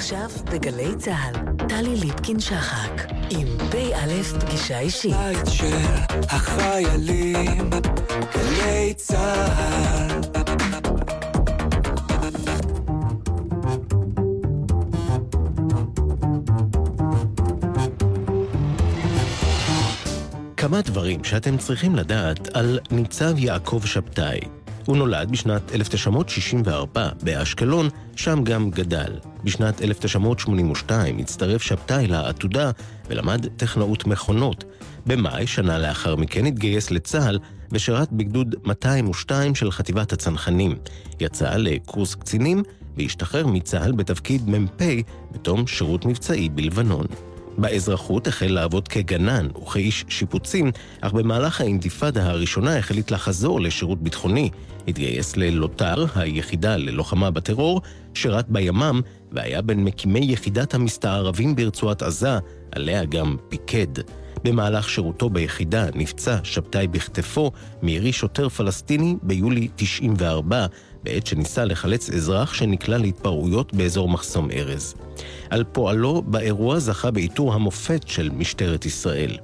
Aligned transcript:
עכשיו 0.00 0.30
בגלי 0.52 0.96
צה"ל, 0.98 1.66
טלי 1.68 1.96
ליפקין-שחק, 1.96 3.02
עם 3.30 3.46
פ"א 3.70 4.38
פגישה 4.40 4.78
אישית. 4.78 5.16
בית 5.16 5.46
של 5.46 5.76
החיילים, 6.28 7.70
גלי 8.34 8.94
צה"ל. 8.96 10.20
כמה 20.56 20.80
דברים 20.80 21.24
שאתם 21.24 21.58
צריכים 21.58 21.96
לדעת 21.96 22.56
על 22.56 22.78
ניצב 22.90 23.38
יעקב 23.38 23.82
שבתאי. 23.84 24.59
הוא 24.90 24.96
נולד 24.96 25.30
בשנת 25.30 25.72
1964 25.72 27.08
באשקלון, 27.22 27.88
שם 28.16 28.44
גם 28.44 28.70
גדל. 28.70 29.18
בשנת 29.44 29.82
1982 29.82 31.18
הצטרף 31.18 31.62
שבתאי 31.62 32.06
לעתודה 32.06 32.70
ולמד 33.08 33.46
טכנאות 33.56 34.06
מכונות. 34.06 34.64
במאי, 35.06 35.46
שנה 35.46 35.78
לאחר 35.78 36.16
מכן, 36.16 36.46
התגייס 36.46 36.90
לצה"ל 36.90 37.38
ושירת 37.72 38.12
בגדוד 38.12 38.54
202 38.64 39.54
של 39.54 39.70
חטיבת 39.70 40.12
הצנחנים. 40.12 40.76
יצא 41.20 41.56
לקורס 41.56 42.14
קצינים 42.14 42.62
והשתחרר 42.96 43.46
מצה"ל 43.46 43.92
בתפקיד 43.92 44.50
מ"פ 44.50 44.82
בתום 45.32 45.66
שירות 45.66 46.06
מבצעי 46.06 46.48
בלבנון. 46.48 47.06
באזרחות 47.58 48.26
החל 48.26 48.46
לעבוד 48.46 48.88
כגנן 48.88 49.48
וכאיש 49.62 50.04
שיפוצים, 50.08 50.70
אך 51.00 51.12
במהלך 51.12 51.60
האינתיפאדה 51.60 52.30
הראשונה 52.30 52.78
החליט 52.78 53.10
לחזור 53.10 53.60
לשירות 53.60 54.02
ביטחוני. 54.02 54.50
התגייס 54.88 55.36
ללוט"ר, 55.36 56.04
היחידה 56.14 56.76
ללוחמה 56.76 57.30
בטרור, 57.30 57.80
שירת 58.14 58.48
בימ"מ, 58.48 59.00
והיה 59.32 59.62
בין 59.62 59.84
מקימי 59.84 60.26
יחידת 60.32 60.74
המסתערבים 60.74 61.56
ברצועת 61.56 62.02
עזה, 62.02 62.38
עליה 62.72 63.04
גם 63.04 63.36
פיקד. 63.48 64.02
במהלך 64.44 64.88
שירותו 64.88 65.30
ביחידה 65.30 65.86
נפצע 65.94 66.36
שבתאי 66.44 66.86
בכתפו 66.86 67.50
מירי 67.82 68.12
שוטר 68.12 68.48
פלסטיני 68.48 69.16
ביולי 69.22 69.68
94, 69.76 70.66
בעת 71.02 71.26
שניסה 71.26 71.64
לחלץ 71.64 72.10
אזרח 72.10 72.54
שנקלע 72.54 72.98
להתפרעויות 72.98 73.74
באזור 73.74 74.08
מחסום 74.08 74.50
ארז. 74.50 74.94
על 75.50 75.64
פועלו 75.72 76.22
באירוע 76.22 76.78
זכה 76.78 77.10
בעיטור 77.10 77.54
המופת 77.54 78.08
של 78.08 78.30
משטרת 78.30 78.86
ישראל. 78.86 79.36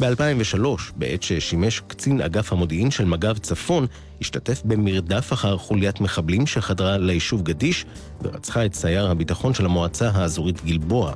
ב-2003, 0.00 0.64
בעת 0.96 1.22
ששימש 1.22 1.80
קצין 1.86 2.20
אגף 2.20 2.52
המודיעין 2.52 2.90
של 2.90 3.04
מג"ב 3.04 3.38
צפון, 3.38 3.86
השתתף 4.20 4.62
במרדף 4.64 5.32
אחר 5.32 5.56
חוליית 5.56 6.00
מחבלים 6.00 6.46
שחדרה 6.46 6.98
ליישוב 6.98 7.42
גדיש 7.42 7.84
ורצחה 8.22 8.66
את 8.66 8.74
סייר 8.74 9.10
הביטחון 9.10 9.54
של 9.54 9.64
המועצה 9.64 10.10
האזורית 10.10 10.64
גלבוע. 10.64 11.12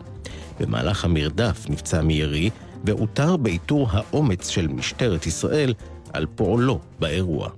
במהלך 0.61 1.05
המרדף 1.05 1.67
נפצע 1.69 2.03
מירי 2.03 2.51
ואותר 2.85 3.37
בעיטור 3.37 3.89
האומץ 3.91 4.49
של 4.49 4.69
משטרת 4.69 5.27
ישראל 5.27 5.75
על 6.13 6.27
פועלו 6.35 6.81
באירוע. 6.99 7.49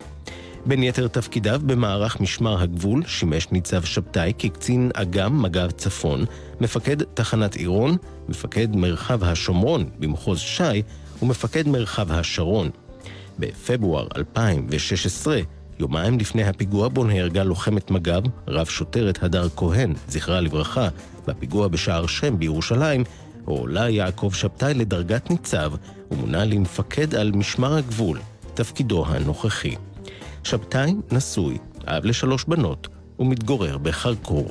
בין 0.67 0.83
יתר 0.83 1.09
תפקידיו 1.09 1.61
במערך 1.67 2.21
משמר 2.21 2.63
הגבול 2.63 3.03
שימש 3.07 3.53
ניצב 3.53 3.85
שבתאי 3.85 4.33
כקצין 4.39 4.91
אג"ם 4.95 5.43
מג"ב 5.43 5.71
צפון, 5.71 6.25
מפקד 6.61 6.97
תחנת 7.15 7.55
עירון, 7.55 7.97
מפקד 8.29 8.77
מרחב 8.77 9.25
השומרון 9.25 9.85
במחוז 9.99 10.39
ש"י 10.39 10.83
ומפקד 11.23 11.69
מרחב 11.69 12.13
השרון. 12.13 12.71
בפברואר 13.39 14.09
2016, 14.17 15.41
יומיים 15.79 16.19
לפני 16.19 16.45
הפיגוע 16.45 16.89
בו 16.89 17.05
נהרגה 17.05 17.45
לוחמת 17.45 17.91
מג"ב, 17.91 18.23
רב 18.49 18.67
שוטרת 18.67 19.23
הדר 19.23 19.49
כהן, 19.57 19.93
זכרה 20.09 20.41
לברכה, 20.41 20.89
בפיגוע 21.27 21.69
בשער 21.69 22.07
שם 22.07 22.39
בירושלים, 22.39 23.05
הועלה 23.45 23.91
יעקב 23.91 24.31
שבתאי 24.35 24.75
לדרגת 24.75 25.31
ניצב 25.31 25.73
ומונה 26.11 26.45
למפקד 26.45 27.15
על 27.15 27.33
משמר 27.33 27.77
הגבול, 27.77 28.19
תפקידו 28.55 29.07
הנוכחי. 29.07 29.77
שבתאי 30.47 30.95
נשוי, 31.13 31.59
אב 31.85 32.05
לשלוש 32.05 32.45
בנות, 32.45 32.89
ומתגורר 33.19 33.79
בחרקור. 33.79 34.49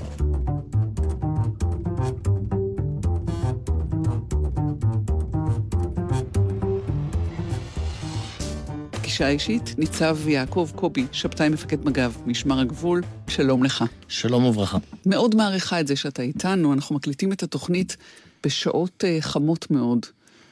פגישה 8.91 9.27
אישית, 9.27 9.75
ניצב 9.77 10.27
יעקב 10.27 10.69
קובי, 10.75 11.05
שבתאי 11.11 11.49
מפקד 11.49 11.85
מג"ב, 11.85 12.11
משמר 12.25 12.59
הגבול, 12.59 13.01
שלום 13.27 13.63
לך. 13.63 13.83
שלום 14.07 14.45
וברכה. 14.45 14.77
מאוד 15.05 15.35
מעריכה 15.35 15.79
את 15.79 15.87
זה 15.87 15.95
שאתה 15.95 16.21
איתנו, 16.21 16.73
אנחנו 16.73 16.95
מקליטים 16.95 17.31
את 17.31 17.43
התוכנית 17.43 17.97
בשעות 18.43 19.03
uh, 19.03 19.21
חמות 19.21 19.71
מאוד, 19.71 20.05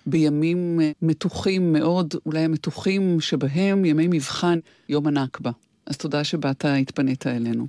בימים 0.06 0.80
uh, 0.80 0.84
מתוחים 1.02 1.74
מאוד, 1.74 2.14
אולי 2.26 2.40
המתוחים 2.40 3.22
שבהם 3.22 3.86
ימי 3.86 4.08
מבחן, 4.08 4.60
יום 4.90 5.08
הנכבה. 5.08 5.52
אז 5.86 5.98
תודה 5.98 6.24
שבאת, 6.24 6.66
התפנית 6.66 7.28
אלינו. 7.28 7.68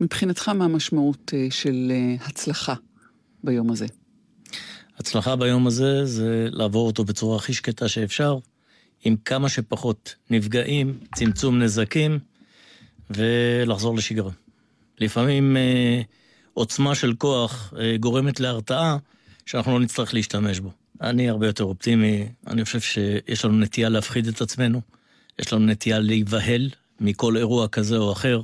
מבחינתך, 0.00 0.48
מה 0.48 0.64
המשמעות 0.64 1.32
uh, 1.34 1.54
של 1.54 1.92
uh, 1.92 2.28
הצלחה 2.28 2.74
ביום 3.44 3.70
הזה? 3.70 3.86
הצלחה 4.98 5.36
ביום 5.36 5.66
הזה 5.66 6.06
זה 6.06 6.48
לעבור 6.50 6.86
אותו 6.86 7.04
בצורה 7.04 7.36
הכי 7.36 7.52
שקטה 7.52 7.88
שאפשר, 7.88 8.38
עם 9.04 9.16
כמה 9.24 9.48
שפחות 9.48 10.14
נפגעים, 10.30 10.98
צמצום 11.14 11.58
נזקים, 11.58 12.18
ולחזור 13.10 13.96
לשגרה. 13.96 14.30
לפעמים 14.98 15.56
אה, 15.56 16.02
עוצמה 16.54 16.94
של 16.94 17.14
כוח 17.18 17.74
אה, 17.78 17.96
גורמת 17.96 18.40
להרתעה 18.40 18.96
שאנחנו 19.46 19.72
לא 19.72 19.80
נצטרך 19.80 20.14
להשתמש 20.14 20.60
בו. 20.60 20.70
אני 21.00 21.28
הרבה 21.28 21.46
יותר 21.46 21.64
אופטימי, 21.64 22.28
אני 22.46 22.64
חושב 22.64 22.80
שיש 22.80 23.44
לנו 23.44 23.58
נטייה 23.58 23.88
להפחיד 23.88 24.26
את 24.26 24.40
עצמנו, 24.40 24.80
יש 25.38 25.52
לנו 25.52 25.66
נטייה 25.66 25.98
להיבהל 25.98 26.70
מכל 27.00 27.36
אירוע 27.36 27.68
כזה 27.68 27.96
או 27.96 28.12
אחר. 28.12 28.40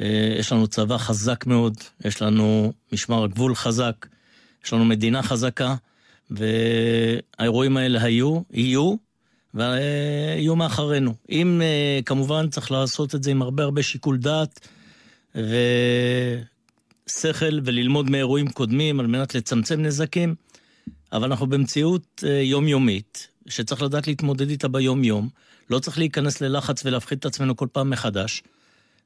אה, 0.00 0.36
יש 0.38 0.52
לנו 0.52 0.66
צבא 0.66 0.98
חזק 0.98 1.46
מאוד, 1.46 1.76
יש 2.04 2.22
לנו 2.22 2.72
משמר 2.92 3.24
הגבול 3.24 3.54
חזק, 3.54 4.06
יש 4.64 4.72
לנו 4.72 4.84
מדינה 4.84 5.22
חזקה, 5.22 5.74
והאירועים 6.30 7.76
האלה 7.76 8.02
היו, 8.02 8.40
יהיו, 8.50 8.94
ויהיו 9.54 10.56
מאחרינו. 10.56 11.14
אם 11.30 11.62
כמובן 12.06 12.48
צריך 12.48 12.70
לעשות 12.70 13.14
את 13.14 13.22
זה 13.22 13.30
עם 13.30 13.42
הרבה 13.42 13.62
הרבה 13.62 13.82
שיקול 13.82 14.18
דעת 14.18 14.68
ושכל 15.34 17.60
וללמוד 17.64 18.10
מאירועים 18.10 18.48
קודמים 18.48 19.00
על 19.00 19.06
מנת 19.06 19.34
לצמצם 19.34 19.82
נזקים, 19.82 20.34
אבל 21.12 21.24
אנחנו 21.24 21.46
במציאות 21.46 22.24
יומיומית, 22.42 23.28
שצריך 23.46 23.82
לדעת 23.82 24.06
להתמודד 24.06 24.50
איתה 24.50 24.68
ביום-יום, 24.68 25.28
לא 25.70 25.78
צריך 25.78 25.98
להיכנס 25.98 26.40
ללחץ 26.40 26.84
ולהפחיד 26.84 27.18
את 27.18 27.26
עצמנו 27.26 27.56
כל 27.56 27.66
פעם 27.72 27.90
מחדש, 27.90 28.42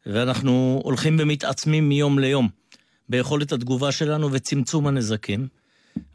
ואנחנו 0.07 0.81
הולכים 0.85 1.17
ומתעצמים 1.21 1.89
מיום 1.89 2.19
ליום 2.19 2.49
ביכולת 3.09 3.53
התגובה 3.53 3.93
שלנו 3.93 4.33
וצמצום 4.33 4.87
הנזקים. 4.87 5.49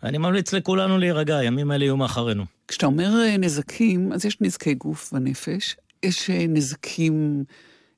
אני 0.03 0.17
ממליץ 0.17 0.53
לכולנו 0.53 0.97
להירגע, 0.97 1.37
הימים 1.37 1.71
האלה 1.71 1.85
יהיו 1.85 1.97
מאחרינו. 1.97 2.45
כשאתה 2.67 2.85
אומר 2.85 3.37
נזקים, 3.39 4.13
אז 4.13 4.25
יש 4.25 4.37
נזקי 4.41 4.73
גוף 4.73 5.13
ונפש, 5.13 5.75
יש 6.03 6.29
נזקים 6.29 7.43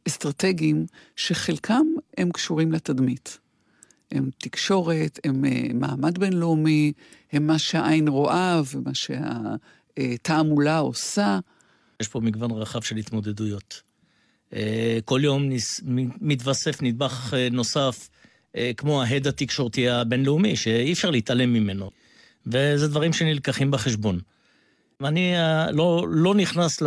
אסטרטגיים 0.07 0.85
שחלקם 1.15 1.85
הם 2.17 2.31
קשורים 2.31 2.71
לתדמית. 2.71 3.39
הם 4.11 4.29
תקשורת, 4.37 5.19
הם 5.23 5.43
מעמד 5.73 6.17
בינלאומי, 6.17 6.93
הם 7.31 7.47
מה 7.47 7.59
שהעין 7.59 8.07
רואה 8.07 8.61
ומה 8.73 8.91
שהתעמולה 8.93 10.77
עושה. 10.77 11.39
יש 11.99 12.07
פה 12.07 12.19
מגוון 12.19 12.51
רחב 12.51 12.81
של 12.81 12.95
התמודדויות. 12.95 13.81
כל 15.05 15.21
יום 15.23 15.49
מתווסף 16.21 16.81
נדבך 16.81 17.33
נוסף, 17.51 18.09
כמו 18.77 19.03
ההד 19.03 19.27
התקשורתי 19.27 19.89
הבינלאומי, 19.89 20.55
שאי 20.55 20.93
אפשר 20.93 21.09
להתעלם 21.09 21.53
ממנו. 21.53 21.89
וזה 22.47 22.87
דברים 22.87 23.13
שנלקחים 23.13 23.71
בחשבון. 23.71 24.19
אני 25.03 25.33
לא, 25.71 26.05
לא 26.09 26.35
נכנס 26.35 26.83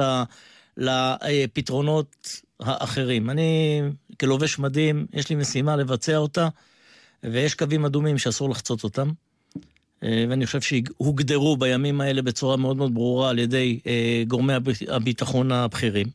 לפתרונות 0.77 2.41
האחרים. 2.61 3.31
אני 3.31 3.81
כלובש 4.21 4.59
מדים, 4.59 5.07
יש 5.13 5.31
לי 5.31 5.37
משימה 5.37 5.77
לבצע 5.77 6.17
אותה, 6.17 6.49
ויש 7.23 7.55
קווים 7.55 7.85
אדומים 7.85 8.19
שאסור 8.19 8.51
לחצות 8.51 8.85
אותם. 8.85 9.11
ואני 10.03 10.47
חושב 10.47 10.61
שהוגדרו 10.61 11.57
בימים 11.57 12.01
האלה 12.01 12.23
בצורה 12.23 12.57
מאוד 12.57 12.77
מאוד 12.77 12.95
ברורה 12.95 13.31
על 13.31 13.39
ידי 13.39 13.81
גורמי 14.29 14.53
הביטחון 14.89 15.53
הבכירים, 15.53 16.07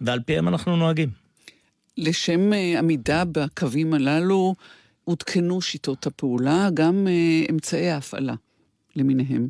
ועל 0.00 0.20
פיהם 0.20 0.48
אנחנו 0.48 0.76
נוהגים. 0.76 1.10
לשם 1.96 2.52
עמידה 2.78 3.24
בקווים 3.24 3.94
הללו, 3.94 4.54
עודכנו 5.04 5.60
שיטות 5.60 6.06
הפעולה, 6.06 6.68
גם 6.74 7.06
אמצעי 7.50 7.90
ההפעלה 7.90 8.34
למיניהם. 8.96 9.48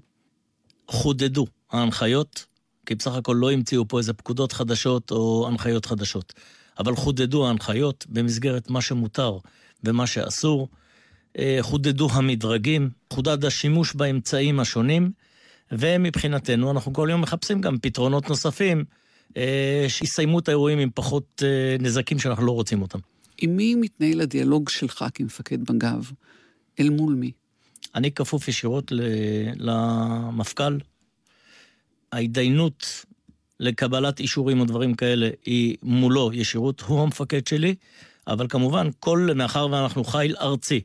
חודדו 0.88 1.46
ההנחיות, 1.70 2.46
כי 2.86 2.94
בסך 2.94 3.14
הכל 3.14 3.36
לא 3.40 3.52
המציאו 3.52 3.88
פה 3.88 3.98
איזה 3.98 4.12
פקודות 4.12 4.52
חדשות 4.52 5.10
או 5.10 5.48
הנחיות 5.48 5.86
חדשות, 5.86 6.32
אבל 6.78 6.96
חודדו 6.96 7.46
ההנחיות 7.46 8.06
במסגרת 8.08 8.70
מה 8.70 8.80
שמותר 8.80 9.38
ומה 9.84 10.06
שאסור. 10.06 10.68
אה, 11.38 11.58
חודדו 11.60 12.08
המדרגים, 12.12 12.90
חודד 13.12 13.44
השימוש 13.44 13.94
באמצעים 13.94 14.60
השונים, 14.60 15.10
ומבחינתנו 15.72 16.70
אנחנו 16.70 16.92
כל 16.92 17.08
יום 17.10 17.20
מחפשים 17.20 17.60
גם 17.60 17.78
פתרונות 17.78 18.28
נוספים 18.28 18.84
אה, 19.36 19.84
שיסיימו 19.88 20.38
את 20.38 20.48
האירועים 20.48 20.78
עם 20.78 20.90
פחות 20.94 21.42
אה, 21.46 21.76
נזקים 21.80 22.18
שאנחנו 22.18 22.46
לא 22.46 22.52
רוצים 22.52 22.82
אותם. 22.82 22.98
עם 23.38 23.56
מי 23.56 23.74
מתנהל 23.74 24.20
הדיאלוג 24.20 24.68
שלך 24.68 25.04
כמפקד 25.14 25.72
מג"ב? 25.72 26.04
אל 26.80 26.90
מול 26.90 27.14
מי? 27.14 27.30
אני 27.94 28.12
כפוף 28.12 28.48
ישירות 28.48 28.92
למפכ"ל. 29.56 30.78
ההתדיינות 32.12 33.04
לקבלת 33.60 34.20
אישורים 34.20 34.60
או 34.60 34.64
דברים 34.64 34.94
כאלה 34.94 35.30
היא 35.44 35.76
מולו 35.82 36.30
ישירות, 36.32 36.80
הוא 36.80 37.02
המפקד 37.02 37.46
שלי, 37.46 37.74
אבל 38.28 38.46
כמובן, 38.48 38.88
כל, 39.00 39.28
מאחר 39.34 39.68
ואנחנו 39.70 40.04
חיל 40.04 40.36
ארצי, 40.40 40.80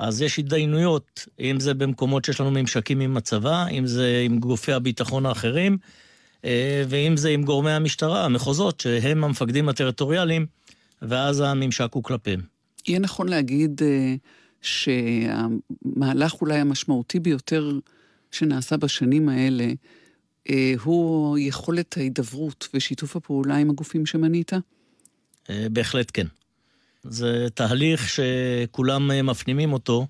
אז 0.00 0.22
יש 0.22 0.38
התדיינויות, 0.38 1.26
אם 1.40 1.60
זה 1.60 1.74
במקומות 1.74 2.24
שיש 2.24 2.40
לנו 2.40 2.50
ממשקים 2.50 3.00
עם 3.00 3.16
הצבא, 3.16 3.66
אם 3.68 3.86
זה 3.86 4.22
עם 4.24 4.38
גופי 4.38 4.72
הביטחון 4.72 5.26
האחרים, 5.26 5.78
אה, 6.44 6.84
ואם 6.88 7.16
זה 7.16 7.28
עם 7.28 7.42
גורמי 7.42 7.70
המשטרה, 7.70 8.24
המחוזות, 8.24 8.80
שהם 8.80 9.24
המפקדים 9.24 9.68
הטריטוריאליים, 9.68 10.46
ואז 11.02 11.40
הממשק 11.40 11.88
הוא 11.92 12.02
כלפיהם. 12.02 12.40
יהיה 12.86 12.98
נכון 12.98 13.28
להגיד 13.28 13.80
אה, 13.82 14.14
שהמהלך 14.62 16.40
אולי 16.40 16.58
המשמעותי 16.58 17.20
ביותר 17.20 17.78
שנעשה 18.30 18.76
בשנים 18.76 19.28
האלה, 19.28 19.66
אה, 20.50 20.74
הוא 20.82 21.38
יכולת 21.38 21.96
ההידברות 21.96 22.68
ושיתוף 22.74 23.16
הפעולה 23.16 23.56
עם 23.56 23.70
הגופים 23.70 24.06
שמנית? 24.06 24.52
בהחלט 25.72 26.10
כן. 26.14 26.26
זה 27.02 27.46
תהליך 27.54 28.08
שכולם 28.08 29.26
מפנימים 29.26 29.72
אותו, 29.72 30.06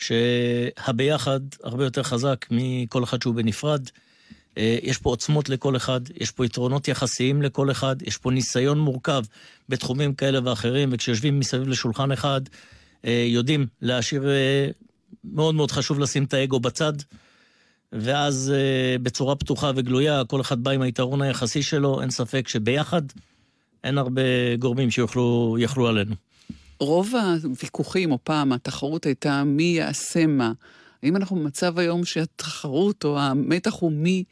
שהביחד 0.00 1.40
הרבה 1.62 1.84
יותר 1.84 2.02
חזק 2.02 2.46
מכל 2.50 3.04
אחד 3.04 3.22
שהוא 3.22 3.34
בנפרד. 3.34 3.88
אה, 4.58 4.78
יש 4.82 4.98
פה 4.98 5.10
עוצמות 5.10 5.48
לכל 5.48 5.76
אחד, 5.76 6.00
יש 6.16 6.30
פה 6.30 6.46
יתרונות 6.46 6.88
יחסיים 6.88 7.42
לכל 7.42 7.70
אחד, 7.70 7.96
יש 8.02 8.16
פה 8.16 8.30
ניסיון 8.30 8.78
מורכב 8.78 9.22
בתחומים 9.68 10.14
כאלה 10.14 10.38
ואחרים, 10.44 10.88
וכשיושבים 10.92 11.38
מסביב 11.38 11.68
לשולחן 11.68 12.12
אחד, 12.12 12.40
אה, 13.04 13.24
יודעים 13.28 13.66
להשאיר, 13.82 14.28
אה, 14.28 14.68
מאוד 15.24 15.54
מאוד 15.54 15.70
חשוב 15.70 16.00
לשים 16.00 16.24
את 16.24 16.34
האגו 16.34 16.60
בצד, 16.60 16.92
ואז 17.92 18.52
בצורה 19.02 19.36
פתוחה 19.36 19.70
וגלויה, 19.76 20.22
כל 20.24 20.40
אחד 20.40 20.64
בא 20.64 20.70
עם 20.70 20.82
היתרון 20.82 21.22
היחסי 21.22 21.62
שלו, 21.62 22.00
אין 22.00 22.10
ספק 22.10 22.48
שביחד 22.48 23.02
אין 23.84 23.98
הרבה 23.98 24.22
גורמים 24.58 24.90
שיוכלו 24.90 25.86
עלינו. 25.88 26.14
רוב 26.80 27.12
הוויכוחים, 27.42 28.12
או 28.12 28.18
פעם, 28.24 28.52
התחרות 28.52 29.06
הייתה 29.06 29.44
מי 29.44 29.62
יעשה 29.62 30.26
מה. 30.26 30.52
האם 31.02 31.16
אנחנו 31.16 31.36
במצב 31.36 31.78
היום 31.78 32.04
שהתחרות 32.04 33.04
או 33.04 33.18
המתח 33.18 33.74
הוא 33.74 33.92
מי 33.92 34.24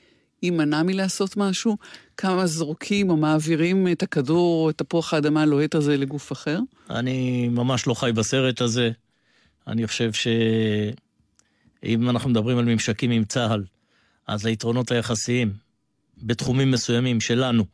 יימנע 0.43 0.83
מלעשות 0.83 1.37
משהו? 1.37 1.77
כמה 2.17 2.47
זורקים 2.47 3.11
או 3.11 3.17
מעבירים 3.17 3.89
את 3.93 4.03
הכדור 4.03 4.65
או 4.65 4.71
את 4.71 4.79
תפוח 4.79 5.15
האדמה 5.15 5.43
הלוהט 5.43 5.75
הזה 5.75 5.97
לגוף 5.97 6.33
אחר? 6.33 6.59
אני 6.91 7.49
ממש 7.49 7.87
לא 7.87 7.95
חי 7.95 8.13
בסרט 8.13 8.61
הזה. 8.61 8.91
אני 9.67 9.87
חושב 9.87 10.11
שאם 10.13 12.11
אנחנו 12.11 12.31
מדברים 12.31 12.59
על 12.59 12.65
ממשקים 12.65 13.11
עם 13.11 13.25
צה"ל, 13.25 13.65
אז 14.27 14.47
היתרונות 14.47 14.91
היחסיים 14.91 15.53
בתחומים 16.23 16.71
מסוימים 16.71 17.21
שלנו 17.21 17.65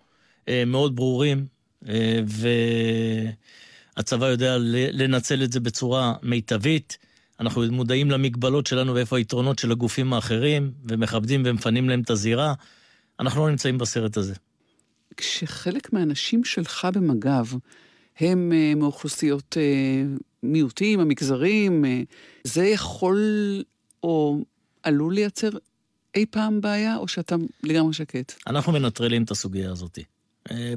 אה, 0.49 0.65
מאוד 0.67 0.97
ברורים, 0.97 1.47
והצבא 3.97 4.27
יודע 4.27 4.57
לנצל 4.93 5.43
את 5.43 5.53
זה 5.53 5.61
בצורה 5.61 6.15
מיטבית. 6.23 6.99
אנחנו 7.41 7.63
מודעים 7.71 8.11
למגבלות 8.11 8.67
שלנו 8.67 8.95
ואיפה 8.95 9.19
היתרונות 9.19 9.59
של 9.59 9.73
הגופים 9.73 10.13
האחרים, 10.13 10.73
ומכבדים 10.85 11.43
ומפנים 11.47 11.89
להם 11.89 12.01
את 12.01 12.11
הזירה. 12.11 12.55
אנחנו 13.21 13.45
לא 13.45 13.51
נמצאים 13.51 13.79
בסרט 13.79 14.17
הזה. 14.17 14.35
כשחלק 15.17 15.93
מהאנשים 15.93 16.45
שלך 16.45 16.89
במג"ב 16.95 17.47
הם 18.21 18.53
uh, 18.53 18.79
מאוכלוסיות 18.79 19.57
uh, 19.57 20.23
מיעוטים, 20.43 21.01
המגזרים, 21.01 21.85
uh, 21.85 21.89
זה 22.45 22.67
יכול 22.67 23.19
או 24.03 24.39
עלול 24.83 25.15
לייצר 25.15 25.49
אי 26.15 26.27
פעם 26.31 26.61
בעיה, 26.61 26.97
או 26.97 27.09
שאתה 27.09 27.37
לגמרי 27.63 27.93
שקט? 27.93 28.33
אנחנו 28.47 28.73
מנטרלים 28.73 29.23
את 29.23 29.31
הסוגיה 29.31 29.71
הזאת. 29.71 29.99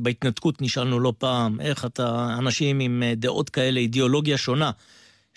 בהתנתקות 0.02 0.62
נשאלנו 0.62 1.00
לא 1.00 1.14
פעם, 1.18 1.62
איך 1.62 1.86
אתה, 1.86 2.36
אנשים 2.38 2.80
עם 2.80 3.04
דעות 3.18 3.50
כאלה, 3.50 3.80
אידיאולוגיה 3.80 4.38
שונה, 4.38 4.72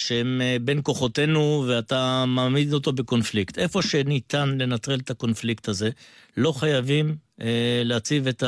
שהם 0.00 0.41
אה, 0.41 0.56
בין 0.65 0.81
כוחותינו 0.82 1.65
ואתה 1.69 2.25
מעמיד 2.29 2.73
אותו 2.73 2.93
בקונפליקט. 2.93 3.59
איפה 3.59 3.82
שניתן 3.82 4.59
לנטרל 4.59 4.99
את 4.99 5.11
הקונפליקט 5.11 5.69
הזה, 5.69 5.91
לא 6.37 6.53
חייבים 6.53 7.17
אה, 7.41 7.82
להציב 7.85 8.29
את 8.29 8.44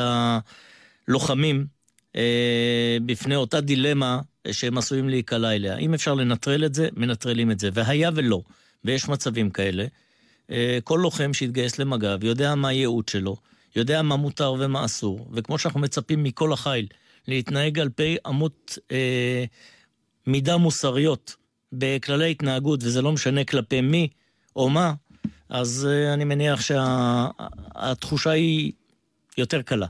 הלוחמים 1.07 1.65
אה, 2.15 2.97
בפני 3.05 3.35
אותה 3.35 3.61
דילמה 3.61 4.19
שהם 4.51 4.77
עשויים 4.77 5.09
להיקלע 5.09 5.55
אליה. 5.55 5.77
אם 5.77 5.93
אפשר 5.93 6.13
לנטרל 6.13 6.65
את 6.65 6.73
זה, 6.73 6.89
מנטרלים 6.95 7.51
את 7.51 7.59
זה. 7.59 7.69
והיה 7.73 8.09
ולא, 8.15 8.41
ויש 8.85 9.09
מצבים 9.09 9.49
כאלה, 9.49 9.85
אה, 10.51 10.79
כל 10.83 10.99
לוחם 11.03 11.33
שהתגייס 11.33 11.79
למג"ב 11.79 12.23
יודע 12.23 12.55
מה 12.55 12.67
הייעוד 12.67 13.09
שלו, 13.09 13.35
יודע 13.75 14.01
מה 14.01 14.15
מותר 14.15 14.53
ומה 14.59 14.85
אסור, 14.85 15.27
וכמו 15.33 15.57
שאנחנו 15.57 15.79
מצפים 15.79 16.23
מכל 16.23 16.53
החיל 16.53 16.87
להתנהג 17.27 17.79
על 17.79 17.89
פי 17.89 18.17
אמות 18.27 18.77
אה, 18.91 19.45
מידה 20.27 20.57
מוסריות, 20.57 21.35
בכללי 21.73 22.31
התנהגות, 22.31 22.83
וזה 22.83 23.01
לא 23.01 23.11
משנה 23.11 23.43
כלפי 23.43 23.81
מי 23.81 24.07
או 24.55 24.69
מה, 24.69 24.93
אז 25.49 25.87
uh, 25.89 26.13
אני 26.13 26.23
מניח 26.23 26.61
שהתחושה 26.61 28.23
שה, 28.23 28.29
היא 28.29 28.71
יותר 29.37 29.61
קלה. 29.61 29.87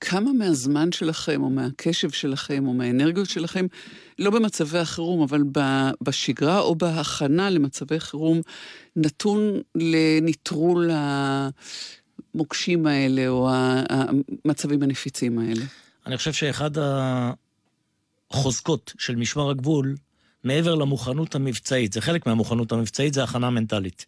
כמה 0.00 0.32
מהזמן 0.32 0.92
שלכם, 0.92 1.42
או 1.42 1.50
מהקשב 1.50 2.10
שלכם, 2.10 2.66
או 2.66 2.72
מהאנרגיות 2.72 3.28
שלכם, 3.28 3.66
לא 4.18 4.30
במצבי 4.30 4.78
החירום, 4.78 5.22
אבל 5.22 5.42
בשגרה 6.00 6.60
או 6.60 6.74
בהכנה 6.74 7.50
למצבי 7.50 8.00
חירום, 8.00 8.40
נתון 8.96 9.60
לנטרול 9.74 10.90
המוקשים 12.36 12.86
האלה, 12.86 13.28
או 13.28 13.50
המצבים 13.50 14.82
הנפיצים 14.82 15.38
האלה? 15.38 15.64
אני 16.06 16.16
חושב 16.16 16.32
שאחד 16.32 16.70
החוזקות 18.30 18.92
של 18.98 19.16
משמר 19.16 19.50
הגבול 19.50 19.96
מעבר 20.44 20.74
למוכנות 20.74 21.34
המבצעית, 21.34 21.92
זה 21.92 22.00
חלק 22.00 22.26
מהמוכנות 22.26 22.72
המבצעית, 22.72 23.14
זה 23.14 23.24
הכנה 23.24 23.50
מנטלית. 23.50 24.06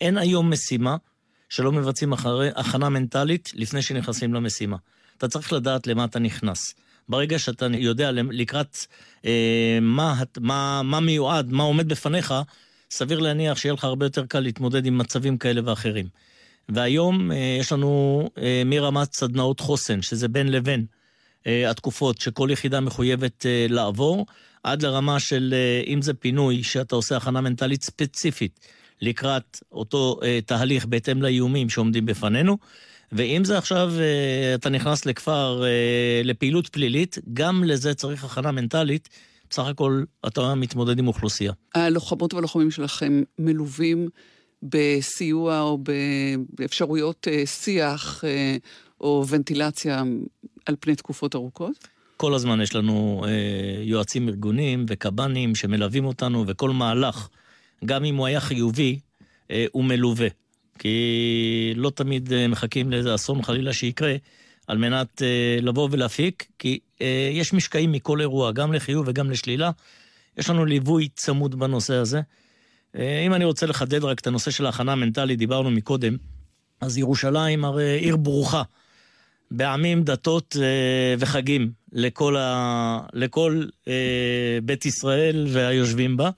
אין 0.00 0.18
היום 0.18 0.50
משימה 0.50 0.96
שלא 1.48 1.72
מבצעים 1.72 2.12
אחרי 2.12 2.50
הכנה 2.56 2.88
מנטלית 2.88 3.52
לפני 3.54 3.82
שנכנסים 3.82 4.34
למשימה. 4.34 4.76
אתה 5.18 5.28
צריך 5.28 5.52
לדעת 5.52 5.86
למה 5.86 6.04
אתה 6.04 6.18
נכנס. 6.18 6.74
ברגע 7.08 7.38
שאתה 7.38 7.66
יודע 7.78 8.10
לקראת 8.12 8.76
אה, 9.24 9.78
מה, 9.80 10.22
מה, 10.40 10.82
מה 10.84 11.00
מיועד, 11.00 11.52
מה 11.52 11.62
עומד 11.62 11.88
בפניך, 11.88 12.34
סביר 12.90 13.18
להניח 13.18 13.58
שיהיה 13.58 13.72
לך 13.72 13.84
הרבה 13.84 14.06
יותר 14.06 14.26
קל 14.26 14.40
להתמודד 14.40 14.86
עם 14.86 14.98
מצבים 14.98 15.38
כאלה 15.38 15.60
ואחרים. 15.64 16.06
והיום 16.68 17.32
אה, 17.32 17.56
יש 17.60 17.72
לנו 17.72 18.22
אה, 18.38 18.62
מרמת 18.66 19.12
סדנאות 19.12 19.60
חוסן, 19.60 20.02
שזה 20.02 20.28
בין 20.28 20.52
לבין 20.52 20.84
אה, 21.46 21.70
התקופות 21.70 22.20
שכל 22.20 22.48
יחידה 22.52 22.80
מחויבת 22.80 23.46
לעבור, 23.68 24.26
עד 24.62 24.82
לרמה 24.82 25.20
של, 25.20 25.54
אם 25.86 26.02
זה 26.02 26.14
פינוי, 26.14 26.62
שאתה 26.62 26.96
עושה 26.96 27.16
הכנה 27.16 27.40
מנטלית 27.40 27.82
ספציפית 27.82 28.60
לקראת 29.00 29.58
אותו 29.72 30.20
תהליך 30.46 30.86
בהתאם 30.86 31.22
לאיומים 31.22 31.68
שעומדים 31.68 32.06
בפנינו. 32.06 32.58
ואם 33.12 33.44
זה 33.44 33.58
עכשיו, 33.58 33.92
אתה 34.54 34.68
נכנס 34.68 35.06
לכפר 35.06 35.64
לפעילות 36.24 36.68
פלילית, 36.68 37.18
גם 37.32 37.64
לזה 37.64 37.94
צריך 37.94 38.24
הכנה 38.24 38.52
מנטלית. 38.52 39.08
בסך 39.50 39.66
הכל 39.66 40.02
אתה 40.26 40.54
מתמודד 40.54 40.98
עם 40.98 41.08
אוכלוסייה. 41.08 41.52
הלוחמות 41.74 42.34
והלוחמים 42.34 42.70
שלכם 42.70 43.22
מלווים 43.38 44.08
בסיוע 44.62 45.60
או 45.60 45.78
באפשרויות 46.58 47.26
שיח 47.44 48.24
או 49.00 49.24
ונטילציה 49.28 50.02
על 50.66 50.76
פני 50.80 50.96
תקופות 50.96 51.34
ארוכות? 51.34 51.88
כל 52.16 52.34
הזמן 52.34 52.60
יש 52.60 52.74
לנו 52.74 53.24
אה, 53.26 53.82
יועצים 53.82 54.28
ארגוניים 54.28 54.84
וקב"נים 54.88 55.54
שמלווים 55.54 56.04
אותנו, 56.04 56.44
וכל 56.46 56.70
מהלך, 56.70 57.28
גם 57.84 58.04
אם 58.04 58.16
הוא 58.16 58.26
היה 58.26 58.40
חיובי, 58.40 58.98
אה, 59.50 59.66
הוא 59.72 59.84
מלווה. 59.84 60.28
כי 60.78 61.72
לא 61.76 61.90
תמיד 61.90 62.32
אה, 62.32 62.48
מחכים 62.48 62.90
לאיזה 62.90 63.14
אסון 63.14 63.42
חלילה 63.42 63.72
שיקרה, 63.72 64.14
על 64.66 64.78
מנת 64.78 65.22
אה, 65.22 65.58
לבוא 65.62 65.88
ולהפיק, 65.90 66.46
כי 66.58 66.78
אה, 67.00 67.30
יש 67.32 67.52
משקעים 67.52 67.92
מכל 67.92 68.20
אירוע, 68.20 68.52
גם 68.52 68.72
לחיוב 68.72 69.04
וגם 69.08 69.30
לשלילה. 69.30 69.70
יש 70.38 70.50
לנו 70.50 70.64
ליווי 70.64 71.08
צמוד 71.08 71.58
בנושא 71.58 71.94
הזה. 71.94 72.20
אה, 72.98 73.22
אם 73.26 73.34
אני 73.34 73.44
רוצה 73.44 73.66
לחדד 73.66 74.04
רק 74.04 74.20
את 74.20 74.26
הנושא 74.26 74.50
של 74.50 74.66
ההכנה 74.66 74.92
המנטלית, 74.92 75.38
דיברנו 75.38 75.70
מקודם, 75.70 76.16
אז 76.80 76.98
ירושלים 76.98 77.64
הרי 77.64 77.98
עיר 77.98 78.16
ברוכה. 78.16 78.62
בעמים, 79.50 80.04
דתות 80.04 80.56
אה, 80.62 81.14
וחגים 81.18 81.72
לכל, 81.92 82.36
ה... 82.36 83.00
לכל 83.12 83.64
אה, 83.88 84.58
בית 84.62 84.86
ישראל 84.86 85.46
והיושבים 85.52 86.16
בה. 86.16 86.30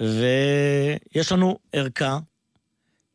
ויש 0.00 1.32
לנו 1.32 1.58
ערכה 1.72 2.18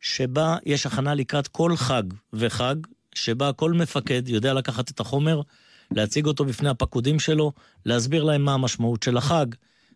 שבה 0.01 0.57
יש 0.65 0.85
הכנה 0.85 1.13
לקראת 1.13 1.47
כל 1.47 1.75
חג 1.77 2.03
וחג, 2.33 2.75
שבה 3.15 3.53
כל 3.53 3.73
מפקד 3.73 4.27
יודע 4.27 4.53
לקחת 4.53 4.91
את 4.91 4.99
החומר, 4.99 5.41
להציג 5.91 6.25
אותו 6.25 6.45
בפני 6.45 6.69
הפקודים 6.69 7.19
שלו, 7.19 7.51
להסביר 7.85 8.23
להם 8.23 8.41
מה 8.41 8.53
המשמעות 8.53 9.03
של 9.03 9.17
החג, 9.17 9.45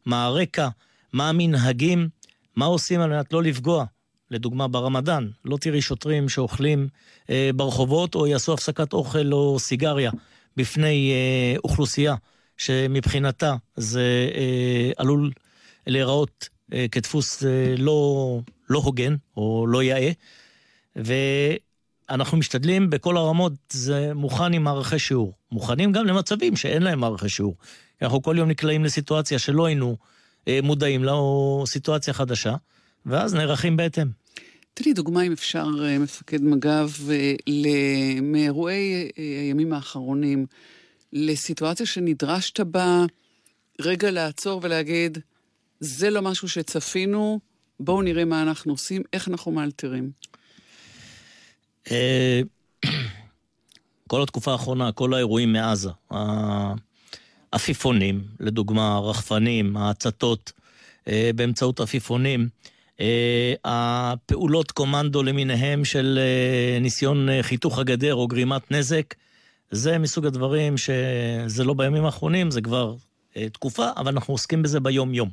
מה 0.06 0.26
הרקע, 0.26 0.68
מה 1.14 1.30
המנהגים, 1.30 2.10
מה 2.60 2.66
עושים 2.66 3.01
על 3.01 3.10
מנת 3.10 3.34
לא 3.34 3.44
לפגוע. 3.44 3.86
לדוגמה 4.32 4.68
ברמדאן, 4.68 5.28
לא 5.46 5.58
תראי 5.58 5.82
שוטרים 5.82 6.30
שאוכלים 6.30 6.88
אה, 7.30 7.50
ברחובות 7.56 8.16
או 8.16 8.28
יעשו 8.28 8.54
הפסקת 8.54 8.94
אוכל 8.94 9.34
או 9.34 9.60
סיגריה 9.60 10.12
בפני 10.58 11.12
אה, 11.12 11.60
אוכלוסייה 11.63 12.16
שמבחינתה 12.58 13.56
זה 13.75 14.30
אה, 14.36 14.92
עלול 14.98 15.32
להיראות 15.88 16.50
אה, 16.74 16.86
כדפוס 16.92 17.44
אה, 17.44 17.75
לא, 17.78 18.39
לא 18.70 18.80
הוגן 18.80 19.16
או 19.38 19.66
לא 19.68 19.84
יאה. 19.84 20.12
ואנחנו 20.96 22.38
משתדלים 22.38 22.89
בכל 22.89 23.18
הרמות, 23.18 23.54
זה 23.70 24.12
מוכן 24.13 24.54
עם 24.54 24.63
מערכי 24.63 25.00
שיעור. 25.00 25.34
מוכנים 25.51 25.92
גם 25.92 26.06
למצבים 26.06 26.56
שאין 26.56 26.84
להם 26.84 27.00
מערכי 27.00 27.30
שיעור. 27.30 27.56
אנחנו 28.01 28.22
כל 28.22 28.36
יום 28.38 28.50
נקלעים 28.50 28.86
לסיטואציה 28.86 29.39
שלא 29.39 29.66
היינו 29.66 29.98
מודעים 30.63 31.03
לה, 31.03 31.12
או 31.12 31.63
סיטואציה 31.68 32.13
חדשה, 32.13 32.56
ואז 33.06 33.34
נערכים 33.34 33.77
בהתאם. 33.77 34.08
תן 34.74 34.84
לי 34.86 34.94
דוגמה, 34.94 35.22
אם 35.22 35.32
אפשר, 35.32 35.68
מפקד 36.00 36.41
מג"ב, 36.41 36.89
מאירועי 38.22 39.10
הימים 39.15 39.74
האחרונים, 39.74 40.46
לסיטואציה 41.13 41.86
שנדרשת 41.86 42.60
בה 42.60 43.06
רגע 43.82 44.12
לעצור 44.12 44.60
ולהגיד, 44.63 45.18
זה 45.79 46.10
לא 46.10 46.22
משהו 46.22 46.50
שצפינו, 46.50 47.39
בואו 47.79 48.01
נראה 48.01 48.25
מה 48.25 48.41
אנחנו 48.41 48.74
עושים, 48.74 49.01
איך 49.13 49.27
אנחנו 49.27 49.51
מאלתרים. 49.51 50.12
אה, 51.91 52.41
כל 54.10 54.24
התקופה 54.24 54.51
האחרונה, 54.51 54.91
כל 54.91 55.13
האירועים 55.13 55.53
מעזה, 55.53 55.89
העפיפונים, 57.53 58.24
לדוגמה, 58.39 58.96
הרחפנים, 58.96 59.77
ההצתות 59.77 60.51
אה, 61.08 61.32
באמצעות 61.36 61.79
עפיפונים, 61.79 62.50
אה, 63.00 63.53
הפעולות 63.65 64.72
קומנדו 64.72 65.24
למיניהם 65.24 65.86
של 65.86 66.20
ניסיון 66.82 67.29
חיתוך 67.41 67.79
הגדר 67.79 68.15
או 68.15 68.27
גרימת 68.27 68.72
נזק, 68.72 69.15
זה 69.72 69.98
מסוג 69.98 70.25
הדברים 70.25 70.75
שזה 70.77 71.63
לא 71.63 71.74
בימים 71.74 72.06
האחרונים, 72.06 72.51
זה 72.51 72.62
כבר 72.62 72.96
תקופה, 73.53 73.89
אבל 73.98 74.12
אנחנו 74.12 74.34
עוסקים 74.34 74.62
בזה 74.62 74.79
ביום-יום. 74.79 75.29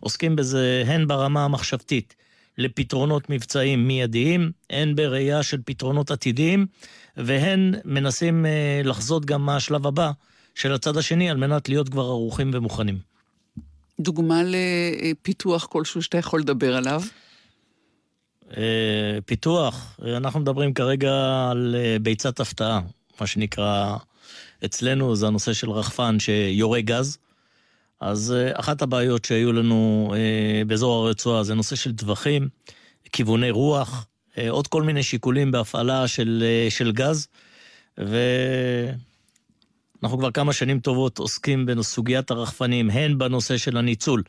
עוסקים 0.00 0.36
בזה 0.36 0.82
הן 0.86 1.06
ברמה 1.06 1.44
המחשבתית 1.44 2.14
לפתרונות 2.58 3.30
מבצעיים 3.30 3.86
מיידיים, 3.86 4.50
הן 4.70 4.94
בראייה 4.94 5.42
של 5.42 5.58
פתרונות 5.64 6.10
עתידיים, 6.10 6.66
והן 7.16 7.74
מנסים 7.84 8.46
אה, 8.46 8.80
לחזות 8.84 9.24
גם 9.24 9.46
מה 9.46 9.56
השלב 9.56 9.86
הבא 9.86 10.10
של 10.54 10.72
הצד 10.72 10.96
השני 10.96 11.30
על 11.30 11.36
מנת 11.36 11.68
להיות 11.68 11.88
כבר 11.88 12.02
ערוכים 12.02 12.50
ומוכנים. 12.54 12.98
דוגמה 14.00 14.42
לפיתוח 14.44 15.66
כלשהו 15.66 16.02
שאתה 16.02 16.18
יכול 16.18 16.40
לדבר 16.40 16.76
עליו? 16.76 17.02
אה, 18.56 19.18
פיתוח, 19.26 20.00
אנחנו 20.16 20.40
מדברים 20.40 20.74
כרגע 20.74 21.48
על 21.50 21.76
אה, 21.78 21.96
ביצת 22.02 22.40
הפתעה, 22.40 22.80
מה 23.20 23.26
שנקרא 23.26 23.96
אצלנו 24.64 25.16
זה 25.16 25.26
הנושא 25.26 25.52
של 25.52 25.70
רחפן 25.70 26.18
שיורה 26.18 26.80
גז. 26.80 27.18
אז 28.00 28.32
אה, 28.36 28.60
אחת 28.60 28.82
הבעיות 28.82 29.24
שהיו 29.24 29.52
לנו 29.52 30.14
באזור 30.66 31.06
הרצועה 31.06 31.44
זה 31.44 31.54
נושא 31.54 31.76
של 31.76 31.96
טווחים, 31.96 32.48
כיווני 33.12 33.50
רוח, 33.50 34.06
עוד 34.48 34.66
כל 34.66 34.82
מיני 34.82 35.02
שיקולים 35.02 35.50
בהפעלה 35.50 36.08
של, 36.08 36.44
של 36.70 36.92
גז, 36.92 37.28
ואנחנו 40.04 40.18
כבר 40.18 40.30
כמה 40.30 40.52
שנים 40.52 40.80
טובות 40.80 41.18
עוסקים 41.18 41.66
בסוגיית 41.66 42.30
הרחפנים, 42.30 42.90
הן 42.90 43.18
בנושא 43.18 43.56
של 43.56 43.76
הניצול 43.76 44.22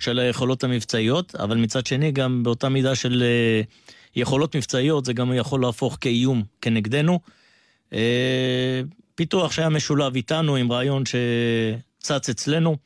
של 0.00 0.18
היכולות 0.18 0.64
המבצעיות, 0.64 1.34
אבל 1.34 1.56
מצד 1.56 1.86
שני 1.86 2.12
גם 2.12 2.42
באותה 2.42 2.68
מידה 2.68 2.94
של 2.94 3.24
יכולות 4.16 4.56
מבצעיות, 4.56 5.04
זה 5.04 5.12
גם 5.12 5.32
יכול 5.32 5.62
להפוך 5.62 5.98
כאיום 6.00 6.42
כנגדנו. 6.60 7.20
פיתוח 9.14 9.52
שהיה 9.52 9.68
משולב 9.68 10.14
איתנו 10.14 10.56
עם 10.56 10.72
רעיון 10.72 11.02
שצץ 11.06 12.28
אצלנו. 12.28 12.76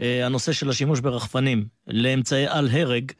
אה, 0.00 0.26
הנושא 0.26 0.52
של 0.52 0.70
השימוש 0.70 1.00
ברחפנים 1.00 1.66
לאמצעי 1.86 2.46
על 2.46 2.68
הרג 2.72 3.12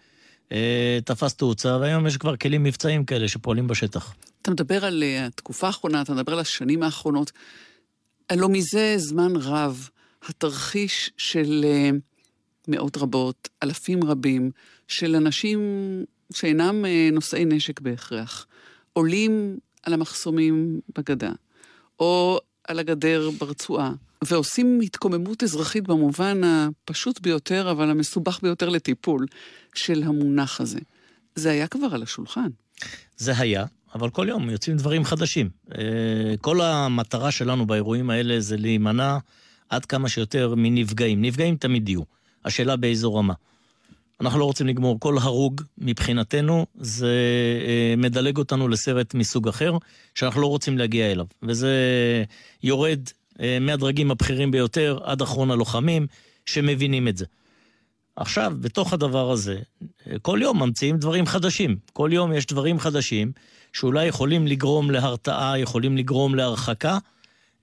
אה, 0.53 0.99
תפס 1.05 1.35
תאוצה, 1.35 1.77
והיום 1.81 2.07
יש 2.07 2.17
כבר 2.17 2.37
כלים 2.37 2.63
מבצעיים 2.63 3.05
כאלה 3.05 3.29
שפועלים 3.29 3.67
בשטח. 3.67 4.15
אתה 4.43 4.51
מדבר 4.51 4.85
על 4.85 5.03
אה, 5.03 5.27
התקופה 5.27 5.67
האחרונה, 5.67 6.03
אתה 6.03 6.15
מדבר 6.15 6.33
על 6.33 6.39
השנים 6.39 6.83
האחרונות. 6.83 7.33
הלוא 8.31 8.49
מזה 8.53 8.95
זמן 8.97 9.33
רב, 9.37 9.89
התרחיש 10.29 11.11
של 11.17 11.65
מאות 12.69 12.97
רבות, 12.97 13.49
אלפים 13.63 14.05
רבים, 14.05 14.51
של 14.89 15.17
אנשים 15.17 15.61
שאינם 16.33 16.85
נושאי 17.13 17.45
נשק 17.45 17.81
בהכרח, 17.81 18.47
עולים 18.93 19.59
על 19.83 19.93
המחסומים 19.93 20.81
בגדה, 20.99 21.33
או 22.01 22.39
על 22.69 22.79
הגדר 22.79 23.31
ברצועה, 23.39 23.93
ועושים 24.25 24.81
התקוממות 24.81 25.43
אזרחית 25.43 25.89
במובן 25.89 26.41
הפשוט 26.45 27.21
ביותר, 27.21 27.71
אבל 27.71 27.91
המסובך 27.91 28.39
ביותר 28.43 28.69
לטיפול, 28.69 29.27
של 29.75 30.03
המונח 30.03 30.61
הזה. 30.61 30.81
זה 31.35 31.51
היה 31.51 31.67
כבר 31.67 31.95
על 31.95 32.03
השולחן. 32.03 32.49
זה 33.17 33.39
היה, 33.39 33.65
אבל 33.97 34.11
כל 34.11 34.27
יום 34.29 34.51
יוצאים 34.51 34.77
דברים 34.77 35.05
חדשים. 35.05 35.49
אה, 35.79 35.85
כל 36.41 36.61
המטרה 36.61 37.31
שלנו 37.31 37.67
באירועים 37.67 38.11
האלה 38.11 38.41
זה 38.41 38.57
להימנע 38.57 39.19
עד 39.69 39.85
כמה 39.85 40.09
שיותר 40.09 40.55
מנפגעים. 40.57 41.23
נפגעים 41.23 41.57
תמיד 41.57 41.89
יהיו. 41.89 42.03
השאלה 42.45 42.77
באיזו 42.77 43.15
רמה. 43.15 43.35
אנחנו 44.21 44.39
לא 44.39 44.45
רוצים 44.45 44.67
לגמור. 44.67 45.01
כל 45.01 45.19
הרוג 45.19 45.63
מבחינתנו 45.79 46.67
זה 46.75 47.17
אה, 47.67 47.95
מדלג 47.97 48.37
אותנו 48.37 48.69
לסרט 48.69 49.15
מסוג 49.15 49.49
אחר, 49.49 49.73
שאנחנו 50.15 50.41
לא 50.41 50.47
רוצים 50.47 50.79
להגיע 50.79 51.13
אליו. 51.13 51.27
וזה 51.43 51.75
יורד 52.63 53.01
אה, 53.41 53.59
מהדרגים 53.61 54.11
הבכירים 54.11 54.51
ביותר 54.51 54.99
עד 55.03 55.23
אחרון 55.23 55.51
הלוחמים, 55.51 56.07
שמבינים 56.47 57.09
את 57.09 57.17
זה. 57.17 57.25
עכשיו, 58.17 58.53
בתוך 58.61 58.93
הדבר 58.93 59.31
הזה, 59.31 59.59
אה, 60.07 60.19
כל 60.23 60.39
יום 60.43 60.63
ממציאים 60.63 60.97
דברים 60.97 61.27
חדשים. 61.27 61.77
כל 61.93 62.11
יום 62.13 62.33
יש 62.33 62.47
דברים 62.47 62.79
חדשים 62.79 63.33
שאולי 63.73 64.07
יכולים 64.07 64.47
לגרום 64.47 64.91
להרתעה, 64.91 65.59
יכולים 65.59 65.97
לגרום 65.97 66.35
להרחקה, 66.35 66.99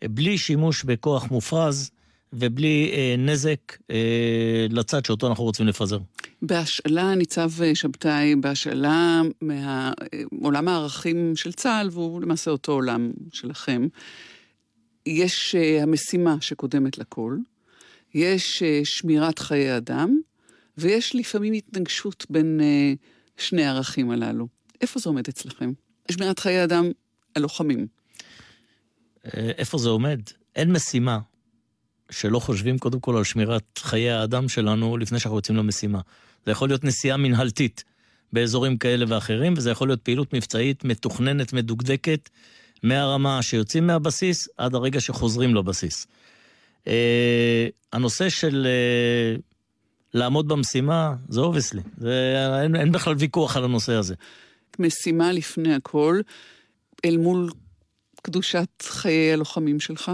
בלי 0.03 0.37
שימוש 0.37 0.83
בכוח 0.83 1.31
מופרז 1.31 1.91
ובלי 2.33 2.91
אה, 2.93 3.15
נזק 3.17 3.77
אה, 3.91 4.67
לצד 4.69 5.05
שאותו 5.05 5.27
אנחנו 5.27 5.43
רוצים 5.43 5.67
לפזר. 5.67 5.99
בהשאלה, 6.41 7.15
ניצב 7.15 7.51
שבתאי, 7.73 8.35
בהשאלה 8.35 9.21
מעולם 10.31 10.67
הערכים 10.67 11.35
של 11.35 11.51
צה"ל, 11.51 11.89
והוא 11.91 12.21
למעשה 12.21 12.51
אותו 12.51 12.71
עולם 12.71 13.11
שלכם, 13.33 13.87
יש 15.05 15.55
uh, 15.55 15.83
המשימה 15.83 16.35
שקודמת 16.41 16.97
לכל, 16.97 17.37
יש 18.13 18.63
uh, 18.63 18.65
שמירת 18.83 19.39
חיי 19.39 19.77
אדם, 19.77 20.19
ויש 20.77 21.15
לפעמים 21.15 21.53
התנגשות 21.53 22.25
בין 22.29 22.59
uh, 22.59 23.41
שני 23.41 23.65
הערכים 23.65 24.11
הללו. 24.11 24.47
איפה 24.81 24.99
זה 24.99 25.09
עומד 25.09 25.27
אצלכם? 25.27 25.71
שמירת 26.11 26.39
חיי 26.39 26.63
אדם, 26.63 26.91
הלוחמים. 27.35 27.87
איפה 29.33 29.77
זה 29.77 29.89
עומד? 29.89 30.19
אין 30.55 30.71
משימה 30.71 31.19
שלא 32.09 32.39
חושבים 32.39 32.77
קודם 32.77 32.99
כל 32.99 33.17
על 33.17 33.23
שמירת 33.23 33.63
חיי 33.77 34.11
האדם 34.11 34.49
שלנו 34.49 34.97
לפני 34.97 35.19
שאנחנו 35.19 35.37
יוצאים 35.37 35.57
למשימה. 35.57 35.99
זה 36.45 36.51
יכול 36.51 36.69
להיות 36.69 36.83
נסיעה 36.83 37.17
מנהלתית 37.17 37.83
באזורים 38.33 38.77
כאלה 38.77 39.05
ואחרים, 39.07 39.53
וזה 39.57 39.71
יכול 39.71 39.87
להיות 39.87 40.01
פעילות 40.01 40.33
מבצעית 40.33 40.83
מתוכננת, 40.83 41.53
מדוקדקת, 41.53 42.29
מהרמה 42.83 43.41
שיוצאים 43.41 43.87
מהבסיס 43.87 44.47
עד 44.57 44.75
הרגע 44.75 45.01
שחוזרים 45.01 45.55
לבסיס. 45.55 46.07
Uh, 46.83 46.87
הנושא 47.93 48.29
של 48.29 48.67
uh, 48.67 49.52
לעמוד 50.13 50.47
במשימה, 50.47 51.15
זה 51.29 51.39
obviously. 51.39 51.81
אין, 52.63 52.75
אין 52.75 52.91
בכלל 52.91 53.15
ויכוח 53.17 53.57
על 53.57 53.63
הנושא 53.63 53.93
הזה. 53.93 54.15
משימה 54.79 55.31
לפני 55.31 55.73
הכל, 55.73 56.21
אל 57.05 57.17
מול 57.17 57.49
קדושת 58.21 58.69
חיי 58.81 59.33
הלוחמים 59.33 59.79
שלך? 59.79 60.11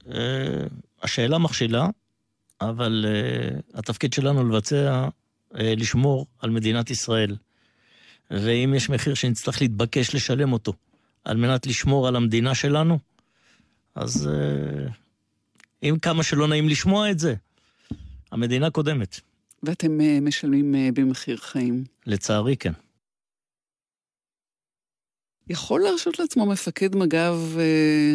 Uh, 0.00 0.06
השאלה 1.02 1.38
מכשילה, 1.38 1.88
אבל 2.60 3.06
אה, 3.08 3.78
התפקיד 3.78 4.12
שלנו 4.12 4.48
לבצע, 4.48 5.08
אה, 5.52 5.56
לשמור 5.56 6.26
על 6.38 6.50
מדינת 6.50 6.90
ישראל. 6.90 7.36
ואם 8.30 8.74
יש 8.76 8.90
מחיר 8.90 9.14
שנצטרך 9.14 9.62
להתבקש 9.62 10.14
לשלם 10.14 10.52
אותו 10.52 10.72
על 11.24 11.36
מנת 11.36 11.66
לשמור 11.66 12.08
על 12.08 12.16
המדינה 12.16 12.54
שלנו, 12.54 12.98
אז 13.94 14.28
אה, 14.28 14.86
אם 15.82 15.96
כמה 16.02 16.22
שלא 16.22 16.48
נעים 16.48 16.68
לשמוע 16.68 17.10
את 17.10 17.18
זה, 17.18 17.34
המדינה 18.34 18.70
קודמת. 18.70 19.20
ואתם 19.62 20.00
אה, 20.00 20.18
משלמים 20.22 20.74
אה, 20.74 20.88
במחיר 20.94 21.36
חיים. 21.36 21.84
לצערי, 22.06 22.56
כן. 22.56 22.72
יכול 25.48 25.80
להרשות 25.80 26.18
לעצמו 26.18 26.46
מפקד 26.46 26.96
מג"ב 26.96 27.58
אה, 27.58 28.14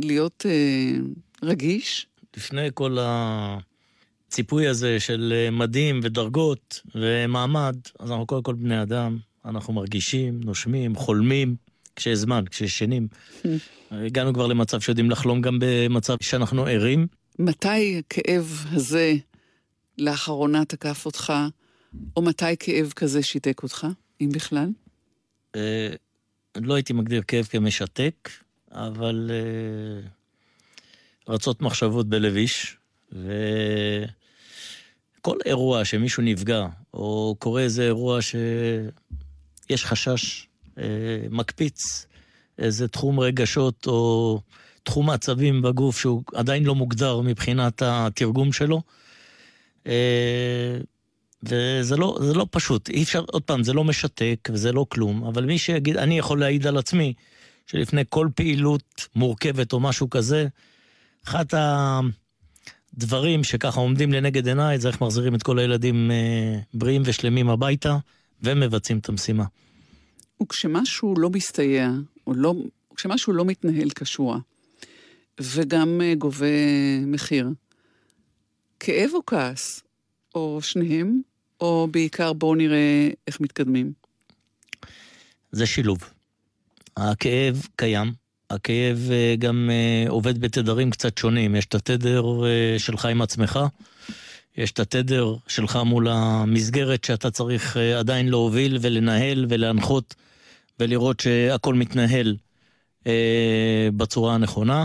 להיות 0.00 0.46
אה, 0.46 0.92
רגיש? 1.42 2.06
לפני 2.36 2.68
כל 2.74 2.96
הציפוי 3.00 4.68
הזה 4.68 5.00
של 5.00 5.48
מדים 5.52 6.00
ודרגות 6.02 6.80
ומעמד, 6.94 7.76
אז 7.98 8.10
אנחנו 8.10 8.26
קודם 8.26 8.42
כל 8.42 8.54
בני 8.54 8.82
אדם, 8.82 9.18
אנחנו 9.44 9.72
מרגישים, 9.72 10.40
נושמים, 10.44 10.94
חולמים, 10.94 11.56
כשיש 11.96 12.18
זמן, 12.18 12.44
כשישנים. 12.50 13.08
הגענו 13.90 14.34
כבר 14.34 14.46
למצב 14.46 14.80
שיודעים 14.80 15.10
לחלום 15.10 15.40
גם 15.40 15.58
במצב 15.60 16.16
שאנחנו 16.20 16.66
ערים. 16.66 17.06
מתי 17.42 17.98
הכאב 17.98 18.66
הזה 18.70 19.14
לאחרונה 19.98 20.64
תקף 20.64 21.06
אותך, 21.06 21.32
או 22.16 22.22
מתי 22.22 22.56
כאב 22.58 22.92
כזה 22.96 23.22
שיתק 23.22 23.62
אותך, 23.62 23.86
אם 24.20 24.28
בכלל? 24.32 24.68
אה, 25.56 25.88
לא 26.56 26.74
הייתי 26.74 26.92
מגדיר 26.92 27.22
כאב 27.22 27.44
כמשתק, 27.44 28.30
אבל 28.70 29.30
אה, 29.30 30.08
רצות 31.28 31.62
מחשבות 31.62 32.08
בלב 32.08 32.36
איש, 32.36 32.76
וכל 33.12 33.26
אירוע 35.44 35.84
שמישהו 35.84 36.22
נפגע, 36.22 36.66
או 36.94 37.36
קורה 37.38 37.62
איזה 37.62 37.82
אירוע 37.82 38.18
שיש 38.22 39.84
חשש 39.84 40.46
אה, 40.78 40.84
מקפיץ, 41.30 42.06
איזה 42.58 42.88
תחום 42.88 43.20
רגשות 43.20 43.86
או 43.86 44.40
תחום 44.82 45.10
עצבים 45.10 45.62
בגוף 45.62 45.98
שהוא 45.98 46.22
עדיין 46.34 46.64
לא 46.64 46.74
מוגדר 46.74 47.20
מבחינת 47.20 47.82
התרגום 47.82 48.52
שלו. 48.52 48.82
אה, 49.86 50.78
וזה 51.42 51.96
לא, 51.96 52.18
זה 52.20 52.34
לא 52.34 52.46
פשוט, 52.50 52.88
אי 52.88 53.02
אפשר, 53.02 53.24
עוד 53.26 53.42
פעם, 53.42 53.64
זה 53.64 53.72
לא 53.72 53.84
משתק 53.84 54.48
וזה 54.52 54.72
לא 54.72 54.86
כלום, 54.88 55.24
אבל 55.24 55.44
מי 55.44 55.58
שיגיד, 55.58 55.96
אני 55.96 56.18
יכול 56.18 56.40
להעיד 56.40 56.66
על 56.66 56.78
עצמי, 56.78 57.12
שלפני 57.66 58.02
כל 58.08 58.28
פעילות 58.34 59.06
מורכבת 59.16 59.72
או 59.72 59.80
משהו 59.80 60.10
כזה, 60.10 60.46
אחד 61.24 61.44
הדברים 62.94 63.44
שככה 63.44 63.80
עומדים 63.80 64.12
לנגד 64.12 64.48
עיניי, 64.48 64.78
זה 64.78 64.88
איך 64.88 65.00
מחזירים 65.00 65.34
את 65.34 65.42
כל 65.42 65.58
הילדים 65.58 66.10
אה, 66.10 66.58
בריאים 66.74 67.02
ושלמים 67.04 67.50
הביתה, 67.50 67.96
ומבצעים 68.42 68.98
את 68.98 69.08
המשימה. 69.08 69.44
וכשמשהו 70.42 71.14
לא 71.18 71.30
מסתייע, 71.30 71.90
או 72.26 72.34
לא, 72.34 72.54
כשמשהו 72.96 73.32
לא 73.32 73.44
מתנהל 73.44 73.88
כשורה, 73.94 74.38
וגם 75.40 76.00
אה, 76.04 76.14
גובה 76.14 76.46
מחיר, 77.06 77.48
כאב 78.80 79.10
או 79.14 79.26
כעס, 79.26 79.82
או 80.34 80.58
שניהם, 80.62 81.20
או 81.60 81.88
בעיקר 81.90 82.32
בואו 82.32 82.54
נראה 82.54 83.08
איך 83.26 83.40
מתקדמים? 83.40 83.92
זה 85.52 85.66
שילוב. 85.66 85.98
הכאב 86.96 87.66
קיים, 87.76 88.12
הכאב 88.50 89.08
אה, 89.10 89.34
גם 89.38 89.70
אה, 89.72 90.10
עובד 90.10 90.40
בתדרים 90.40 90.90
קצת 90.90 91.18
שונים. 91.18 91.56
יש 91.56 91.66
את 91.66 91.74
התדר 91.74 92.24
שלך 92.78 93.04
עם 93.04 93.22
עצמך, 93.22 93.58
יש 94.56 94.72
את 94.72 94.80
התדר 94.80 95.34
שלך 95.48 95.76
מול 95.76 96.08
המסגרת 96.08 97.04
שאתה 97.04 97.30
צריך 97.30 97.76
עדיין 97.76 98.28
להוביל 98.28 98.78
ולנהל 98.80 99.46
ולהנחות 99.48 100.14
ולראות 100.80 101.20
שהכל 101.20 101.74
מתנהל 101.74 102.36
בצורה 103.96 104.34
הנכונה. 104.34 104.84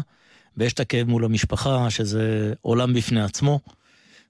ויש 0.57 0.73
את 0.73 0.79
הכאב 0.79 1.07
מול 1.07 1.25
המשפחה, 1.25 1.89
שזה 1.89 2.53
עולם 2.61 2.93
בפני 2.93 3.21
עצמו. 3.21 3.59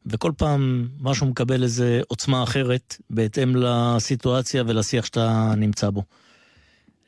וכל 0.08 0.32
פעם 0.38 0.88
משהו 1.00 1.28
מקבל 1.28 1.64
איזו 1.64 1.86
עוצמה 2.08 2.44
אחרת, 2.44 2.98
בהתאם 3.10 3.56
לסיטואציה 3.56 4.64
ולשיח 4.68 5.06
שאתה 5.06 5.54
נמצא 5.58 5.90
בו. 5.90 6.04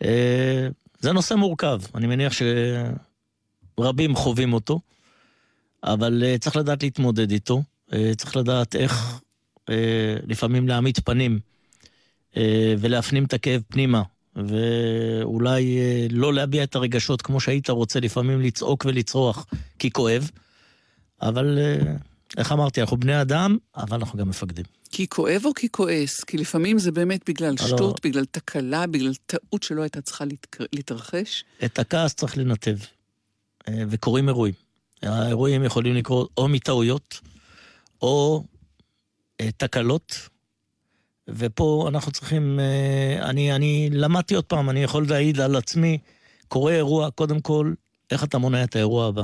אה, 0.04 0.68
זה 1.00 1.12
נושא 1.12 1.34
מורכב, 1.34 1.82
אני 1.96 2.08
מניח 2.08 2.34
שרבים 3.78 4.16
חווים 4.16 4.54
אותו, 4.54 4.80
אבל 5.84 6.24
אה, 6.26 6.38
צריך 6.38 6.56
לדעת 6.56 6.84
להתמודד 6.84 7.32
איתו, 7.32 7.64
אה, 7.94 8.12
צריך 8.18 8.38
לדעת 8.38 8.76
איך 8.76 9.22
לפעמים 10.28 10.68
להעמיד 10.68 11.00
פנים 11.00 11.40
ולהפנים 12.80 13.26
את 13.26 13.34
הכאב 13.34 13.62
פנימה, 13.68 14.04
ואולי 14.36 15.80
לא 16.10 16.34
להביע 16.34 16.64
את 16.64 16.76
הרגשות 16.76 17.22
כמו 17.22 17.40
שהיית 17.40 17.70
רוצה, 17.70 18.00
לפעמים 18.00 18.42
לצעוק 18.42 18.86
ולצרוח 18.86 19.46
כי 19.80 19.92
כואב, 19.92 20.32
אבל 21.22 21.60
איך 22.38 22.52
אמרתי, 22.52 22.82
אנחנו 22.82 22.98
בני 22.98 23.22
אדם, 23.22 23.58
אבל 23.76 23.98
אנחנו 23.98 24.20
גם 24.20 24.30
מפקדים. 24.30 24.66
כי 24.92 25.08
כואב 25.08 25.42
או 25.46 25.54
כי 25.54 25.70
כועס? 25.70 26.24
כי 26.24 26.38
לפעמים 26.38 26.80
זה 26.80 26.92
באמת 26.92 27.30
בגלל 27.30 27.58
שטות, 27.58 28.06
בגלל 28.06 28.26
תקלה, 28.26 28.88
בגלל 28.88 29.14
טעות 29.26 29.64
שלא 29.64 29.82
הייתה 29.82 30.02
צריכה 30.02 30.26
להתרחש. 30.74 31.44
את 31.66 31.80
הכעס 31.80 32.14
צריך 32.14 32.38
לנתב, 32.38 32.78
אה, 33.68 33.84
וקורים 33.90 34.28
אירועים. 34.28 34.54
האירועים 35.02 35.64
יכולים 35.64 35.96
לקרות 35.96 36.30
או 36.38 36.48
מטעויות, 36.48 37.20
או 38.02 38.44
אה, 39.42 39.50
תקלות, 39.58 40.30
ופה 41.36 41.86
אנחנו 41.90 42.12
צריכים, 42.12 42.60
אה, 42.60 43.30
אני, 43.30 43.56
אני 43.56 43.90
למדתי 43.92 44.36
עוד 44.36 44.46
פעם, 44.46 44.70
אני 44.70 44.84
יכול 44.84 45.06
להעיד 45.10 45.40
על 45.40 45.56
עצמי, 45.56 45.98
קורה 46.48 46.74
אירוע, 46.74 47.12
קודם 47.12 47.40
כל, 47.40 47.74
איך 48.12 48.24
אתה 48.24 48.38
מונע 48.38 48.64
את 48.64 48.76
האירוע 48.76 49.08
הבא. 49.08 49.24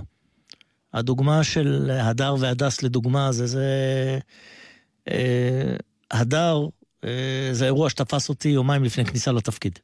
הדוגמה 0.93 1.43
של 1.43 1.91
הדר 1.91 2.35
והדס 2.39 2.83
לדוגמה, 2.83 3.31
זה 3.31 3.47
זה... 3.47 3.65
אה, 5.07 5.75
הדר, 6.11 6.67
אה, 7.03 7.49
זה 7.51 7.65
אירוע 7.65 7.89
שתפס 7.89 8.29
אותי 8.29 8.49
יומיים 8.49 8.83
לפני 8.83 9.05
כניסה 9.05 9.31
לתפקיד. 9.31 9.79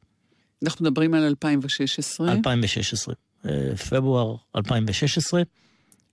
אנחנו 0.64 0.84
מדברים 0.84 1.14
על 1.14 1.22
2016? 1.22 2.32
2016. 2.32 3.14
אה, 3.46 3.76
פברואר 3.76 4.36
2016. 4.56 5.42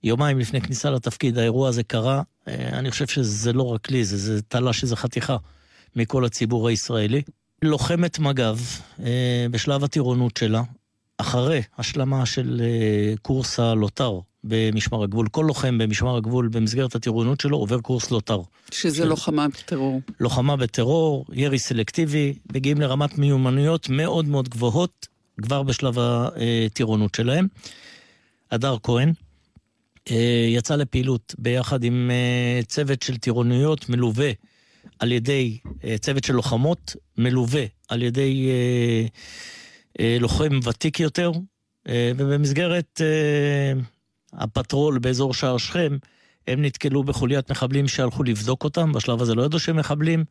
יומיים 0.04 0.38
לפני 0.38 0.60
כניסה 0.60 0.90
לתפקיד, 0.90 1.38
האירוע 1.38 1.68
הזה 1.68 1.82
קרה. 1.82 2.22
אה, 2.48 2.68
אני 2.78 2.90
חושב 2.90 3.06
שזה 3.06 3.52
לא 3.52 3.62
רק 3.62 3.90
לי, 3.90 4.04
זה, 4.04 4.16
זה 4.16 4.42
תלש 4.42 4.82
איזה 4.82 4.96
חתיכה 4.96 5.36
מכל 5.96 6.24
הציבור 6.24 6.68
הישראלי. 6.68 7.22
לוחמת 7.62 8.18
מג"ב, 8.18 8.58
אה, 9.04 9.46
בשלב 9.50 9.84
הטירונות 9.84 10.36
שלה, 10.36 10.62
אחרי 11.18 11.62
השלמה 11.78 12.26
של 12.26 12.60
אה, 12.64 13.14
קורס 13.22 13.60
הלוטר 13.60 14.18
במשמר 14.44 15.02
הגבול, 15.02 15.28
כל 15.28 15.44
לוחם 15.48 15.78
במשמר 15.78 16.16
הגבול 16.16 16.48
במסגרת 16.48 16.94
הטירונות 16.94 17.40
שלו 17.40 17.56
עובר 17.56 17.80
קורס 17.80 18.10
לוטר. 18.10 18.40
שזה 18.70 18.96
של... 18.96 19.08
לוחמה 19.08 19.48
בטרור. 19.48 20.00
לוחמה 20.20 20.56
בטרור, 20.56 21.26
ירי 21.32 21.58
סלקטיבי, 21.58 22.34
מגיעים 22.54 22.80
לרמת 22.80 23.18
מיומנויות 23.18 23.88
מאוד 23.88 24.24
מאוד 24.24 24.48
גבוהות 24.48 25.08
כבר 25.42 25.62
בשלב 25.62 25.96
הטירונות 25.98 27.14
שלהם. 27.14 27.46
הדר 28.50 28.76
כהן 28.82 29.12
אה, 30.10 30.46
יצא 30.48 30.76
לפעילות 30.76 31.34
ביחד 31.38 31.84
עם 31.84 32.10
צוות 32.66 33.02
של 33.02 33.16
טירוניות 33.16 33.88
מלווה 33.88 34.30
על 35.00 35.12
ידי, 35.12 35.58
צוות 36.00 36.24
של 36.24 36.34
לוחמות 36.34 36.96
מלווה 37.18 37.64
על 37.88 38.02
ידי 38.02 38.48
אה, 40.00 40.16
לוחם 40.20 40.60
ותיק 40.64 41.00
יותר, 41.00 41.32
אה, 41.88 42.12
ובמסגרת 42.16 43.00
אה, 43.00 43.80
הפטרול 44.32 44.98
באזור 44.98 45.34
שער 45.34 45.58
שכם, 45.58 45.96
הם 46.48 46.62
נתקלו 46.62 47.04
בחוליית 47.04 47.50
מחבלים 47.50 47.88
שהלכו 47.88 48.22
לבדוק 48.22 48.64
אותם, 48.64 48.92
בשלב 48.92 49.22
הזה 49.22 49.34
לא 49.34 49.42
ידעו 49.42 49.58
שהם 49.58 49.76
מחבלים. 49.76 50.24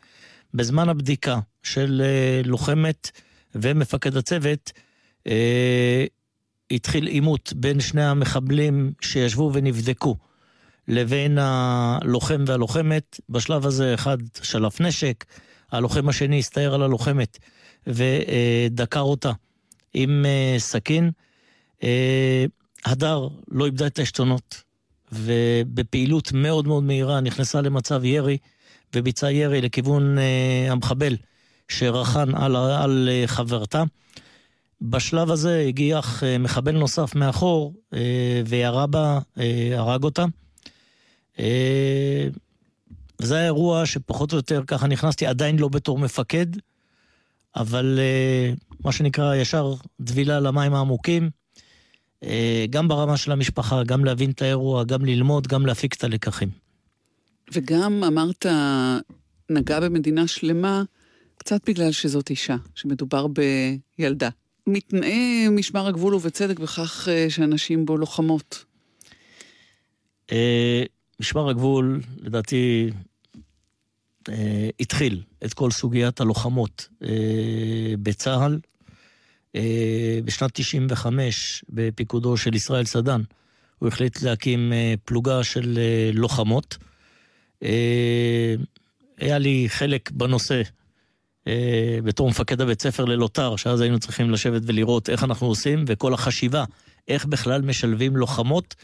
בזמן 0.54 0.90
הבדיקה 0.90 1.40
של 1.64 2.02
לוחמת 2.46 3.12
ומפקד 3.56 4.18
הצוות, 4.18 4.72
התחיל 6.72 7.08
עימות 7.08 7.54
בין 7.56 7.80
שני 7.80 8.04
המחבלים 8.04 8.92
שישבו 9.02 9.52
ונבדקו 9.54 10.16
לבין 10.90 11.38
הלוחם 11.38 12.44
והלוחמת. 12.48 13.20
בשלב 13.30 13.66
הזה 13.66 13.94
אחד 13.94 14.18
שלף 14.42 14.82
נשק, 14.82 15.26
הלוחם 15.72 16.10
השני 16.10 16.40
הסתער 16.40 16.74
על 16.74 16.84
הלוחמת 16.84 17.38
ודקר 17.88 19.02
אותה. 19.02 19.32
עם 19.94 20.26
uh, 20.26 20.60
סכין. 20.60 21.12
Uh, 21.82 21.84
הדר 22.86 23.28
לא 23.48 23.66
איבדה 23.66 23.88
את 23.88 24.00
העשתונות, 24.00 24.64
ובפעילות 25.12 26.32
מאוד 26.34 26.68
מאוד 26.68 26.84
מהירה 26.84 27.22
נכנסה 27.22 27.62
למצב 27.62 28.06
ירי, 28.06 28.38
וביצעה 28.96 29.32
ירי 29.32 29.62
לכיוון 29.62 30.18
uh, 30.18 30.72
המחבל 30.72 31.16
שרחן 31.68 32.36
על, 32.36 32.56
על 32.56 33.10
חברתה. 33.26 33.84
בשלב 34.82 35.32
הזה 35.32 35.66
הגיח 35.68 36.24
מחבל 36.40 36.72
נוסף 36.72 37.16
מאחור 37.16 37.74
וירה 38.46 38.88
בה, 38.88 39.20
הרג 39.78 40.04
אותה. 40.04 40.26
Uh, 41.40 41.42
זה 43.22 43.36
היה 43.36 43.46
אירוע 43.46 43.86
שפחות 43.86 44.32
או 44.32 44.38
יותר 44.38 44.64
ככה 44.68 44.88
נכנסתי, 44.88 45.26
עדיין 45.26 45.60
לא 45.60 45.68
בתור 45.68 45.98
מפקד, 45.98 46.46
אבל 47.56 48.00
אה, 48.00 48.54
מה 48.86 48.92
שנקרא 48.92 49.36
ישר 49.36 49.74
דבילה 50.00 50.40
למים 50.40 50.74
העמוקים, 50.74 51.30
אה, 52.24 52.66
גם 52.70 52.88
ברמה 52.88 53.18
של 53.18 53.32
המשפחה, 53.32 53.84
גם 53.84 54.06
להבין 54.06 54.32
את 54.32 54.42
האירוע, 54.42 54.84
גם 54.84 55.06
ללמוד, 55.06 55.48
גם 55.48 55.66
להפיק 55.66 55.94
את 55.94 56.04
הלקחים. 56.04 56.50
וגם 57.54 58.04
אמרת, 58.04 58.46
נגע 59.50 59.80
במדינה 59.80 60.28
שלמה, 60.28 60.84
קצת 61.38 61.70
בגלל 61.70 61.92
שזאת 61.92 62.30
אישה, 62.30 62.56
שמדובר 62.76 63.28
בילדה. 63.98 64.30
מתנאה 64.68 65.48
משמר 65.52 65.88
הגבול 65.88 66.16
ובצדק 66.16 66.60
בכך 66.60 67.08
אה, 67.12 67.30
שאנשים 67.30 67.86
בו 67.86 67.98
לוחמות. 67.98 68.66
אה, 71.20 71.24
משמר 71.24 71.50
הגבול, 71.50 72.02
לדעתי, 72.18 72.90
אה, 74.30 74.70
התחיל 74.80 75.22
את 75.46 75.54
כל 75.54 75.72
סוגיית 75.72 76.22
הלוחמות 76.22 76.90
בצה"ל. 78.02 78.60
בשנת 80.26 80.52
95, 80.54 81.64
בפיקודו 81.70 82.38
של 82.38 82.56
ישראל 82.56 82.86
סדן, 82.86 83.22
הוא 83.80 83.88
החליט 83.88 84.22
להקים 84.22 84.74
פלוגה 85.06 85.44
של 85.44 85.80
לוחמות. 86.14 86.78
היה 89.18 89.38
לי 89.38 89.66
חלק 89.70 90.12
בנושא 90.12 90.62
אה, 91.50 92.00
בתור 92.04 92.30
מפקד 92.30 92.62
הבית 92.62 92.82
ספר 92.82 93.06
ללוטר, 93.06 93.56
שאז 93.56 93.82
היינו 93.82 94.00
צריכים 94.00 94.32
לשבת 94.32 94.62
ולראות 94.66 95.10
איך 95.10 95.24
אנחנו 95.24 95.48
עושים, 95.48 95.86
וכל 95.88 96.14
החשיבה, 96.14 96.64
איך 97.08 97.26
בכלל 97.26 97.62
משלבים 97.62 98.16
לוחמות 98.16 98.76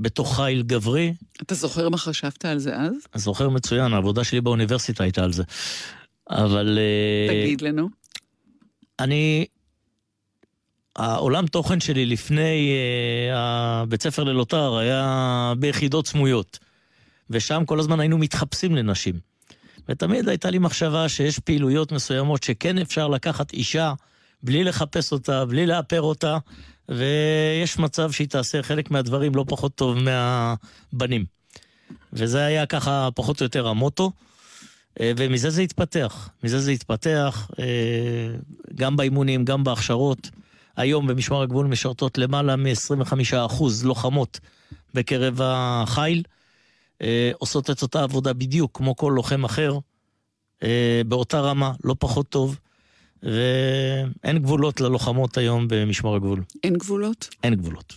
בתוך 0.00 0.36
חיל 0.36 0.62
גברי. 0.62 1.14
אתה 1.42 1.54
זוכר 1.54 1.88
מה 1.88 1.98
חשבת 1.98 2.44
על 2.44 2.58
זה 2.58 2.76
אז? 2.76 2.92
אני 3.14 3.22
זוכר 3.22 3.48
מצוין, 3.48 3.92
העבודה 3.92 4.24
שלי 4.24 4.40
באוניברסיטה 4.40 5.04
הייתה 5.04 5.24
על 5.24 5.32
זה. 5.32 5.42
אבל... 6.30 6.78
אה, 6.78 7.44
תגיד 7.44 7.60
לנו. 7.60 7.88
אני... 8.98 9.46
העולם 10.96 11.46
תוכן 11.46 11.80
שלי 11.80 12.06
לפני 12.06 12.72
uh, 13.32 13.36
הבית 13.36 14.02
ספר 14.02 14.24
ללוטר 14.24 14.76
היה 14.76 15.52
ביחידות 15.58 16.06
סמויות. 16.06 16.58
ושם 17.30 17.62
כל 17.66 17.80
הזמן 17.80 18.00
היינו 18.00 18.18
מתחפשים 18.18 18.76
לנשים. 18.76 19.14
ותמיד 19.88 20.28
הייתה 20.28 20.50
לי 20.50 20.58
מחשבה 20.58 21.08
שיש 21.08 21.38
פעילויות 21.38 21.92
מסוימות 21.92 22.42
שכן 22.42 22.78
אפשר 22.78 23.08
לקחת 23.08 23.52
אישה 23.52 23.92
בלי 24.42 24.64
לחפש 24.64 25.12
אותה, 25.12 25.44
בלי 25.44 25.66
לאפר 25.66 26.02
אותה, 26.02 26.38
ויש 26.90 27.78
מצב 27.78 28.12
שהיא 28.12 28.28
תעשה 28.28 28.62
חלק 28.62 28.90
מהדברים 28.90 29.34
לא 29.34 29.44
פחות 29.48 29.74
טוב 29.74 29.98
מהבנים. 29.98 31.24
וזה 32.12 32.44
היה 32.44 32.66
ככה 32.66 33.08
פחות 33.14 33.40
או 33.40 33.44
יותר 33.44 33.68
המוטו, 33.68 34.12
אה, 35.00 35.12
ומזה 35.16 35.50
זה 35.50 35.62
התפתח. 35.62 36.28
מזה 36.44 36.60
זה 36.60 36.70
התפתח, 36.70 37.50
אה, 37.58 37.64
גם 38.74 38.96
באימונים, 38.96 39.44
גם 39.44 39.64
בהכשרות. 39.64 40.30
היום 40.76 41.06
במשמר 41.06 41.42
הגבול 41.42 41.66
משרתות 41.66 42.18
למעלה 42.18 42.56
מ-25% 42.56 43.64
לוחמות 43.84 44.40
בקרב 44.94 45.40
החיל. 45.44 46.22
אה, 47.02 47.30
עושות 47.38 47.70
את 47.70 47.82
אותה 47.82 48.02
עבודה 48.02 48.32
בדיוק 48.32 48.76
כמו 48.76 48.96
כל 48.96 49.12
לוחם 49.16 49.44
אחר, 49.44 49.78
באותה 51.06 51.40
רמה, 51.40 51.72
לא 51.84 51.96
פחות 51.98 52.28
טוב, 52.28 52.58
ואין 53.22 54.38
גבולות 54.38 54.80
ללוחמות 54.80 55.38
היום 55.38 55.68
במשמר 55.68 56.14
הגבול. 56.14 56.42
אין 56.64 56.76
גבולות? 56.76 57.28
אין 57.44 57.54
גבולות. 57.54 57.94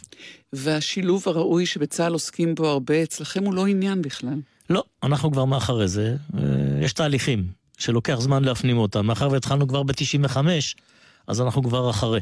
והשילוב 0.53 1.23
הראוי 1.25 1.65
שבצה"ל 1.65 2.13
עוסקים 2.13 2.55
בו 2.55 2.67
הרבה, 2.67 3.03
אצלכם 3.03 3.43
הוא 3.43 3.53
לא 3.53 3.67
עניין 3.67 4.01
בכלל. 4.01 4.39
לא, 4.69 4.83
אנחנו 5.03 5.31
כבר 5.31 5.45
מאחורי 5.45 5.87
זה. 5.87 6.15
אה, 6.37 6.41
יש 6.81 6.93
תהליכים 6.93 7.47
שלוקח 7.77 8.15
זמן 8.19 8.43
להפנים 8.43 8.77
אותם. 8.77 9.05
מאחר 9.05 9.29
והתחלנו 9.31 9.67
כבר 9.67 9.83
ב-95, 9.83 10.37
אז 11.27 11.41
אנחנו 11.41 11.63
כבר 11.63 11.89
אחרי. 11.89 12.19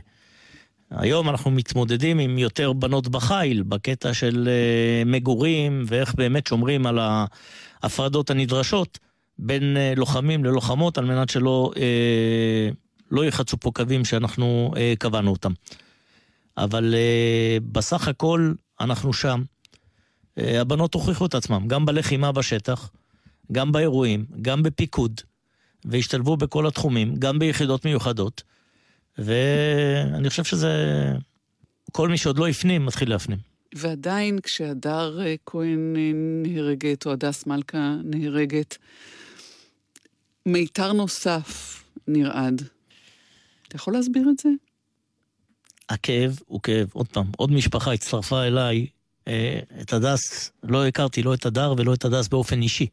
היום 0.91 1.29
אנחנו 1.29 1.51
מתמודדים 1.51 2.19
עם 2.19 2.37
יותר 2.37 2.73
בנות 2.73 3.07
בחיל, 3.07 3.63
בקטע 3.63 4.13
של 4.13 4.47
uh, 4.47 5.09
מגורים, 5.09 5.83
ואיך 5.87 6.15
באמת 6.15 6.47
שומרים 6.47 6.85
על 6.85 6.99
ההפרדות 7.83 8.29
הנדרשות 8.29 8.99
בין 9.39 9.77
uh, 9.77 9.99
לוחמים 9.99 10.45
ללוחמות, 10.45 10.97
על 10.97 11.05
מנת 11.05 11.29
שלא 11.29 11.71
uh, 11.73 11.79
לא 13.11 13.25
יחצו 13.25 13.57
פה 13.57 13.71
קווים 13.75 14.05
שאנחנו 14.05 14.71
uh, 14.73 14.77
קבענו 14.99 15.31
אותם. 15.31 15.51
אבל 16.57 16.93
uh, 16.93 17.63
בסך 17.71 18.07
הכל 18.07 18.53
אנחנו 18.79 19.13
שם. 19.13 19.43
Uh, 20.39 20.43
הבנות 20.43 20.93
הוכיחו 20.93 21.25
את 21.25 21.35
עצמם, 21.35 21.67
גם 21.67 21.85
בלחימה 21.85 22.31
בשטח, 22.31 22.89
גם 23.51 23.71
באירועים, 23.71 24.25
גם 24.41 24.63
בפיקוד, 24.63 25.21
והשתלבו 25.85 26.37
בכל 26.37 26.67
התחומים, 26.67 27.15
גם 27.15 27.39
ביחידות 27.39 27.85
מיוחדות. 27.85 28.43
ואני 29.17 30.29
חושב 30.29 30.43
שזה... 30.43 31.13
כל 31.91 32.09
מי 32.09 32.17
שעוד 32.17 32.39
לא 32.39 32.47
הפנים, 32.47 32.85
מתחיל 32.85 33.09
להפנים. 33.09 33.37
ועדיין 33.75 34.39
כשהדר 34.39 35.21
אה, 35.21 35.35
כהן 35.45 35.93
אה, 35.97 36.11
נהרגת, 36.15 37.05
או 37.05 37.11
הדס 37.11 37.45
מלכה 37.45 37.95
נהרגת, 38.03 38.77
מיתר 40.45 40.93
נוסף 40.93 41.83
נרעד. 42.07 42.61
אתה 43.71 43.77
יכול 43.79 43.93
להסביר 43.93 44.29
את 44.29 44.39
זה? 44.39 44.49
הכאב 45.89 46.39
הוא 46.45 46.61
כאב. 46.61 46.89
עוד 46.93 47.07
פעם, 47.07 47.25
עוד 47.37 47.51
משפחה 47.51 47.93
הצטרפה 47.93 48.43
אליי. 48.43 48.87
אה, 49.27 49.59
את 49.81 49.93
הדס, 49.93 50.51
לא 50.63 50.87
הכרתי 50.87 51.23
לא 51.23 51.33
את 51.33 51.45
הדר 51.45 51.73
ולא 51.77 51.93
את 51.93 52.05
הדס 52.05 52.27
באופן 52.27 52.61
אישי. 52.61 52.87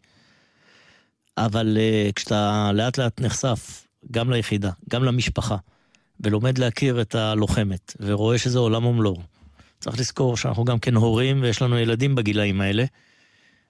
אבל 1.37 1.79
כשאתה 2.15 2.71
לאט 2.75 2.99
לאט 2.99 3.21
נחשף 3.21 3.87
גם 4.11 4.31
ליחידה, 4.31 4.71
גם 4.91 5.05
למשפחה, 5.05 5.57
ולומד 6.21 6.59
להכיר 6.59 7.01
את 7.01 7.15
הלוחמת, 7.15 7.97
ורואה 8.01 8.39
שזה 8.39 8.59
עולם 8.59 8.85
ומלואו. 8.85 9.21
צריך 9.81 9.99
לזכור 9.99 10.37
שאנחנו 10.37 10.65
גם 10.65 10.79
כן 10.79 10.95
הורים 10.95 11.43
ויש 11.43 11.63
לנו 11.63 11.79
ילדים 11.79 12.15
בגילאים 12.15 12.61
האלה, 12.61 12.85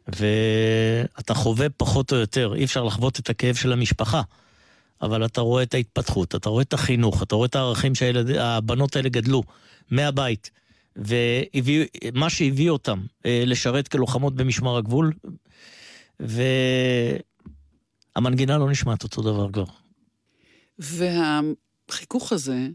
ואתה 0.08 1.34
חווה 1.34 1.68
פחות 1.70 2.12
או 2.12 2.16
יותר, 2.16 2.54
אי 2.54 2.64
אפשר 2.64 2.84
לחוות 2.84 3.18
את 3.18 3.30
הכאב 3.30 3.54
של 3.54 3.72
המשפחה, 3.72 4.22
אבל 5.02 5.24
אתה 5.24 5.40
רואה 5.40 5.62
את 5.62 5.74
ההתפתחות, 5.74 6.34
אתה 6.34 6.48
רואה 6.48 6.62
את 6.62 6.72
החינוך, 6.72 7.22
אתה 7.22 7.34
רואה 7.34 7.46
את 7.46 7.54
הערכים 7.56 7.94
שהבנות 7.94 8.96
האלה 8.96 9.08
גדלו 9.08 9.42
מהבית, 9.90 10.50
ומה 10.96 12.30
שהביא 12.30 12.70
אותם 12.70 13.00
אה, 13.26 13.42
לשרת 13.46 13.88
כלוחמות 13.88 14.34
במשמר 14.34 14.76
הגבול, 14.76 15.12
והמנגינה 18.16 18.58
לא 18.58 18.70
נשמעת 18.70 19.02
אותו 19.02 19.22
דבר 19.22 19.52
כבר. 19.52 19.64
וה... 20.78 21.40
החיכוך 21.88 22.32
הזה, 22.32 22.68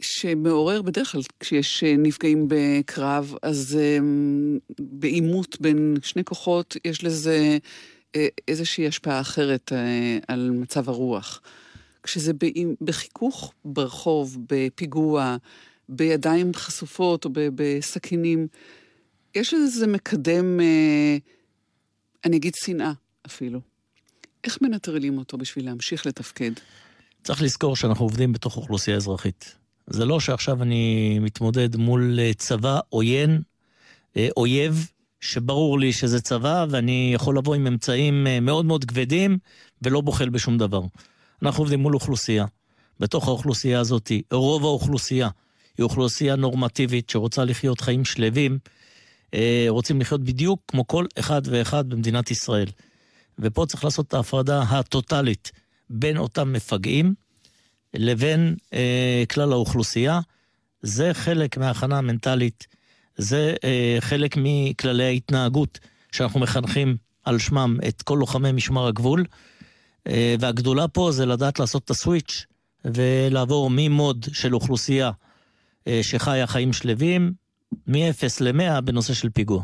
שמעורר 0.00 0.82
בדרך 0.82 1.12
כלל, 1.12 1.20
כשיש 1.40 1.84
אה, 1.84 1.94
נפגעים 1.98 2.46
בקרב, 2.48 3.34
אז 3.42 3.78
um, 3.78 4.04
בעימות 4.80 5.60
בין 5.60 5.96
שני 6.02 6.24
כוחות, 6.24 6.76
יש 6.84 7.04
לזה 7.04 7.58
איזושהי 8.48 8.86
השפעה 8.86 9.20
אחרת 9.20 9.72
uh, 9.72 10.24
על 10.28 10.50
מצב 10.50 10.88
הרוח. 10.88 11.40
כשזה 12.02 12.32
בחיכוך 12.80 13.52
ברחוב, 13.64 14.36
בפיגוע, 14.48 15.36
בידיים 15.88 16.54
חשופות 16.54 17.24
או 17.24 17.30
בסכינים, 17.34 18.46
יש 19.34 19.54
לזה 19.54 19.86
מקדם, 19.86 20.60
uh, 20.60 21.22
אני 22.24 22.36
אגיד 22.36 22.54
שנאה 22.54 22.92
אפילו. 23.26 23.60
איך 24.44 24.58
מנטרלים 24.62 25.18
אותו 25.18 25.38
בשביל 25.38 25.64
להמשיך 25.64 26.06
לתפקד? 26.06 26.52
צריך 27.24 27.42
לזכור 27.42 27.76
שאנחנו 27.76 28.04
עובדים 28.04 28.32
בתוך 28.32 28.56
אוכלוסייה 28.56 28.96
אזרחית. 28.96 29.54
זה 29.86 30.04
לא 30.04 30.20
שעכשיו 30.20 30.62
אני 30.62 31.18
מתמודד 31.18 31.76
מול 31.76 32.20
אה, 32.20 32.34
צבא 32.34 32.80
עוין, 32.88 33.42
אה, 34.16 34.28
אויב, 34.36 34.90
שברור 35.20 35.78
לי 35.78 35.92
שזה 35.92 36.20
צבא, 36.20 36.66
ואני 36.70 37.10
יכול 37.14 37.38
לבוא 37.38 37.54
עם 37.54 37.66
אמצעים 37.66 38.26
אה, 38.26 38.40
מאוד 38.40 38.64
מאוד 38.64 38.84
כבדים, 38.84 39.38
ולא 39.82 40.00
בוחל 40.00 40.28
בשום 40.28 40.58
דבר. 40.58 40.82
אנחנו 41.42 41.62
עובדים 41.62 41.80
מול 41.80 41.94
אוכלוסייה. 41.94 42.46
בתוך 43.00 43.28
האוכלוסייה 43.28 43.80
הזאת, 43.80 44.12
רוב 44.32 44.64
האוכלוסייה 44.64 45.28
היא 45.78 45.84
אוכלוסייה 45.84 46.36
נורמטיבית 46.36 47.10
שרוצה 47.10 47.44
לחיות 47.44 47.80
חיים 47.80 48.04
שלווים, 48.04 48.58
רוצים 49.68 50.00
לחיות 50.00 50.24
בדיוק 50.24 50.60
כמו 50.68 50.86
כל 50.86 51.06
אחד 51.18 51.42
ואחד 51.44 51.88
במדינת 51.88 52.30
ישראל. 52.30 52.66
ופה 53.38 53.66
צריך 53.68 53.84
לעשות 53.84 54.08
את 54.08 54.14
ההפרדה 54.14 54.62
הטוטלית 54.62 55.52
בין 55.90 56.16
אותם 56.16 56.52
מפגעים 56.52 57.14
לבין 57.94 58.56
אה, 58.72 59.24
כלל 59.30 59.52
האוכלוסייה. 59.52 60.20
זה 60.82 61.14
חלק 61.14 61.56
מההכנה 61.56 61.98
המנטלית, 61.98 62.66
זה 63.18 63.54
אה, 63.64 63.96
חלק 64.00 64.34
מכללי 64.36 65.04
ההתנהגות 65.04 65.78
שאנחנו 66.12 66.40
מחנכים 66.40 66.96
על 67.24 67.38
שמם 67.38 67.78
את 67.88 68.02
כל 68.02 68.16
לוחמי 68.20 68.52
משמר 68.52 68.86
הגבול. 68.86 69.24
אה, 70.06 70.34
והגדולה 70.40 70.88
פה 70.88 71.12
זה 71.12 71.26
לדעת 71.26 71.58
לעשות 71.58 71.84
את 71.84 71.90
הסוויץ' 71.90 72.46
ולעבור 72.84 73.70
ממוד 73.72 74.26
של 74.32 74.54
אוכלוסייה 74.54 75.10
אה, 75.86 76.00
שחיה 76.02 76.46
חיים 76.46 76.72
שלווים, 76.72 77.32
מ-0 77.86 78.22
ל-100 78.40 78.80
בנושא 78.80 79.14
של 79.14 79.30
פיגוע. 79.30 79.62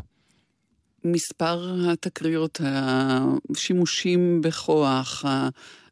מספר 1.03 1.75
התקריות, 1.91 2.61
השימושים 2.63 4.41
בכוח, 4.41 5.25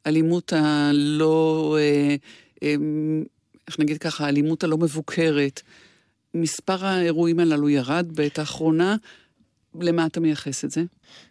האלימות 0.06 0.54
הלא, 0.54 1.78
אה, 1.80 2.16
אה, 2.64 2.76
איך 3.68 3.80
נגיד 3.80 3.98
ככה, 3.98 4.26
האלימות 4.26 4.64
הלא 4.64 4.78
מבוקרת. 4.78 5.62
מספר 6.34 6.86
האירועים 6.86 7.40
הללו 7.40 7.70
ירד 7.70 8.06
בעת 8.16 8.40
האחרונה. 8.40 8.96
למה 9.80 10.06
אתה 10.06 10.20
מייחס 10.20 10.66
את 10.66 10.72
זה? 10.72 10.84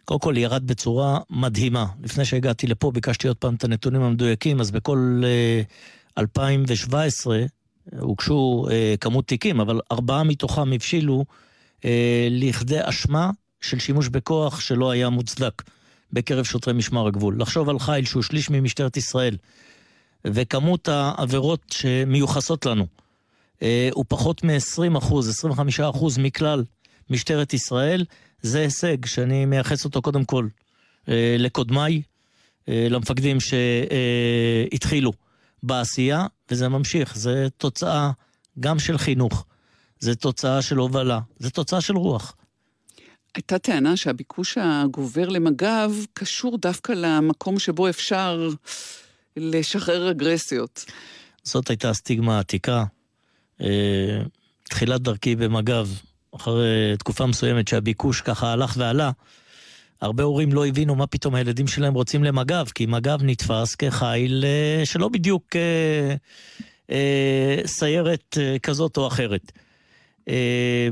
קודם 0.05 0.19
כל, 0.19 0.33
ירד 0.37 0.67
בצורה 0.67 1.19
מדהימה. 1.29 1.85
לפני 2.03 2.25
שהגעתי 2.25 2.67
לפה 2.67 2.91
ביקשתי 2.91 3.27
עוד 3.27 3.37
פעם 3.37 3.55
את 3.55 3.63
הנתונים 3.63 4.01
המדויקים, 4.01 4.61
אז 4.61 4.71
בכל 4.71 5.21
uh, 6.17 6.19
2017 6.19 7.39
הוגשו 7.99 8.65
uh, 8.67 8.97
כמות 8.97 9.27
תיקים, 9.27 9.59
אבל 9.59 9.79
ארבעה 9.91 10.23
מתוכם 10.23 10.73
הבשילו 10.73 11.25
uh, 11.79 11.85
לכדי 12.29 12.79
אשמה 12.81 13.29
של 13.61 13.79
שימוש 13.79 14.07
בכוח 14.07 14.59
שלא 14.59 14.91
היה 14.91 15.09
מוצדק 15.09 15.63
בקרב 16.13 16.45
שוטרי 16.45 16.73
משמר 16.73 17.07
הגבול. 17.07 17.35
לחשוב 17.41 17.69
על 17.69 17.79
חיל 17.79 18.05
שהוא 18.05 18.23
שליש 18.23 18.49
ממשטרת 18.49 18.97
ישראל, 18.97 19.37
וכמות 20.27 20.87
העבירות 20.87 21.61
שמיוחסות 21.71 22.65
לנו 22.65 22.83
אה, 22.83 23.02
הוא 23.91 24.05
פחות 24.07 24.43
מ-20 24.43 24.97
אחוז, 24.97 25.29
25 25.29 25.79
אחוז 25.79 26.17
מכלל 26.17 26.63
משטרת 27.09 27.53
ישראל, 27.53 28.05
זה 28.41 28.59
הישג 28.59 29.05
שאני 29.05 29.45
מייחס 29.45 29.85
אותו 29.85 30.01
קודם 30.01 30.25
כל 30.25 30.47
אה, 31.09 31.35
לקודמיי, 31.39 32.01
אה, 32.69 32.87
למפקדים 32.89 33.37
שהתחילו 33.39 35.13
בעשייה, 35.63 36.25
וזה 36.51 36.69
ממשיך, 36.69 37.17
זה 37.17 37.47
תוצאה 37.57 38.11
גם 38.59 38.79
של 38.79 38.97
חינוך, 38.97 39.45
זה 39.99 40.15
תוצאה 40.15 40.61
של 40.61 40.77
הובלה, 40.77 41.19
זה 41.39 41.49
תוצאה 41.49 41.81
של 41.81 41.97
רוח. 41.97 42.35
הייתה 43.35 43.59
טענה 43.59 43.97
שהביקוש 43.97 44.57
הגובר 44.61 45.29
למג"ב 45.29 45.91
קשור 46.13 46.57
דווקא 46.57 46.91
למקום 46.91 47.59
שבו 47.59 47.89
אפשר 47.89 48.49
לשחרר 49.37 50.11
אגרסיות. 50.11 50.85
זאת 51.43 51.69
הייתה 51.69 51.89
הסטיגמה 51.89 52.37
העתיקה. 52.37 52.83
אה, 53.63 54.23
תחילת 54.63 55.01
דרכי 55.01 55.35
במג"ב, 55.35 55.87
אחרי 56.35 56.95
תקופה 56.99 57.25
מסוימת 57.25 57.67
שהביקוש 57.67 58.21
ככה 58.21 58.51
הלך 58.51 58.73
ועלה, 58.77 59.11
הרבה 60.01 60.23
הורים 60.23 60.53
לא 60.53 60.65
הבינו 60.65 60.95
מה 60.95 61.07
פתאום 61.07 61.35
הילדים 61.35 61.67
שלהם 61.67 61.93
רוצים 61.93 62.23
למג"ב, 62.23 62.65
כי 62.75 62.85
מג"ב 62.85 63.19
נתפס 63.23 63.75
כחיל 63.75 64.45
אה, 64.47 64.85
שלא 64.85 65.09
בדיוק 65.09 65.55
אה, 65.55 66.15
סיירת 67.65 68.37
כזאת 68.63 68.97
או 68.97 69.07
אחרת. 69.07 69.51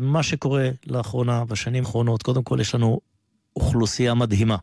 מה 0.01 0.23
שקורה 0.23 0.69
לאחרונה, 0.87 1.45
בשנים 1.45 1.83
האחרונות, 1.85 2.23
קודם 2.23 2.43
כל 2.43 2.57
יש 2.61 2.75
לנו 2.75 2.99
אוכלוסייה 3.55 4.13
מדהימה. 4.13 4.55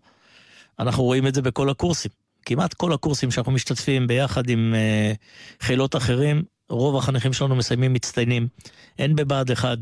אנחנו 0.79 1.05
רואים 1.05 1.27
את 1.27 1.35
זה 1.35 1.42
בכל 1.42 1.71
הקורסים. 1.71 2.11
כמעט 2.47 2.75
כל 2.75 2.92
הקורסים 2.92 3.31
שאנחנו 3.31 3.53
משתתפים 3.53 4.07
ביחד 4.07 4.51
עם 4.51 4.75
חילות 5.61 5.97
אחרים, 5.97 6.42
רוב 6.68 6.96
החניכים 6.96 7.33
שלנו 7.33 7.57
מסיימים 7.57 7.92
מצטיינים. 7.92 8.48
אין 8.98 9.16
בבה"ד 9.16 9.50
1, 9.50 9.78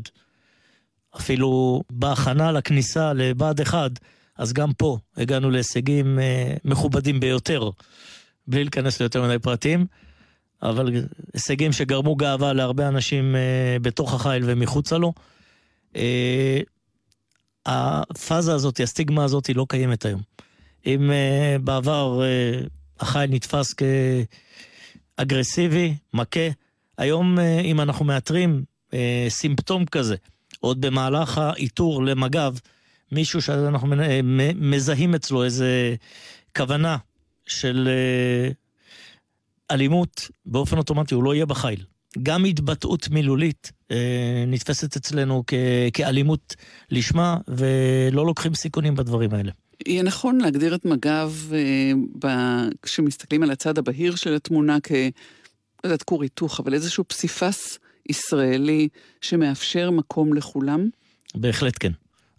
אפילו 1.15 1.81
בהכנה 1.89 2.51
לכניסה 2.51 3.13
לבה"ד 3.13 3.61
1, 3.61 3.91
אז 4.37 4.53
גם 4.53 4.73
פה 4.73 4.97
הגענו 5.17 5.49
להישגים 5.49 6.19
אה, 6.19 6.53
מכובדים 6.65 7.19
ביותר, 7.19 7.69
בלי 8.47 8.63
להיכנס 8.63 8.99
ליותר 8.99 9.23
מדי 9.23 9.39
פרטים. 9.39 9.85
אבל 10.61 11.05
הישגים 11.33 11.71
שגרמו 11.71 12.15
גאווה 12.15 12.53
להרבה 12.53 12.87
אנשים 12.87 13.35
uh, 13.35 13.37
בתוך 13.81 14.13
החיל 14.13 14.43
ומחוצה 14.45 14.97
לו. 14.97 15.13
Uh, 15.93 15.97
הפאזה 17.65 18.53
הזאת, 18.53 18.79
הסטיגמה 18.79 19.23
הזאת, 19.23 19.45
היא 19.45 19.55
לא 19.55 19.65
קיימת 19.69 20.05
היום. 20.05 20.21
אם 20.85 21.09
uh, 21.09 21.61
בעבר 21.61 22.21
החיל 22.99 23.31
נתפס 23.31 23.75
כאגרסיבי, 25.17 25.95
מכה, 26.13 26.49
היום 26.97 27.37
uh, 27.37 27.41
אם 27.63 27.81
אנחנו 27.81 28.05
מאתרים 28.05 28.63
uh, 28.91 28.93
סימפטום 29.29 29.85
כזה, 29.85 30.15
עוד 30.59 30.81
במהלך 30.81 31.37
האיתור 31.37 32.03
למג"ב, 32.03 32.53
מישהו 33.11 33.41
שאנחנו 33.41 33.87
מזהים 34.55 35.15
אצלו 35.15 35.43
איזה 35.43 35.95
כוונה 36.55 36.97
של 37.47 37.89
אלימות, 39.71 40.29
באופן 40.45 40.77
אוטומטי 40.77 41.15
הוא 41.15 41.23
לא 41.23 41.35
יהיה 41.35 41.45
בחיל. 41.45 41.83
גם 42.23 42.45
התבטאות 42.45 43.09
מילולית 43.09 43.71
אה, 43.91 44.43
נתפסת 44.47 44.95
אצלנו 44.95 45.43
כ- 45.47 45.53
כאלימות 45.93 46.55
לשמה, 46.91 47.37
ולא 47.47 48.25
לוקחים 48.25 48.53
סיכונים 48.53 48.95
בדברים 48.95 49.33
האלה. 49.33 49.51
יהיה 49.85 50.03
נכון 50.03 50.37
להגדיר 50.41 50.75
את 50.75 50.85
מג"ב, 50.85 51.31
אה, 52.23 52.67
כשמסתכלים 52.81 53.43
על 53.43 53.51
הצד 53.51 53.77
הבהיר 53.77 54.15
של 54.15 54.35
התמונה, 54.35 54.77
כ... 54.83 54.91
לא 55.83 55.87
יודעת, 55.89 56.03
כור 56.03 56.23
היתוך, 56.23 56.59
אבל 56.59 56.73
איזשהו 56.73 57.03
פסיפס 57.07 57.79
ישראלי 58.09 58.87
שמאפשר 59.21 59.91
מקום 59.91 60.33
לכולם? 60.33 60.89
בהחלט 61.35 61.73
כן. 61.79 61.91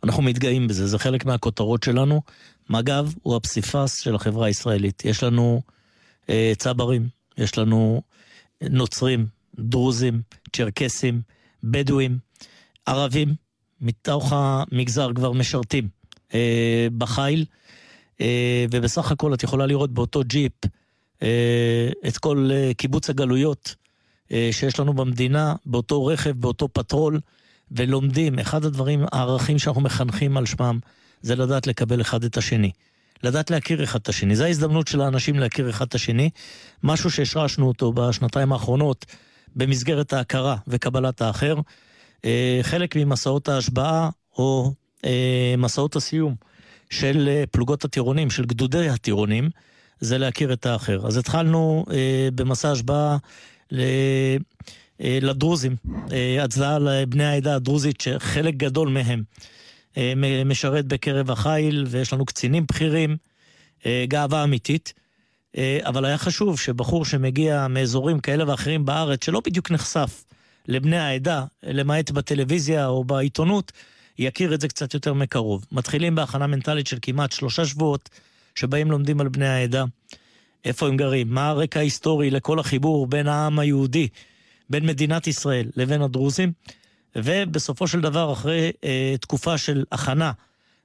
אנחנו 0.04 0.22
מתגאים 0.22 0.68
בזה, 0.68 0.86
זה 0.86 0.98
חלק 0.98 1.24
מהכותרות 1.24 1.82
שלנו. 1.82 2.22
מג"ב 2.70 3.08
הוא 3.22 3.36
הפסיפס 3.36 4.02
של 4.02 4.14
החברה 4.14 4.46
הישראלית. 4.46 5.04
יש 5.04 5.22
לנו 5.22 5.62
אה, 6.28 6.52
צברים, 6.58 7.08
יש 7.38 7.58
לנו 7.58 8.02
נוצרים, 8.62 9.26
דרוזים, 9.58 10.22
צ'רקסים, 10.56 11.20
בדואים, 11.62 12.18
ערבים, 12.86 13.34
מתוך 13.80 14.32
המגזר 14.36 15.12
כבר 15.14 15.32
משרתים 15.32 15.88
אה, 16.34 16.86
בחיל, 16.98 17.44
אה, 18.20 18.64
ובסך 18.70 19.12
הכל 19.12 19.34
את 19.34 19.42
יכולה 19.42 19.66
לראות 19.66 19.92
באותו 19.92 20.22
ג'יפ 20.24 20.52
את 22.08 22.18
כל 22.20 22.50
אה, 22.52 22.70
קיבוץ 22.76 23.10
הגלויות 23.10 23.74
אה, 24.32 24.48
שיש 24.52 24.80
לנו 24.80 24.92
במדינה, 24.92 25.54
באותו 25.66 26.06
רכב, 26.06 26.30
באותו 26.30 26.68
פטרול, 26.72 27.20
ולומדים. 27.70 28.38
אחד 28.38 28.64
הדברים, 28.64 29.04
הערכים 29.12 29.58
שאנחנו 29.58 29.80
מחנכים 29.80 30.36
על 30.36 30.46
שמם, 30.46 30.78
זה 31.22 31.36
לדעת 31.36 31.66
לקבל 31.66 32.00
אחד 32.00 32.24
את 32.24 32.36
השני. 32.36 32.70
לדעת 33.22 33.50
להכיר 33.50 33.84
אחד 33.84 33.98
את 34.02 34.08
השני. 34.08 34.36
זו 34.36 34.44
ההזדמנות 34.44 34.88
של 34.88 35.00
האנשים 35.00 35.38
להכיר 35.38 35.70
אחד 35.70 35.86
את 35.86 35.94
השני. 35.94 36.30
משהו 36.82 37.10
שהשרשנו 37.10 37.68
אותו 37.68 37.92
בשנתיים 37.92 38.52
האחרונות 38.52 39.06
במסגרת 39.56 40.12
ההכרה 40.12 40.56
וקבלת 40.68 41.20
האחר. 41.20 41.56
אה, 42.24 42.58
חלק 42.62 42.96
ממסעות 42.96 43.48
ההשבעה 43.48 44.10
או 44.38 44.72
אה, 45.04 45.54
מסעות 45.58 45.96
הסיום 45.96 46.34
של 46.90 47.28
אה, 47.28 47.44
פלוגות 47.50 47.84
הטירונים, 47.84 48.30
של 48.30 48.44
גדודי 48.44 48.88
הטירונים, 48.88 49.50
זה 50.00 50.18
להכיר 50.18 50.52
את 50.52 50.66
האחר. 50.66 51.06
אז 51.06 51.16
התחלנו 51.16 51.84
במסע 52.34 52.70
השבעה 52.70 53.16
לדרוזים, 55.00 55.76
הצדעה 56.40 56.78
לבני 56.78 57.24
העדה 57.24 57.54
הדרוזית, 57.54 58.00
שחלק 58.00 58.54
גדול 58.54 58.88
מהם 58.88 59.22
אה, 59.98 60.12
משרת 60.44 60.86
בקרב 60.86 61.30
החיל, 61.30 61.84
ויש 61.88 62.12
לנו 62.12 62.24
קצינים 62.24 62.66
בכירים, 62.66 63.16
אה, 63.86 64.04
גאווה 64.08 64.44
אמיתית. 64.44 64.92
אה, 65.56 65.78
אבל 65.84 66.04
היה 66.04 66.18
חשוב 66.18 66.60
שבחור 66.60 67.04
שמגיע 67.04 67.66
מאזורים 67.68 68.20
כאלה 68.20 68.50
ואחרים 68.50 68.84
בארץ, 68.84 69.24
שלא 69.24 69.40
בדיוק 69.44 69.70
נחשף 69.70 70.24
לבני 70.68 70.98
העדה, 70.98 71.44
למעט 71.62 72.10
בטלוויזיה 72.10 72.86
או 72.86 73.04
בעיתונות, 73.04 73.72
יכיר 74.18 74.54
את 74.54 74.60
זה 74.60 74.68
קצת 74.68 74.94
יותר 74.94 75.14
מקרוב. 75.14 75.64
מתחילים 75.72 76.14
בהכנה 76.14 76.46
מנטלית 76.46 76.86
של 76.86 76.98
כמעט 77.02 77.32
שלושה 77.32 77.66
שבועות, 77.66 78.08
שבהם 78.58 78.90
לומדים 78.90 79.20
על 79.20 79.28
בני 79.28 79.48
העדה, 79.48 79.84
איפה 80.64 80.88
הם 80.88 80.96
גרים, 80.96 81.28
מה 81.30 81.48
הרקע 81.48 81.80
ההיסטורי 81.80 82.30
לכל 82.30 82.58
החיבור 82.58 83.06
בין 83.06 83.28
העם 83.28 83.58
היהודי, 83.58 84.08
בין 84.70 84.86
מדינת 84.86 85.26
ישראל 85.26 85.70
לבין 85.76 86.02
הדרוזים. 86.02 86.52
ובסופו 87.16 87.88
של 87.88 88.00
דבר, 88.00 88.32
אחרי 88.32 88.72
אה, 88.84 89.14
תקופה 89.20 89.58
של 89.58 89.84
הכנה 89.92 90.32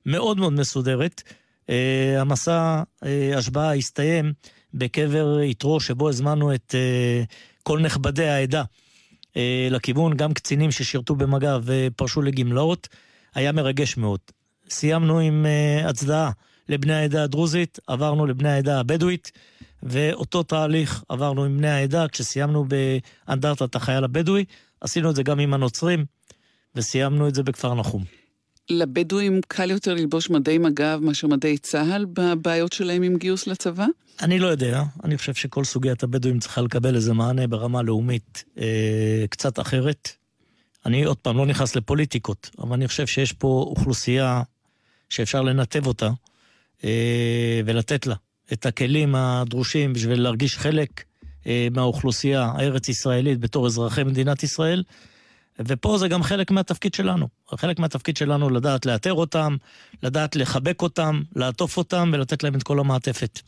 מאוד 0.05 0.37
מאוד 0.37 0.53
מסודרת, 0.53 1.21
אה, 1.69 2.21
המסע 2.21 2.83
אה, 3.05 3.37
השבעה 3.37 3.75
הסתיים 3.75 4.33
בקבר 4.73 5.41
יתרו, 5.41 5.79
שבו 5.79 6.09
הזמנו 6.09 6.55
את 6.55 6.75
אה, 6.75 7.23
כל 7.63 7.79
נכבדי 7.79 8.27
העדה 8.27 8.63
אה, 9.37 9.67
לכיוון, 9.71 10.17
גם 10.17 10.33
קצינים 10.33 10.71
ששירתו 10.71 11.15
במגע 11.15 11.57
ופרשו 11.63 12.21
לגמלאות. 12.21 12.87
היה 13.35 13.51
מרגש 13.51 13.97
מאוד. 13.97 14.19
סיימנו 14.69 15.19
עם 15.19 15.45
אה, 15.45 15.89
הצדעה 15.89 16.31
לבני 16.69 16.93
העדה 16.93 17.23
הדרוזית, 17.23 17.79
עברנו 17.87 18.25
לבני 18.25 18.49
העדה 18.49 18.79
הבדואית, 18.79 19.31
ואותו 19.83 20.43
תהליך 20.43 21.03
עברנו 21.09 21.43
עם 21.43 21.57
בני 21.57 21.69
העדה 21.69 22.07
כשסיימנו 22.07 22.65
באנדרטת 22.65 23.75
החייל 23.75 24.03
הבדואי. 24.03 24.45
עשינו 24.81 25.09
את 25.09 25.15
זה 25.15 25.23
גם 25.23 25.39
עם 25.39 25.53
הנוצרים, 25.53 26.05
וסיימנו 26.75 27.27
את 27.27 27.35
זה 27.35 27.43
בכפר 27.43 27.73
נחום. 27.73 28.03
לבדואים 28.69 29.41
קל 29.47 29.71
יותר 29.71 29.93
ללבוש 29.93 30.29
מדי 30.29 30.57
מג"ב 30.57 30.99
מאשר 31.01 31.27
מדי 31.27 31.57
צה"ל 31.57 32.05
בבעיות 32.13 32.73
שלהם 32.73 33.03
עם 33.03 33.17
גיוס 33.17 33.47
לצבא? 33.47 33.85
אני 34.21 34.39
לא 34.39 34.47
יודע. 34.47 34.83
אני 35.03 35.17
חושב 35.17 35.33
שכל 35.33 35.63
סוגיית 35.63 36.03
הבדואים 36.03 36.39
צריכה 36.39 36.61
לקבל 36.61 36.95
איזה 36.95 37.13
מענה 37.13 37.47
ברמה 37.47 37.81
לאומית 37.81 38.43
אה, 38.57 39.25
קצת 39.29 39.59
אחרת. 39.59 40.09
אני 40.85 41.03
עוד 41.03 41.17
פעם 41.17 41.37
לא 41.37 41.45
נכנס 41.45 41.75
לפוליטיקות, 41.75 42.49
אבל 42.59 42.73
אני 42.73 42.87
חושב 42.87 43.07
שיש 43.07 43.33
פה 43.33 43.65
אוכלוסייה 43.69 44.41
שאפשר 45.09 45.41
לנתב 45.41 45.87
אותה 45.87 46.09
ולתת 47.65 48.07
לה 48.07 48.15
את 48.53 48.65
הכלים 48.65 49.15
הדרושים 49.15 49.93
בשביל 49.93 50.21
להרגיש 50.21 50.57
חלק 50.57 51.03
אה, 51.47 51.67
מהאוכלוסייה 51.71 52.51
הארץ-ישראלית 52.55 53.39
בתור 53.39 53.67
אזרחי 53.67 54.03
מדינת 54.03 54.43
ישראל. 54.43 54.83
ופה 55.59 55.97
זה 55.97 56.07
גם 56.07 56.23
חלק 56.23 56.51
מהתפקיד 56.51 56.93
שלנו. 56.93 57.27
חלק 57.55 57.79
מהתפקיד 57.79 58.17
שלנו 58.17 58.49
לדעת 58.49 58.85
לאתר 58.85 59.13
אותם, 59.13 59.57
לדעת 60.03 60.35
לחבק 60.35 60.81
אותם, 60.81 61.21
לעטוף 61.35 61.77
אותם 61.77 62.09
ולתת 62.13 62.43
להם 62.43 62.55
את 62.55 62.63
כל 62.63 62.79
המעטפת. 62.79 63.39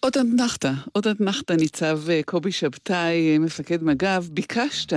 עוד 0.00 0.16
אתנחתא, 0.16 0.72
עוד 0.92 1.06
אתנחתא, 1.06 1.52
ניצב 1.52 2.00
אה, 2.10 2.20
קובי 2.26 2.52
שבתאי, 2.52 3.32
אה, 3.32 3.38
מפקד 3.38 3.82
מג"ב, 3.82 4.24
ביקשת 4.30 4.92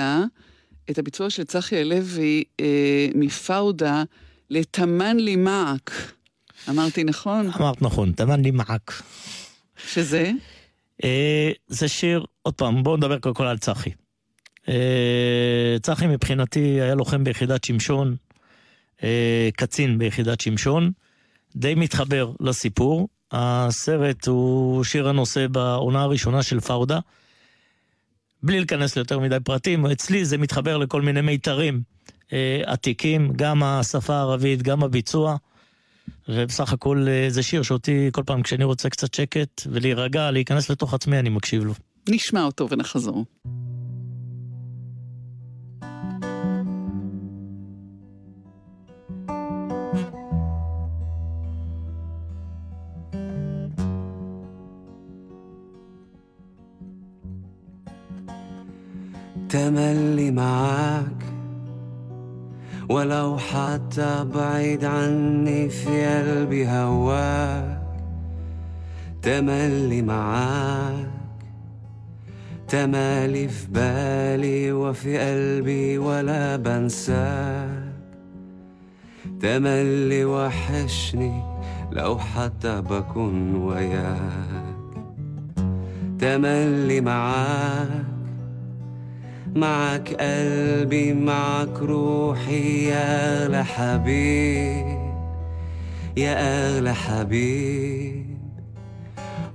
את 0.89 0.97
הביצוע 0.97 1.29
של 1.29 1.43
צחי 1.43 1.77
הלוי 1.77 2.43
אה, 2.59 3.07
מפאודה 3.15 4.03
לתמן 4.49 5.17
לי 5.17 5.35
מעק. 5.35 5.91
אמרתי 6.69 7.03
נכון? 7.03 7.49
אמרת 7.59 7.81
נכון, 7.81 8.11
תמן 8.11 8.41
לי 8.41 8.51
מעק. 8.51 9.01
שזה? 9.87 10.31
אה, 11.03 11.51
זה 11.67 11.87
שיר, 11.87 12.25
עוד 12.41 12.53
פעם, 12.53 12.83
בואו 12.83 12.97
נדבר 12.97 13.19
קודם 13.19 13.35
כל 13.35 13.45
על 13.45 13.57
צחי. 13.57 13.89
אה, 14.69 15.75
צחי 15.81 16.07
מבחינתי 16.07 16.59
היה 16.59 16.95
לוחם 16.95 17.23
ביחידת 17.23 17.63
שמשון, 17.63 18.15
אה, 19.03 19.49
קצין 19.57 19.97
ביחידת 19.97 20.41
שמשון, 20.41 20.91
די 21.55 21.75
מתחבר 21.75 22.31
לסיפור. 22.39 23.07
הסרט 23.31 24.27
הוא 24.27 24.83
שיר 24.83 25.09
הנושא 25.09 25.47
בעונה 25.47 26.01
הראשונה 26.01 26.43
של 26.43 26.59
פאודה. 26.59 26.99
בלי 28.43 28.57
להיכנס 28.57 28.95
ליותר 28.95 29.19
מדי 29.19 29.37
פרטים, 29.43 29.85
אצלי 29.85 30.25
זה 30.25 30.37
מתחבר 30.37 30.77
לכל 30.77 31.01
מיני 31.01 31.21
מיתרים 31.21 31.81
אה, 32.33 32.61
עתיקים, 32.65 33.33
גם 33.35 33.63
השפה 33.63 34.15
הערבית, 34.15 34.61
גם 34.61 34.83
הביצוע. 34.83 35.37
ובסך 36.28 36.72
הכל 36.72 37.06
אה, 37.08 37.26
זה 37.30 37.42
שיר 37.42 37.62
שאותי 37.62 38.08
כל 38.12 38.22
פעם 38.26 38.42
כשאני 38.42 38.64
רוצה 38.64 38.90
קצת 38.90 39.14
שקט 39.14 39.62
ולהירגע, 39.66 40.30
להיכנס 40.30 40.70
לתוך 40.70 40.94
עצמי, 40.94 41.18
אני 41.18 41.28
מקשיב 41.28 41.64
לו. 41.64 41.74
נשמע 42.08 42.44
אותו 42.44 42.68
ונחזור. 42.70 43.24
تملي 59.48 60.30
معاك 60.30 61.19
ولو 62.91 63.37
حتى 63.37 64.25
بعيد 64.35 64.85
عني 64.85 65.69
في 65.69 66.05
قلبي 66.05 66.67
هواك 66.67 67.81
تملي 69.21 70.01
معاك 70.01 71.11
تمالي 72.71 73.47
في 73.47 73.67
بالي 73.67 74.71
وفي 74.71 75.17
قلبي 75.17 75.97
ولا 75.97 76.55
بنساك. 76.55 77.91
تملي 79.41 80.25
وحشني 80.25 81.43
لو 81.91 82.17
حتى 82.17 82.81
بكون 82.81 83.55
وياك. 83.55 84.81
تملي 86.19 87.01
معاك 87.01 88.10
معك 89.55 90.13
قلبي 90.13 91.13
معك 91.13 91.79
روحي 91.79 92.87
يا 92.87 93.43
أغلى 93.43 93.63
حبيب 93.63 95.01
يا 96.17 96.67
أغلى 96.67 96.93
حبيب. 96.93 98.25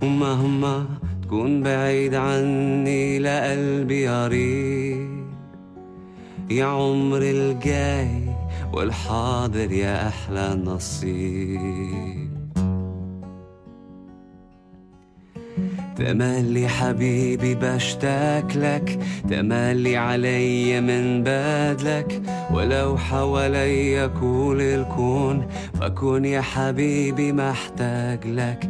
ومهما 0.02 0.86
تكون 1.22 1.62
بعيد 1.62 2.14
عني 2.14 3.18
لقلبي 3.18 4.08
قريب. 4.08 5.26
يا 6.50 6.64
عمر 6.64 7.22
الجاي 7.22 8.22
والحاضر 8.72 9.72
يا 9.72 10.08
أحلى 10.08 10.62
نصيب. 10.64 12.25
تملي 15.98 16.68
حبيبي 16.68 17.54
بشتاق 17.54 18.46
لك 18.54 18.98
تملي 19.30 19.96
علي 19.96 20.80
من 20.80 21.22
بدلك. 21.22 22.22
ولو 22.50 22.98
حواليا 22.98 24.06
كل 24.06 24.58
الكون 24.60 25.46
بكون 25.74 26.24
يا 26.24 26.40
حبيبي 26.40 27.32
محتاج 27.32 28.26
لك. 28.26 28.68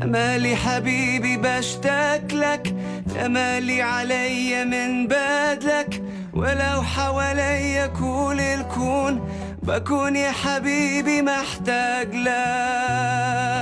تملي 0.00 0.56
حبيبي 0.56 1.36
بشتاق 1.36 2.24
لك 2.32 2.74
تملي 3.14 3.82
علي 3.82 4.64
من 4.64 5.06
بدلك. 5.06 6.02
ولو 6.32 6.82
حواليا 6.82 7.86
كل 7.86 8.40
الكون 8.40 9.20
بكون 9.62 10.16
يا 10.16 10.30
حبيبي 10.30 11.22
محتاج 11.22 12.14
لك. 12.14 13.57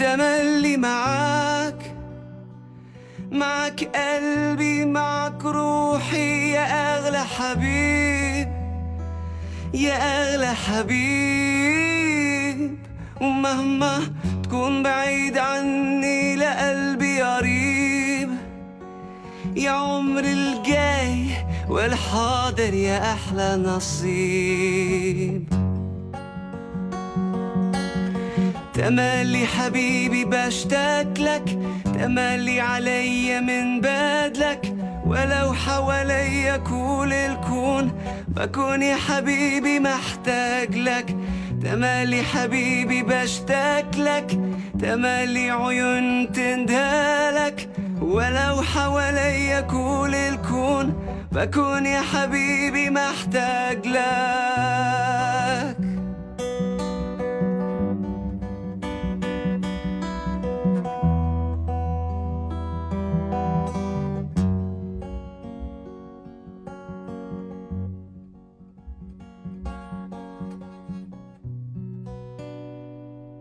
تملي 0.00 0.76
معاك. 0.76 1.94
معك 3.32 3.96
قلبي 3.96 4.84
معك 4.84 5.44
روحي. 5.44 6.52
يا 6.52 6.96
أغلى 6.96 7.24
حبيب 7.24 8.48
يا 9.74 9.94
أغلى 9.94 10.54
حبيب. 10.54 11.98
ومهما 13.20 14.00
تكون 14.42 14.82
بعيد 14.82 15.38
عني 15.38 16.36
لقلبي 16.36 17.22
قريب. 17.22 18.30
يا 19.56 19.70
عمر 19.70 20.24
الجاي 20.24 21.26
والحاضر 21.68 22.74
يا 22.74 23.12
أحلى 23.12 23.56
نصيب. 23.56 25.44
تملي 28.80 29.46
حبيبي 29.46 30.24
بشتاق 30.24 31.12
لك 31.18 31.58
تملي 31.84 32.60
علي 32.60 33.40
من 33.40 33.80
بدلك. 33.80 34.74
ولو 35.06 35.52
حواليا 35.52 36.56
كل 36.56 37.12
الكون 37.12 37.92
بكون 38.28 38.82
يا 38.82 38.96
حبيبي 38.96 39.80
محتاج 39.80 40.76
لك. 40.76 41.16
تملي 41.62 42.22
حبيبي 42.22 43.02
بشتاق 43.02 43.90
لك 43.96 44.40
تملي 44.80 45.50
عيون 45.50 46.32
تندهلك. 46.32 47.68
ولو 48.00 48.62
حواليا 48.62 49.60
كل 49.60 50.14
الكون 50.14 50.94
بكون 51.32 51.86
يا 51.86 52.02
حبيبي 52.02 52.90
محتاج 52.90 53.86
لك. 53.86 55.19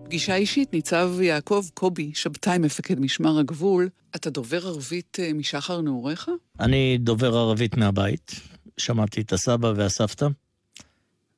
פגישה 0.10 0.36
אישית, 0.36 0.74
ניצב 0.74 1.12
יעקב 1.22 1.65
קובי, 1.74 2.12
שבתאי, 2.15 2.58
מפקד 2.58 3.00
משמר 3.00 3.39
הגבול. 3.39 3.89
אתה 4.15 4.30
דובר 4.30 4.67
ערבית 4.67 5.17
אה, 5.19 5.34
משחר 5.34 5.82
נעוריך? 5.82 6.30
אני 6.60 6.98
דובר 6.98 7.38
ערבית 7.38 7.78
מהבית, 7.78 8.32
שמעתי 8.78 9.22
את 9.22 9.34
הסבא 9.34 9.74
והסבתא. 9.76 10.28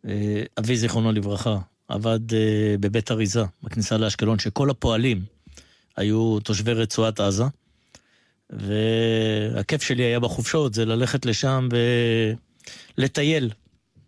אה, 0.07 0.43
אבי, 0.59 0.77
זיכרונו 0.77 1.11
לברכה, 1.11 1.57
עבד 1.87 2.33
אה, 2.33 2.75
בבית 2.79 3.11
אריזה, 3.11 3.43
בכניסה 3.63 3.97
לאשקלון, 3.97 4.39
שכל 4.39 4.69
הפועלים 4.69 5.21
היו 5.97 6.39
תושבי 6.39 6.73
רצועת 6.73 7.19
עזה. 7.19 7.45
והכיף 8.49 9.81
שלי 9.81 10.03
היה 10.03 10.19
בחופשות 10.19 10.73
זה 10.73 10.85
ללכת 10.85 11.25
לשם 11.25 11.67
ולטייל 12.97 13.49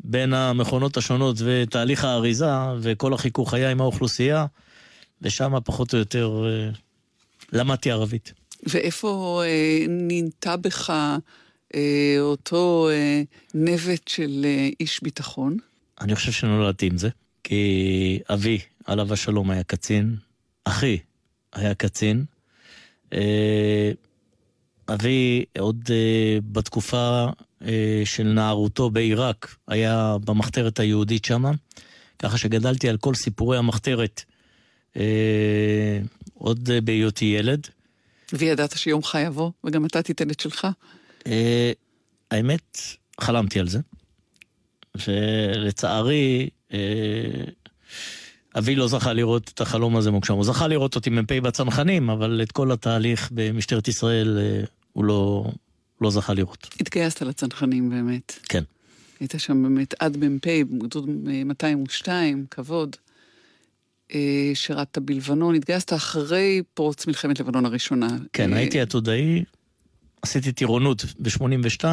בין 0.03 0.33
המכונות 0.33 0.97
השונות 0.97 1.37
ותהליך 1.45 2.03
האריזה 2.03 2.45
וכל 2.81 3.13
החיכוך 3.13 3.53
היה 3.53 3.71
עם 3.71 3.81
האוכלוסייה, 3.81 4.45
ושם 5.21 5.53
פחות 5.65 5.93
או 5.93 5.99
יותר 5.99 6.45
אה, 6.45 6.69
למדתי 7.53 7.91
ערבית. 7.91 8.33
ואיפה 8.67 9.41
אה, 9.45 9.85
נינטע 9.89 10.55
בך 10.55 10.89
אה, 11.75 12.15
אותו 12.19 12.89
אה, 12.91 13.21
נבט 13.53 14.07
של 14.07 14.41
אה, 14.45 14.69
איש 14.79 15.03
ביטחון? 15.03 15.57
אני 16.01 16.15
חושב 16.15 16.31
שנולדתי 16.31 16.85
עם 16.85 16.97
זה, 16.97 17.09
כי 17.43 18.19
אבי, 18.33 18.59
עליו 18.85 19.13
השלום, 19.13 19.51
היה 19.51 19.63
קצין, 19.63 20.15
אחי 20.65 20.97
היה 21.53 21.73
קצין. 21.73 22.25
אה, 23.13 23.91
אבי 24.89 25.45
עוד 25.59 25.89
אה, 25.89 26.37
בתקופה 26.51 27.25
של 28.05 28.23
נערותו 28.23 28.89
בעיראק 28.89 29.55
היה 29.67 30.15
במחתרת 30.25 30.79
היהודית 30.79 31.25
שמה, 31.25 31.51
ככה 32.19 32.37
שגדלתי 32.37 32.89
על 32.89 32.97
כל 32.97 33.15
סיפורי 33.15 33.57
המחתרת 33.57 34.23
אה, 34.97 35.99
עוד 36.33 36.69
בהיותי 36.83 37.25
ילד. 37.25 37.67
וידעת 38.33 38.77
שיומך 38.77 39.17
יבוא, 39.25 39.51
וגם 39.63 39.85
אתה 39.85 40.01
תיתן 40.01 40.29
את 40.29 40.39
שלך? 40.39 40.67
אה, 41.27 41.71
האמת, 42.31 42.77
חלמתי 43.21 43.59
על 43.59 43.67
זה. 43.67 43.79
ולצערי, 45.07 46.49
אה, 46.73 46.79
אבי 48.57 48.75
לא 48.75 48.87
זכה 48.87 49.13
לראות 49.13 49.51
את 49.53 49.61
החלום 49.61 49.95
הזה 49.95 50.11
מוגשם. 50.11 50.33
הוא 50.33 50.43
זכה 50.43 50.67
לראות 50.67 50.95
אותי 50.95 51.09
מ"פ 51.09 51.31
בצנחנים, 51.31 52.09
אבל 52.09 52.41
את 52.43 52.51
כל 52.51 52.71
התהליך 52.71 53.29
במשטרת 53.31 53.87
ישראל 53.87 54.39
אה, 54.41 54.65
הוא 54.93 55.05
לא, 55.05 55.45
לא 56.01 56.11
זכה 56.11 56.33
לראות. 56.33 56.67
התגייסת 56.79 57.21
לצנחנים 57.21 57.89
באמת. 57.89 58.39
כן. 58.49 58.63
היית 59.19 59.33
שם 59.37 59.63
באמת 59.63 59.93
עד 59.99 60.17
מ"פ, 60.17 60.47
גדוד 60.77 61.09
202, 61.45 62.45
כבוד. 62.51 62.95
אה, 64.13 64.51
שירת 64.53 64.97
בלבנון, 64.97 65.55
התגייסת 65.55 65.93
אחרי 65.93 66.61
פרוץ 66.73 67.07
מלחמת 67.07 67.39
לבנון 67.39 67.65
הראשונה. 67.65 68.07
כן, 68.33 68.53
הייתי 68.53 68.81
עתודאי, 68.81 69.43
עשיתי 70.21 70.51
טירונות 70.51 71.05
ב-82, 71.19 71.85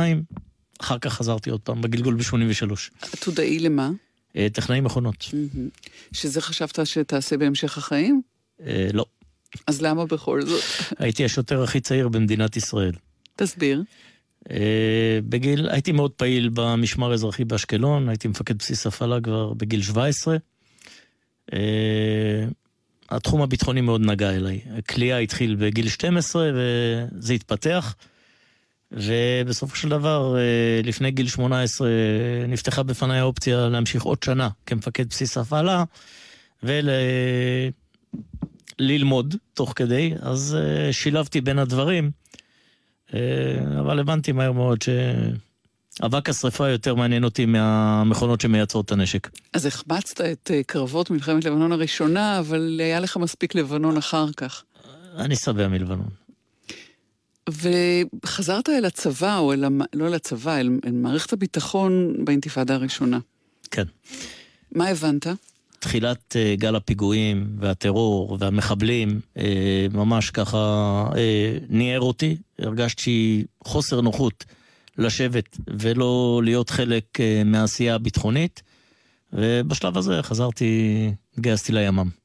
אחר 0.80 0.98
כך 0.98 1.14
חזרתי 1.14 1.50
עוד 1.50 1.60
פעם 1.60 1.80
בגלגול 1.80 2.14
ב-83. 2.14 2.74
עתודאי 3.12 3.58
למה? 3.58 3.90
טכנאי 4.52 4.80
מכונות. 4.80 5.28
שזה 6.12 6.40
חשבת 6.40 6.86
שתעשה 6.86 7.36
בהמשך 7.36 7.78
החיים? 7.78 8.22
לא. 8.92 9.04
אז 9.66 9.82
למה 9.82 10.06
בכל 10.06 10.42
זאת? 10.42 10.64
הייתי 10.98 11.24
השוטר 11.24 11.62
הכי 11.62 11.80
צעיר 11.80 12.08
במדינת 12.08 12.56
ישראל. 12.56 12.92
תסביר. 13.42 13.82
בגיל, 15.28 15.68
הייתי 15.70 15.92
מאוד 15.92 16.10
פעיל 16.10 16.50
במשמר 16.54 17.10
האזרחי 17.10 17.44
באשקלון, 17.44 18.08
הייתי 18.08 18.28
מפקד 18.28 18.58
בסיס 18.58 18.86
הפעלה 18.86 19.20
כבר 19.20 19.52
בגיל 19.52 19.82
17. 19.82 20.36
התחום 23.10 23.42
הביטחוני 23.42 23.80
מאוד 23.80 24.00
נגע 24.00 24.30
אליי. 24.30 24.60
הכלייה 24.78 25.18
התחיל 25.18 25.54
בגיל 25.54 25.88
12 25.88 26.50
וזה 26.54 27.32
התפתח. 27.32 27.94
ובסופו 28.92 29.76
של 29.76 29.88
דבר, 29.88 30.36
לפני 30.84 31.10
גיל 31.10 31.28
18, 31.28 31.88
נפתחה 32.48 32.82
בפניי 32.82 33.18
האופציה 33.18 33.68
להמשיך 33.68 34.02
עוד 34.02 34.22
שנה 34.22 34.48
כמפקד 34.66 35.08
בסיס 35.08 35.38
הפעלה 35.38 35.84
וללמוד 38.78 39.34
תוך 39.54 39.72
כדי, 39.76 40.12
אז 40.20 40.56
שילבתי 40.92 41.40
בין 41.40 41.58
הדברים, 41.58 42.10
אבל 43.78 43.98
הבנתי 43.98 44.32
מהר 44.32 44.52
מאוד 44.52 44.78
שאבק 44.82 46.28
השרפה 46.28 46.68
יותר 46.68 46.94
מעניין 46.94 47.24
אותי 47.24 47.46
מהמכונות 47.46 48.40
שמייצרות 48.40 48.84
את 48.84 48.92
הנשק. 48.92 49.30
אז 49.52 49.66
החמצת 49.66 50.20
את 50.20 50.50
קרבות 50.66 51.10
מלחמת 51.10 51.44
לבנון 51.44 51.72
הראשונה, 51.72 52.38
אבל 52.38 52.80
היה 52.82 53.00
לך 53.00 53.16
מספיק 53.16 53.54
לבנון 53.54 53.96
אחר 53.96 54.26
כך. 54.36 54.64
אני 55.16 55.36
שבע 55.36 55.68
מלבנון. 55.68 56.08
וחזרת 57.50 58.68
אל 58.68 58.84
הצבא, 58.84 59.38
או 59.38 59.52
אל, 59.52 59.64
לא 59.94 60.06
אל 60.06 60.14
הצבא, 60.14 60.56
אל, 60.56 60.70
אל 60.86 60.92
מערכת 60.92 61.32
הביטחון 61.32 62.14
באינתיפאדה 62.24 62.74
הראשונה. 62.74 63.18
כן. 63.70 63.84
מה 64.74 64.88
הבנת? 64.88 65.26
תחילת 65.80 66.36
uh, 66.36 66.60
גל 66.60 66.76
הפיגועים 66.76 67.46
והטרור 67.58 68.36
והמחבלים 68.40 69.20
uh, 69.34 69.40
ממש 69.92 70.30
ככה 70.30 71.04
uh, 71.10 71.16
ניער 71.68 72.00
אותי. 72.00 72.36
הרגשתי 72.58 73.44
חוסר 73.64 74.00
נוחות 74.00 74.44
לשבת 74.98 75.58
ולא 75.68 76.40
להיות 76.44 76.70
חלק 76.70 77.04
מהעשייה 77.44 77.94
הביטחונית, 77.94 78.62
ובשלב 79.32 79.98
הזה 79.98 80.22
חזרתי, 80.22 81.12
התגייסתי 81.34 81.72
לימ"מ. 81.72 82.19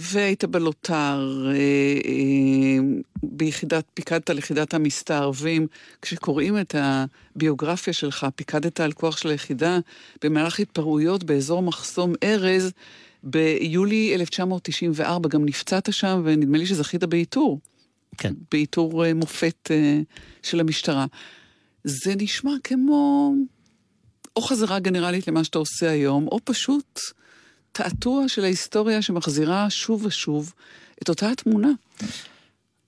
והיית 0.00 0.44
בלוטר, 0.44 1.46
אה, 1.46 1.54
אה, 1.54 2.84
ביחידת, 3.22 3.84
פיקדת 3.94 4.30
על 4.30 4.38
יחידת 4.38 4.74
המסתערבים. 4.74 5.66
כשקוראים 6.02 6.58
את 6.58 6.74
הביוגרפיה 6.78 7.92
שלך, 7.92 8.26
פיקדת 8.36 8.80
על 8.80 8.92
כוח 8.92 9.16
של 9.16 9.28
היחידה 9.28 9.78
במהלך 10.24 10.60
התפרעויות 10.60 11.24
באזור 11.24 11.62
מחסום 11.62 12.12
ארז 12.22 12.72
ביולי 13.22 14.14
1994. 14.14 15.28
גם 15.28 15.44
נפצעת 15.44 15.92
שם, 15.92 16.22
ונדמה 16.24 16.58
לי 16.58 16.66
שזכית 16.66 17.04
בעיטור. 17.04 17.60
כן. 18.18 18.34
בעיטור 18.50 19.04
אה, 19.04 19.14
מופת 19.14 19.70
של 20.42 20.60
המשטרה. 20.60 21.06
זה 21.84 22.14
נשמע 22.16 22.52
כמו 22.64 23.32
או 24.36 24.42
חזרה 24.42 24.78
גנרלית 24.78 25.28
למה 25.28 25.44
שאתה 25.44 25.58
עושה 25.58 25.90
היום, 25.90 26.26
או 26.26 26.38
פשוט... 26.44 27.00
תעתוע 27.72 28.28
של 28.28 28.44
ההיסטוריה 28.44 29.02
שמחזירה 29.02 29.70
שוב 29.70 30.04
ושוב 30.04 30.52
את 31.02 31.08
אותה 31.08 31.30
התמונה. 31.30 31.68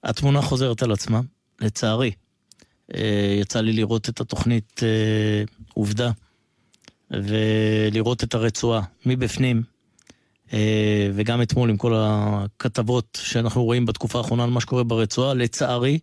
התמונה 0.04 0.42
חוזרת 0.42 0.82
על 0.82 0.92
עצמה, 0.92 1.20
לצערי. 1.60 2.12
אה, 2.94 3.36
יצא 3.40 3.60
לי 3.60 3.72
לראות 3.72 4.08
את 4.08 4.20
התוכנית 4.20 4.80
אה, 4.82 5.44
עובדה, 5.74 6.10
ולראות 7.10 8.24
את 8.24 8.34
הרצועה 8.34 8.82
מבפנים, 9.06 9.62
אה, 10.52 11.10
וגם 11.14 11.42
אתמול 11.42 11.70
עם 11.70 11.76
כל 11.76 11.94
הכתבות 11.96 13.18
שאנחנו 13.22 13.64
רואים 13.64 13.86
בתקופה 13.86 14.18
האחרונה 14.18 14.44
על 14.44 14.50
מה 14.50 14.60
שקורה 14.60 14.84
ברצועה, 14.84 15.34
לצערי, 15.34 15.98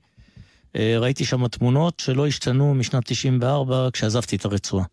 ראיתי 0.76 1.26
שם 1.26 1.48
תמונות 1.48 2.00
שלא 2.00 2.28
השתנו 2.28 2.74
משנת 2.74 3.04
94 3.06 3.90
כשעזבתי 3.94 4.36
את 4.36 4.46
הרצועה. 4.46 4.86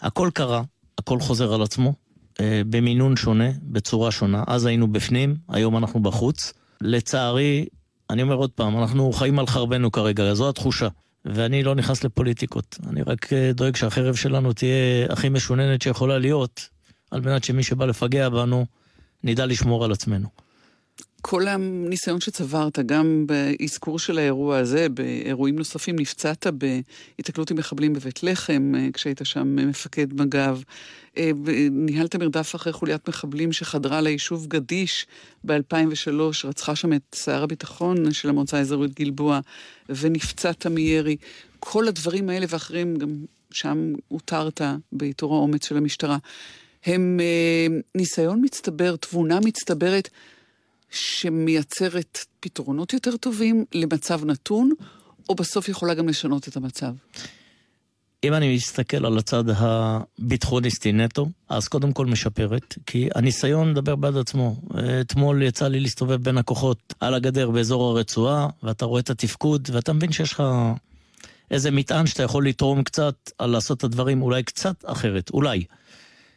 הכל 0.00 0.30
קרה, 0.34 0.62
הכל 0.98 1.20
חוזר 1.20 1.54
על 1.54 1.62
עצמו, 1.62 1.94
במינון 2.42 3.16
שונה, 3.16 3.50
בצורה 3.62 4.10
שונה. 4.10 4.44
אז 4.46 4.66
היינו 4.66 4.92
בפנים, 4.92 5.36
היום 5.48 5.76
אנחנו 5.76 6.00
בחוץ. 6.02 6.52
לצערי, 6.80 7.66
אני 8.10 8.22
אומר 8.22 8.34
עוד 8.34 8.50
פעם, 8.50 8.78
אנחנו 8.78 9.12
חיים 9.12 9.38
על 9.38 9.46
חרבנו 9.46 9.92
כרגע, 9.92 10.34
זו 10.34 10.48
התחושה. 10.48 10.88
ואני 11.24 11.62
לא 11.62 11.74
נכנס 11.74 12.04
לפוליטיקות. 12.04 12.78
אני 12.88 13.02
רק 13.02 13.32
אה, 13.32 13.50
דואג 13.54 13.76
שהחרב 13.76 14.14
שלנו 14.14 14.52
תהיה 14.52 15.06
הכי 15.10 15.28
משוננת 15.28 15.82
שיכולה 15.82 16.18
להיות, 16.18 16.68
על 17.10 17.20
מנת 17.20 17.44
שמי 17.44 17.62
שבא 17.62 17.86
לפגע 17.86 18.28
בנו, 18.28 18.66
נדע 19.24 19.46
לשמור 19.46 19.84
על 19.84 19.92
עצמנו. 19.92 20.28
כל 21.26 21.48
הניסיון 21.48 22.20
שצברת, 22.20 22.78
גם 22.78 23.26
באזכור 23.26 23.98
של 23.98 24.18
האירוע 24.18 24.58
הזה, 24.58 24.88
באירועים 24.88 25.56
נוספים, 25.56 25.96
נפצעת 25.98 26.46
בהיתקלות 26.46 27.50
עם 27.50 27.56
מחבלים 27.56 27.92
בבית 27.92 28.22
לחם, 28.22 28.72
אה, 28.76 28.88
כשהיית 28.92 29.20
שם 29.24 29.56
מפקד 29.56 30.14
מג"ב. 30.20 30.58
אה, 31.18 31.30
ניהלת 31.70 32.16
מרדף 32.16 32.54
אחרי 32.54 32.72
חוליית 32.72 33.08
מחבלים 33.08 33.52
שחדרה 33.52 34.00
ליישוב 34.00 34.46
גדיש 34.46 35.06
ב-2003, 35.44 36.44
רצחה 36.44 36.76
שם 36.76 36.92
את 36.92 37.16
שר 37.24 37.42
הביטחון 37.42 38.12
של 38.12 38.28
המועצה 38.28 38.58
האזורית 38.58 38.94
גלבוע, 38.94 39.40
ונפצעת 39.88 40.66
מירי. 40.66 41.16
כל 41.60 41.88
הדברים 41.88 42.28
האלה 42.28 42.46
ואחרים, 42.48 42.96
גם 42.96 43.10
שם 43.50 43.92
הותרת 44.08 44.60
בעיטור 44.92 45.34
האומץ 45.34 45.68
של 45.68 45.76
המשטרה. 45.76 46.18
הם 46.86 47.20
אה, 47.20 47.66
ניסיון 47.94 48.40
מצטבר, 48.44 48.96
תבונה 48.96 49.40
מצטברת. 49.40 50.08
שמייצרת 50.94 52.18
פתרונות 52.40 52.92
יותר 52.92 53.16
טובים 53.16 53.64
למצב 53.74 54.24
נתון, 54.24 54.72
או 55.28 55.34
בסוף 55.34 55.68
יכולה 55.68 55.94
גם 55.94 56.08
לשנות 56.08 56.48
את 56.48 56.56
המצב? 56.56 56.92
אם 58.24 58.34
אני 58.34 58.54
מסתכל 58.54 59.06
על 59.06 59.18
הצד 59.18 59.44
הביטחוניסטי 59.48 60.92
נטו, 60.92 61.26
אז 61.48 61.68
קודם 61.68 61.92
כל 61.92 62.06
משפרת, 62.06 62.74
כי 62.86 63.08
הניסיון 63.14 63.70
מדבר 63.70 63.96
בעד 63.96 64.16
עצמו. 64.16 64.56
אתמול 65.00 65.42
יצא 65.42 65.68
לי 65.68 65.80
להסתובב 65.80 66.22
בין 66.22 66.38
הכוחות 66.38 66.94
על 67.00 67.14
הגדר 67.14 67.50
באזור 67.50 67.90
הרצועה, 67.90 68.48
ואתה 68.62 68.84
רואה 68.84 69.00
את 69.00 69.10
התפקוד, 69.10 69.68
ואתה 69.72 69.92
מבין 69.92 70.12
שיש 70.12 70.32
לך 70.32 70.42
איזה 71.50 71.70
מטען 71.70 72.06
שאתה 72.06 72.22
יכול 72.22 72.48
לתרום 72.48 72.82
קצת 72.82 73.14
על 73.38 73.50
לעשות 73.50 73.78
את 73.78 73.84
הדברים 73.84 74.22
אולי 74.22 74.42
קצת 74.42 74.84
אחרת, 74.84 75.30
אולי. 75.30 75.64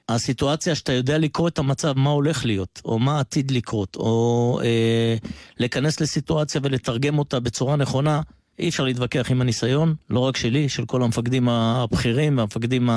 הסיטואציה 0.09 0.75
שאתה 0.75 0.93
יודע 0.93 1.17
לקרוא 1.17 1.47
את 1.47 1.59
המצב, 1.59 1.93
מה 1.97 2.09
הולך 2.09 2.45
להיות, 2.45 2.81
או 2.85 2.99
מה 2.99 3.19
עתיד 3.19 3.51
לקרות, 3.51 3.95
או 3.95 4.59
אה, 4.63 5.15
להיכנס 5.59 6.01
לסיטואציה 6.01 6.61
ולתרגם 6.63 7.19
אותה 7.19 7.39
בצורה 7.39 7.75
נכונה, 7.75 8.21
אי 8.59 8.69
אפשר 8.69 8.83
להתווכח 8.83 9.31
עם 9.31 9.41
הניסיון, 9.41 9.95
לא 10.09 10.19
רק 10.19 10.37
שלי, 10.37 10.69
של 10.69 10.85
כל 10.85 11.03
המפקדים 11.03 11.49
הבכירים 11.49 12.37
והמפקדים 12.37 12.89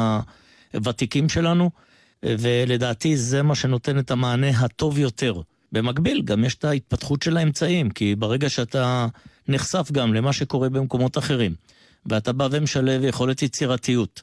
הוותיקים 0.74 1.28
שלנו, 1.28 1.70
ולדעתי 2.22 3.16
זה 3.16 3.42
מה 3.42 3.54
שנותן 3.54 3.98
את 3.98 4.10
המענה 4.10 4.48
הטוב 4.48 4.98
יותר. 4.98 5.40
במקביל, 5.72 6.22
גם 6.22 6.44
יש 6.44 6.54
את 6.54 6.64
ההתפתחות 6.64 7.22
של 7.22 7.36
האמצעים, 7.36 7.90
כי 7.90 8.14
ברגע 8.14 8.48
שאתה 8.48 9.06
נחשף 9.48 9.88
גם 9.92 10.14
למה 10.14 10.32
שקורה 10.32 10.68
במקומות 10.68 11.18
אחרים, 11.18 11.54
ואתה 12.06 12.32
בא 12.32 12.48
ומשלב 12.50 13.04
יכולת 13.04 13.42
יצירתיות, 13.42 14.22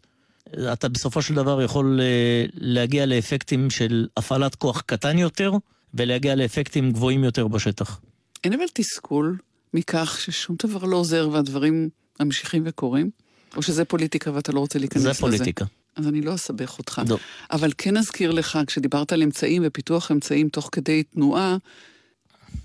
אתה 0.73 0.89
בסופו 0.89 1.21
של 1.21 1.33
דבר 1.35 1.61
יכול 1.61 1.99
אה, 2.01 2.45
להגיע 2.53 3.05
לאפקטים 3.05 3.69
של 3.69 4.07
הפעלת 4.17 4.55
כוח 4.55 4.81
קטן 4.81 5.17
יותר, 5.17 5.51
ולהגיע 5.93 6.35
לאפקטים 6.35 6.91
גבוהים 6.91 7.23
יותר 7.23 7.47
בשטח. 7.47 7.99
אין 8.43 8.53
אבל 8.53 8.65
תסכול 8.73 9.37
מכך 9.73 10.17
ששום 10.21 10.55
דבר 10.63 10.85
לא 10.85 10.95
עוזר 10.97 11.29
והדברים 11.31 11.89
ממשיכים 12.19 12.63
וקורים? 12.65 13.09
או 13.55 13.61
שזה 13.61 13.85
פוליטיקה 13.85 14.31
ואתה 14.33 14.51
לא 14.51 14.59
רוצה 14.59 14.79
להיכנס 14.79 15.01
זה 15.01 15.09
לזה? 15.09 15.19
פוליטיקה. 15.19 15.65
אז 15.95 16.07
אני 16.07 16.21
לא 16.21 16.35
אסבך 16.35 16.77
אותך. 16.77 17.01
לא. 17.09 17.17
אבל 17.51 17.71
כן 17.77 17.97
אזכיר 17.97 18.31
לך, 18.31 18.59
כשדיברת 18.67 19.13
על 19.13 19.23
אמצעים 19.23 19.63
ופיתוח 19.65 20.11
אמצעים 20.11 20.49
תוך 20.49 20.69
כדי 20.71 21.03
תנועה, 21.03 21.57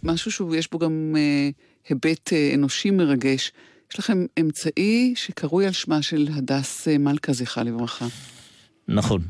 משהו 0.03 0.31
שיש 0.31 0.71
בו 0.71 0.79
גם 0.79 1.17
אה, 1.17 1.51
היבט 1.89 2.33
אה, 2.33 2.51
אנושי 2.55 2.91
מרגש. 2.91 3.53
יש 3.93 3.99
לכם 3.99 4.27
אמצעי 4.41 5.13
שקרוי 5.17 5.67
על 5.67 5.73
שמה 5.73 6.03
של 6.03 6.29
הדס 6.35 6.89
אה, 6.89 6.99
מלכה, 6.99 7.33
זכרה 7.33 7.65
לברכה. 7.65 8.07
נכון. 8.89 9.23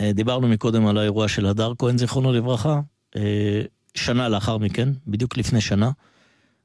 אה, 0.00 0.12
דיברנו 0.12 0.48
מקודם 0.48 0.86
על 0.86 0.98
האירוע 0.98 1.28
של 1.28 1.46
הדר 1.46 1.72
כהן, 1.78 1.98
זיכרונו 1.98 2.32
לברכה. 2.32 2.80
אה, 3.16 3.62
שנה 3.94 4.28
לאחר 4.28 4.58
מכן, 4.58 4.88
בדיוק 5.06 5.36
לפני 5.36 5.60
שנה, 5.60 5.90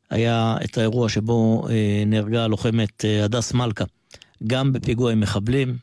היה 0.10 0.58
את 0.64 0.78
האירוע 0.78 1.10
שבו 1.10 1.68
נהרגה 2.06 2.44
הלוחמת 2.44 3.06
הדס 3.24 3.54
מלכה, 3.54 3.86
גם 4.48 4.74
בפיגוע 4.74 5.12
עם 5.12 5.20
מחבלים, 5.20 5.78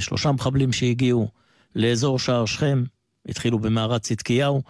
שלושה 0.00 0.32
מחבלים 0.32 0.72
שהגיעו 0.72 1.28
לאזור 1.76 2.18
שער 2.18 2.46
שכם, 2.46 2.84
התחילו 3.28 3.58
במערת 3.58 4.02
צדקיהו, 4.02 4.62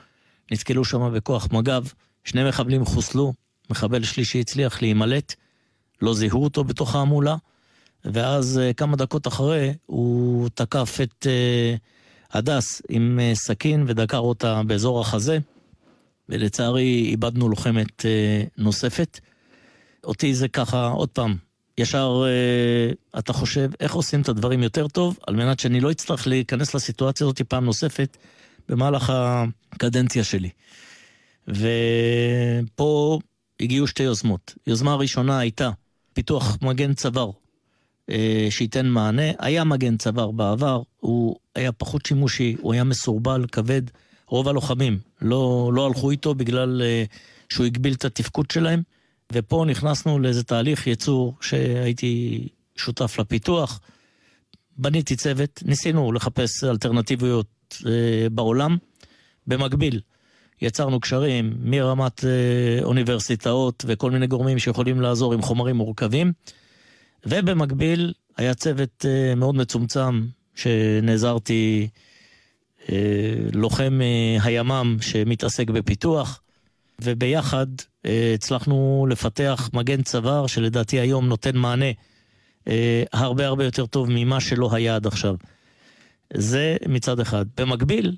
נתקלו 0.53 0.85
שם 0.85 1.13
בכוח 1.15 1.49
מג"ב, 1.53 1.85
שני 2.25 2.49
מחבלים 2.49 2.85
חוסלו, 2.85 3.33
מחבל 3.71 4.05
שלישי 4.05 4.41
הצליח 4.41 4.83
להימלט, 4.83 5.35
לא 6.03 6.15
זיהו 6.15 6.45
אותו 6.45 6.65
בתוך 6.65 6.95
ההמולה, 6.95 7.37
ואז 8.05 8.59
אה, 8.59 8.73
כמה 8.73 8.97
דקות 8.97 9.27
אחרי 9.27 9.75
הוא 9.87 10.49
תקף 10.55 10.99
את 11.03 11.27
אה, 11.27 11.75
הדס 12.33 12.83
עם 12.89 13.21
אה, 13.23 13.35
סכין 13.35 13.85
ודקר 13.87 14.19
אותה 14.19 14.63
באזור 14.67 15.01
החזה, 15.01 15.39
ולצערי 16.29 17.07
איבדנו 17.11 17.49
לוחמת 17.49 18.05
נוספת. 18.59 19.21
אותי 20.05 20.35
זה 20.35 20.49
ככה, 20.49 20.87
עוד 20.87 21.09
פעם, 21.09 21.37
ישר 21.79 22.25
אה, 22.27 23.19
אתה 23.19 23.33
חושב 23.33 23.71
איך 23.81 23.95
עושים 23.95 24.21
את 24.21 24.29
הדברים 24.29 24.63
יותר 24.63 24.89
טוב, 24.89 25.19
על 25.27 25.37
מנת 25.37 25.61
שאני 25.61 25.81
לא 25.81 25.91
אצטרך 25.91 26.27
להיכנס 26.27 26.75
לסיטואציה 26.75 27.27
הזאת 27.27 27.43
פעם 27.43 27.65
נוספת 27.65 28.17
במהלך 28.69 29.13
הקדנציה 29.73 30.25
שלי. 30.25 30.51
ופה 31.49 33.19
הגיעו 33.61 33.87
שתי 33.87 34.03
יוזמות. 34.03 34.55
יוזמה 34.67 34.95
ראשונה 34.95 35.39
הייתה 35.39 35.71
פיתוח 36.15 36.59
מגן 36.63 36.95
צוואר 36.95 37.31
אה, 38.11 38.47
שייתן 38.51 38.87
מענה. 38.87 39.33
היה 39.39 39.65
מגן 39.65 39.97
צוואר 39.97 40.31
בעבר, 40.31 40.83
הוא 41.01 41.37
היה 41.55 41.73
פחות 41.73 42.07
שימושי, 42.07 42.57
הוא 42.61 42.73
היה 42.73 42.85
מסורבל, 42.85 43.45
כבד. 43.53 43.83
רוב 44.29 44.49
הלוחמים 44.49 44.99
לא, 45.23 45.71
לא 45.75 45.87
הלכו 45.87 46.11
איתו 46.11 46.35
בגלל 46.35 46.83
אה, 46.83 47.05
שהוא 47.49 47.67
הגביל 47.67 47.95
את 47.95 48.05
התפקוד 48.05 48.51
שלהם. 48.51 48.83
ופה 49.33 49.65
נכנסנו 49.69 50.19
לאיזה 50.19 50.45
תהליך 50.45 50.87
ייצור 50.87 51.35
שהייתי 51.41 52.49
שותף 52.77 53.19
לפיתוח. 53.19 53.81
בניתי 54.77 55.17
צוות, 55.17 55.63
ניסינו 55.65 56.13
לחפש 56.13 56.65
אלטרנטיביות 56.65 57.83
אה, 57.87 58.27
בעולם. 58.31 58.77
במקביל, 59.47 60.01
יצרנו 60.63 61.01
קשרים 61.01 61.55
מרמת 61.61 62.25
אה, 62.25 62.85
אוניברסיטאות 62.85 63.85
וכל 63.87 64.11
מיני 64.11 64.27
גורמים 64.27 64.59
שיכולים 64.59 65.01
לעזור 65.01 65.33
עם 65.33 65.43
חומרים 65.43 65.77
מורכבים. 65.77 66.33
ובמקביל 67.27 68.13
היה 68.37 68.55
צוות 68.55 69.05
אה, 69.09 69.35
מאוד 69.35 69.55
מצומצם 69.55 70.27
שנעזרתי, 70.55 71.89
אה, 72.93 72.97
לוחם 73.53 74.01
הימ"מ 74.43 74.97
שמתעסק 75.01 75.71
בפיתוח, 75.71 76.41
וביחד 77.03 77.67
הצלחנו 78.35 79.07
לפתח 79.11 79.71
מגן 79.73 80.03
צוואר 80.03 80.47
שלדעתי 80.47 81.01
היום 81.01 81.29
נותן 81.29 81.57
מענה 81.57 81.87
הרבה 83.13 83.47
הרבה 83.47 83.65
יותר 83.65 83.87
טוב 83.87 84.09
ממה 84.11 84.41
שלא 84.41 84.69
היה 84.73 84.97
עד 84.97 85.07
עכשיו. 85.07 85.35
זה 86.35 86.77
מצד 86.89 87.21
אחד. 87.21 87.47
במקביל, 87.57 88.17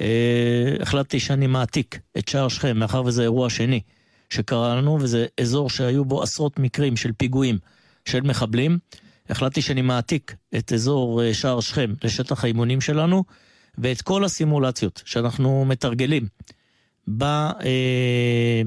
אה, 0.00 0.74
החלטתי 0.80 1.20
שאני 1.20 1.46
מעתיק 1.46 1.98
את 2.18 2.28
שער 2.28 2.48
שכם, 2.48 2.76
מאחר 2.78 3.02
וזה 3.04 3.22
אירוע 3.22 3.50
שני 3.50 3.80
שקרה 4.30 4.76
לנו, 4.76 4.98
וזה 5.00 5.26
אזור 5.40 5.70
שהיו 5.70 6.04
בו 6.04 6.22
עשרות 6.22 6.58
מקרים 6.58 6.96
של 6.96 7.12
פיגועים 7.12 7.58
של 8.04 8.20
מחבלים. 8.20 8.78
החלטתי 9.30 9.62
שאני 9.62 9.82
מעתיק 9.82 10.34
את 10.56 10.72
אזור 10.72 11.22
אה, 11.22 11.34
שער 11.34 11.60
שכם 11.60 11.94
לשטח 12.04 12.44
האימונים 12.44 12.80
שלנו, 12.80 13.24
ואת 13.78 14.02
כל 14.02 14.24
הסימולציות 14.24 15.02
שאנחנו 15.04 15.64
מתרגלים 15.64 16.26
ב, 17.08 17.22
אה, 17.24 18.62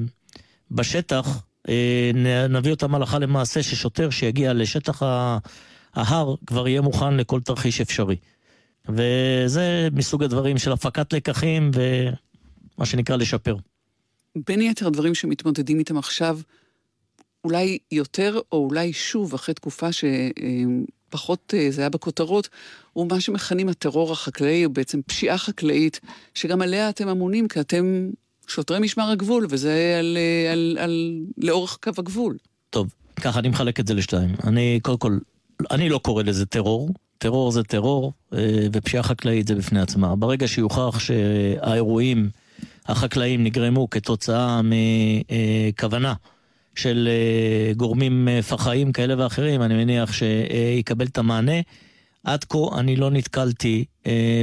בשטח, 0.70 1.42
אה, 1.68 2.10
נביא 2.48 2.70
אותם 2.70 2.94
הלכה 2.94 3.18
למעשה, 3.18 3.62
ששוטר 3.62 4.10
שיגיע 4.10 4.52
לשטח 4.52 5.02
ההר 5.94 6.34
כבר 6.46 6.68
יהיה 6.68 6.80
מוכן 6.80 7.14
לכל 7.14 7.40
תרחיש 7.40 7.80
אפשרי. 7.80 8.16
וזה 8.88 9.88
מסוג 9.92 10.24
הדברים 10.24 10.58
של 10.58 10.72
הפקת 10.72 11.12
לקחים 11.12 11.70
ומה 11.74 12.86
שנקרא 12.86 13.16
לשפר. 13.16 13.56
בין 14.46 14.62
יתר 14.62 14.86
הדברים 14.86 15.14
שמתמודדים 15.14 15.78
איתם 15.78 15.98
עכשיו, 15.98 16.38
אולי 17.44 17.78
יותר 17.92 18.40
או 18.52 18.64
אולי 18.64 18.92
שוב, 18.92 19.34
אחרי 19.34 19.54
תקופה 19.54 19.88
שפחות 19.92 21.54
אה, 21.56 21.70
זה 21.70 21.80
היה 21.80 21.88
בכותרות, 21.88 22.48
הוא 22.92 23.08
מה 23.10 23.20
שמכנים 23.20 23.68
הטרור 23.68 24.12
החקלאי, 24.12 24.64
או 24.64 24.70
בעצם 24.70 25.00
פשיעה 25.02 25.38
חקלאית, 25.38 26.00
שגם 26.34 26.62
עליה 26.62 26.88
אתם 26.88 27.08
אמונים, 27.08 27.48
כי 27.48 27.60
אתם 27.60 28.10
שוטרי 28.46 28.78
משמר 28.78 29.10
הגבול, 29.10 29.46
וזה 29.50 29.96
על, 29.98 30.16
אה, 30.16 30.52
על, 30.52 30.78
על, 30.80 31.20
לאורך 31.38 31.78
קו 31.82 31.90
הגבול. 31.98 32.36
טוב, 32.70 32.94
ככה 33.20 33.38
אני 33.38 33.48
מחלק 33.48 33.80
את 33.80 33.86
זה 33.86 33.94
לשתיים. 33.94 34.34
אני, 34.44 34.80
קודם 34.82 34.98
כל, 34.98 35.18
אני 35.70 35.88
לא 35.88 35.98
קורא 35.98 36.22
לזה 36.22 36.46
טרור. 36.46 36.90
טרור 37.18 37.52
זה 37.52 37.62
טרור, 37.62 38.12
אה, 38.34 38.66
ופשיעה 38.72 39.02
חקלאית 39.02 39.46
זה 39.46 39.54
בפני 39.54 39.80
עצמה. 39.80 40.16
ברגע 40.16 40.48
שיוכח 40.48 40.98
שהאירועים 40.98 42.30
החקלאיים 42.86 43.44
נגרמו 43.44 43.90
כתוצאה 43.90 44.60
מכוונה 44.64 46.14
של 46.74 47.08
אה, 47.10 47.72
גורמים 47.74 48.28
אה, 48.28 48.42
פח"עים 48.42 48.92
כאלה 48.92 49.14
ואחרים, 49.18 49.62
אני 49.62 49.74
מניח 49.74 50.12
שיקבל 50.12 51.06
את 51.06 51.18
המענה. 51.18 51.60
עד 52.24 52.44
כה 52.44 52.58
אני 52.78 52.96
לא 52.96 53.10
נתקלתי 53.10 53.84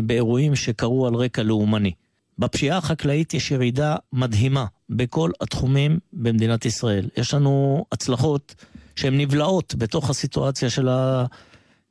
באירועים 0.03 0.55
שקרו 0.55 1.07
על 1.07 1.15
רקע 1.15 1.43
לאומני. 1.43 1.91
בפשיעה 2.39 2.77
החקלאית 2.77 3.33
יש 3.33 3.51
ירידה 3.51 3.95
מדהימה 4.13 4.65
בכל 4.89 5.31
התחומים 5.41 5.99
במדינת 6.13 6.65
ישראל. 6.65 7.09
יש 7.17 7.33
לנו 7.33 7.85
הצלחות 7.91 8.55
שהן 8.95 9.21
נבלעות 9.21 9.75
בתוך 9.77 10.09
הסיטואציה 10.09 10.69
של 10.69 10.87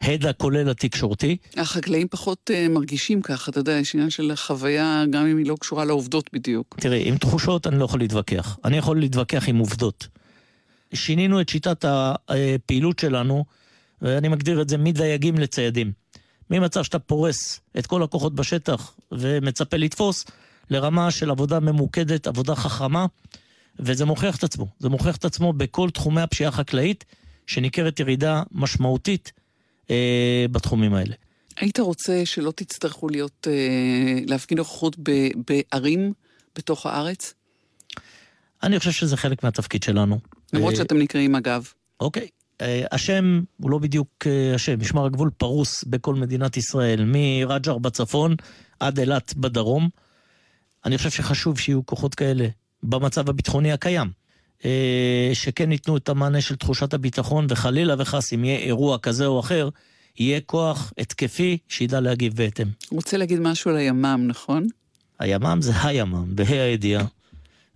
ההד 0.01 0.27
הכולל 0.27 0.71
התקשורתי. 0.71 1.37
החקלאים 1.57 2.09
פחות 2.09 2.51
uh, 2.51 2.69
מרגישים 2.69 3.23
ככה, 3.23 3.51
אתה 3.51 3.61
יודע, 3.61 3.73
יש 3.73 3.95
עניין 3.95 4.11
של 4.11 4.33
חוויה, 4.37 5.05
גם 5.11 5.27
אם 5.27 5.39
היא 5.39 5.47
לא 5.47 5.57
קשורה 5.61 5.85
לעובדות 5.85 6.31
בדיוק. 6.33 6.77
תראי, 6.81 7.09
עם 7.09 7.17
תחושות 7.17 7.67
אני 7.67 7.79
לא 7.79 7.85
יכול 7.85 8.01
להתווכח. 8.01 8.59
אני 8.65 8.77
יכול 8.77 9.01
להתווכח 9.01 9.49
עם 9.49 9.59
עובדות. 9.59 10.09
שינינו 10.95 11.41
את 11.41 11.49
שיטת 11.49 11.85
הפעילות 11.89 12.99
שלנו, 12.99 13.45
ואני 14.03 14.29
מגדיר 14.29 14.63
את 14.63 14.69
זה 14.69 14.79
מדייגים 14.79 15.35
לציידים. 15.35 15.93
ממצב 16.51 16.83
שאתה 16.83 16.99
פורס 16.99 17.61
את 17.79 17.87
כל 17.87 18.03
הכוחות 18.03 18.35
בשטח 18.35 18.95
ומצפה 19.13 19.77
לתפוס, 19.77 20.25
לרמה 20.71 21.11
של 21.11 21.31
עבודה 21.31 21.61
ממוקדת, 21.61 22.27
עבודה 22.27 22.55
חכמה, 22.55 23.07
וזה 23.79 24.05
מוכיח 24.05 24.37
את 24.37 24.45
עצמו. 24.45 24.67
זה 24.79 24.89
מוכיח 24.89 25.17
את 25.17 25.25
עצמו 25.25 25.53
בכל 25.53 25.91
תחומי 25.91 26.21
הפשיעה 26.21 26.49
החקלאית, 26.49 27.05
שניכרת 27.47 28.01
ירידה 28.01 28.43
משמעותית 28.53 29.33
אה, 29.91 30.47
בתחומים 30.51 30.95
האלה. 30.95 31.15
היית 31.57 31.79
רוצה 31.79 32.23
שלא 32.25 32.53
תצטרכו 32.57 33.09
להיות, 33.09 33.49
אה, 33.51 34.21
להפגין 34.27 34.59
נוכחות 34.59 34.97
ב- 35.03 35.29
בערים 35.49 36.13
בתוך 36.57 36.87
הארץ? 36.87 37.35
אני 38.63 38.79
חושב 38.79 38.91
שזה 38.91 39.17
חלק 39.17 39.45
מהתפקיד 39.45 39.83
שלנו. 39.83 40.19
למרות 40.53 40.73
אה, 40.73 40.79
שאתם 40.79 40.99
נקראים 40.99 41.35
אגב. 41.35 41.69
אוקיי. 42.01 42.29
אה, 42.61 42.85
השם 42.93 43.41
הוא 43.61 43.71
לא 43.71 43.79
בדיוק 43.79 44.09
אה, 44.27 44.55
השם, 44.55 44.81
משמר 44.81 45.07
הגבול 45.07 45.31
פרוס 45.31 45.85
בכל 45.85 46.15
מדינת 46.15 46.57
ישראל, 46.57 47.05
מרג'ר 47.05 47.79
בצפון 47.79 48.37
עד 48.81 48.99
אילת 48.99 49.35
בדרום. 49.37 49.89
אני 50.85 50.99
חושב 50.99 51.11
שחשוב 51.11 51.59
שיהיו 51.59 51.87
כוחות 51.87 52.15
כאלה 52.15 52.49
במצב 52.83 53.29
הביטחוני 53.31 53.73
הקיים, 53.73 54.11
שכן 55.35 55.73
ייתנו 55.73 55.97
את 55.97 56.09
המענה 56.09 56.41
של 56.41 56.57
תחושת 56.57 56.95
הביטחון, 56.95 57.47
וחלילה 57.51 57.95
וחס 57.99 58.33
אם 58.33 58.45
יהיה 58.45 58.59
אירוע 58.59 58.99
כזה 58.99 59.27
או 59.27 59.41
אחר, 59.41 59.69
יהיה 60.19 60.41
כוח 60.41 60.93
התקפי 60.99 61.59
שידע 61.69 62.01
להגיב 62.01 62.37
בהתאם. 62.37 62.67
רוצה 62.91 63.17
להגיד 63.17 63.41
משהו 63.41 63.71
על 63.71 63.77
הימ"מ, 63.77 64.25
נכון? 64.27 64.67
הימ"מ 65.19 65.59
זה 65.63 65.73
הימ"מ, 65.83 66.25
בה"א 66.37 66.53
הידיעה. 66.53 67.05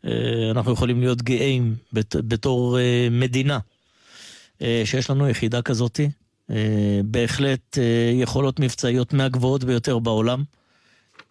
אה, 0.04 0.10
אנחנו 0.50 0.72
יכולים 0.72 1.00
להיות 1.00 1.22
גאים 1.22 1.74
בת- 1.92 2.16
בתור 2.16 2.78
אה, 2.78 3.08
מדינה 3.10 3.58
אה, 4.62 4.82
שיש 4.84 5.10
לנו 5.10 5.28
יחידה 5.28 5.62
כזאת. 5.62 6.00
אה, 6.50 6.56
בהחלט 7.04 7.78
אה, 7.78 7.82
יכולות 8.14 8.60
מבצעיות 8.60 9.12
מהגבוהות 9.12 9.64
ביותר 9.64 9.98
בעולם. 9.98 10.42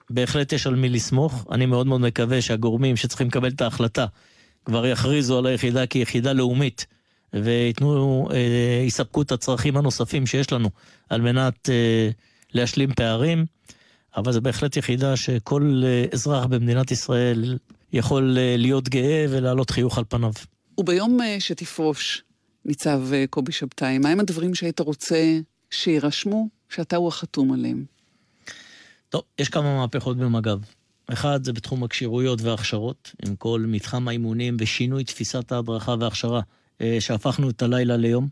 בהחלט 0.10 0.53
יש 0.53 0.68
על 0.68 0.76
מי 0.76 0.89
לסמוך. 0.89 1.45
אני 1.51 1.66
מאוד 1.66 1.88
מאוד 1.88 2.01
מקווה 2.01 2.41
שהגורמים 2.41 2.95
שצריכים 2.95 3.28
לקבל 3.28 3.49
את 3.49 3.62
ההחלטה 3.62 4.05
כבר 4.68 4.86
יכריזו 4.86 5.38
על 5.38 5.45
היחידה 5.45 5.86
כיחידה 5.86 6.34
לאומית 6.34 6.86
וייתנו, 7.34 8.28
אה, 8.34 8.84
יספקו 8.88 9.22
את 9.22 9.32
הצרכים 9.32 9.78
הנוספים 9.78 10.26
שיש 10.26 10.51
לנו 10.51 10.70
על 11.09 11.22
מנת 11.22 11.70
אה, 11.70 12.09
להשלים 12.53 12.93
פערים, 12.93 13.45
אבל 14.18 14.32
זו 14.32 14.41
בהחלט 14.41 14.78
יחידה 14.78 15.15
שכל 15.15 15.82
אה, 15.86 16.05
אזרח 16.13 16.45
במדינת 16.45 16.91
ישראל 16.91 17.57
יכול 17.93 18.38
אה, 18.38 18.55
להיות 18.57 18.89
גאה 18.89 19.26
ולהעלות 19.30 19.70
חיוך 19.70 19.97
על 19.97 20.03
פניו. 20.09 20.32
וביום 20.78 21.22
אה, 21.22 21.36
שתפרוש, 21.39 22.24
ניצב 22.65 23.01
אה, 23.13 23.26
קובי 23.30 23.51
שבתאי, 23.51 23.97
מהם 23.97 24.20
הדברים 24.20 24.55
שהיית 24.55 24.80
רוצה 24.80 25.39
שיירשמו, 25.70 26.47
שאתה 26.70 26.95
הוא 26.95 27.07
החתום 27.07 27.53
עליהם? 27.53 27.86
טוב, 29.09 29.22
יש 29.39 29.49
כמה 29.49 29.78
מהפכות 29.78 30.18
במג"ב. 30.18 30.59
אחד, 31.14 31.43
זה 31.43 31.53
בתחום 31.53 31.84
הכשירויות 31.84 32.41
וההכשרות, 32.41 33.12
עם 33.26 33.36
כל 33.36 33.66
מתחם 33.68 34.08
האימונים 34.08 34.58
ושינוי 34.60 35.03
תפיסת 35.03 35.51
ההדרכה 35.51 35.95
וההכשרה, 35.99 36.41
אה, 36.82 36.97
שהפכנו 36.99 37.49
את 37.49 37.62
הלילה 37.62 37.97
ליום. 37.97 38.28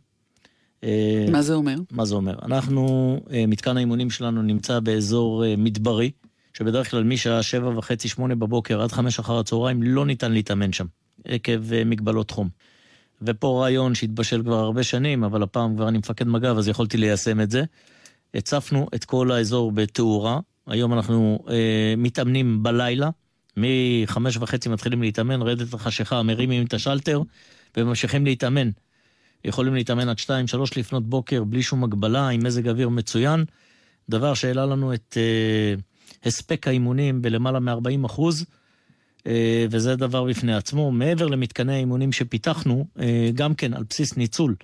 אה, 0.84 1.26
מה 1.32 1.42
זה 1.42 1.54
אומר? 1.54 1.76
מה 1.92 2.06
זה 2.06 2.16
אומר? 2.16 2.36
אנחנו, 2.46 3.16
אה, 3.32 3.46
מתקן 3.48 3.78
האימונים 3.78 4.10
שלנו 4.10 4.42
נמצא 4.42 4.80
באזור 4.80 5.44
מדברי, 5.58 6.12
שבדרך 6.54 6.92
כלל 6.92 7.04
משעה 7.04 7.44
שבע 7.44 7.78
וחצי, 7.78 8.08
שמונה 8.08 8.36
בבוקר 8.36 8.82
עד 8.82 8.92
חמש 8.92 9.20
אחר 9.20 9.40
הצהריים 9.40 9.84
לא 9.84 10.06
ניתן 10.06 10.32
להתאמן 10.32 10.74
שם, 10.74 10.86
עקב 11.26 11.84
מגבלות 11.86 12.32
חום. 12.32 12.50
ופה 13.22 13.62
רעיון 13.62 13.96
שהתבשל 13.96 14.42
כבר 14.44 14.60
הרבה 14.60 14.84
שנים, 14.84 15.24
אבל 15.24 15.44
הפעם 15.44 15.76
כבר 15.76 15.88
אני 15.88 15.98
מפקד 15.98 16.28
מג"ב, 16.28 16.58
אז 16.58 16.68
יכולתי 16.68 16.98
ליישם 16.98 17.42
את 17.42 17.52
זה. 17.52 17.64
הצפנו 18.34 18.88
את 18.96 19.06
כל 19.06 19.32
האזור 19.32 19.72
בתאורה, 19.72 20.40
היום 20.68 20.94
אנחנו 20.94 21.40
אה, 21.50 21.94
מתאמנים 21.98 22.64
בלילה, 22.64 23.10
מחמש 23.58 24.38
וחצי 24.38 24.70
מתחילים 24.70 25.02
להתאמן, 25.02 25.42
רדת 25.42 25.74
החשיכה, 25.74 26.24
מרימים 26.24 26.66
את 26.66 26.74
השלטר 26.74 27.22
וממשיכים 27.78 28.26
להתאמן. 28.26 28.70
יכולים 29.46 29.74
להתאמן 29.74 30.10
עד 30.10 30.20
שתיים, 30.20 30.48
שלוש 30.48 30.78
לפנות 30.78 31.10
בוקר 31.10 31.44
בלי 31.44 31.64
שום 31.64 31.84
הגבלה, 31.84 32.30
עם 32.30 32.44
מזג 32.44 32.70
אוויר 32.70 32.90
מצוין, 32.90 33.46
דבר 34.10 34.34
שהעלה 34.34 34.66
לנו 34.66 34.94
את 34.94 35.18
אה, 35.18 35.76
הספק 36.24 36.68
האימונים 36.68 37.22
בלמעלה 37.22 37.60
מ-40 37.60 38.06
אחוז, 38.06 38.46
אה, 39.28 39.66
וזה 39.70 39.96
דבר 39.96 40.24
בפני 40.24 40.56
עצמו. 40.56 40.92
מעבר 40.92 41.28
למתקני 41.28 41.74
האימונים 41.74 42.12
שפיתחנו, 42.12 42.86
אה, 43.00 43.30
גם 43.34 43.56
כן 43.56 43.74
על 43.74 43.84
בסיס 43.90 44.18
ניצול 44.18 44.56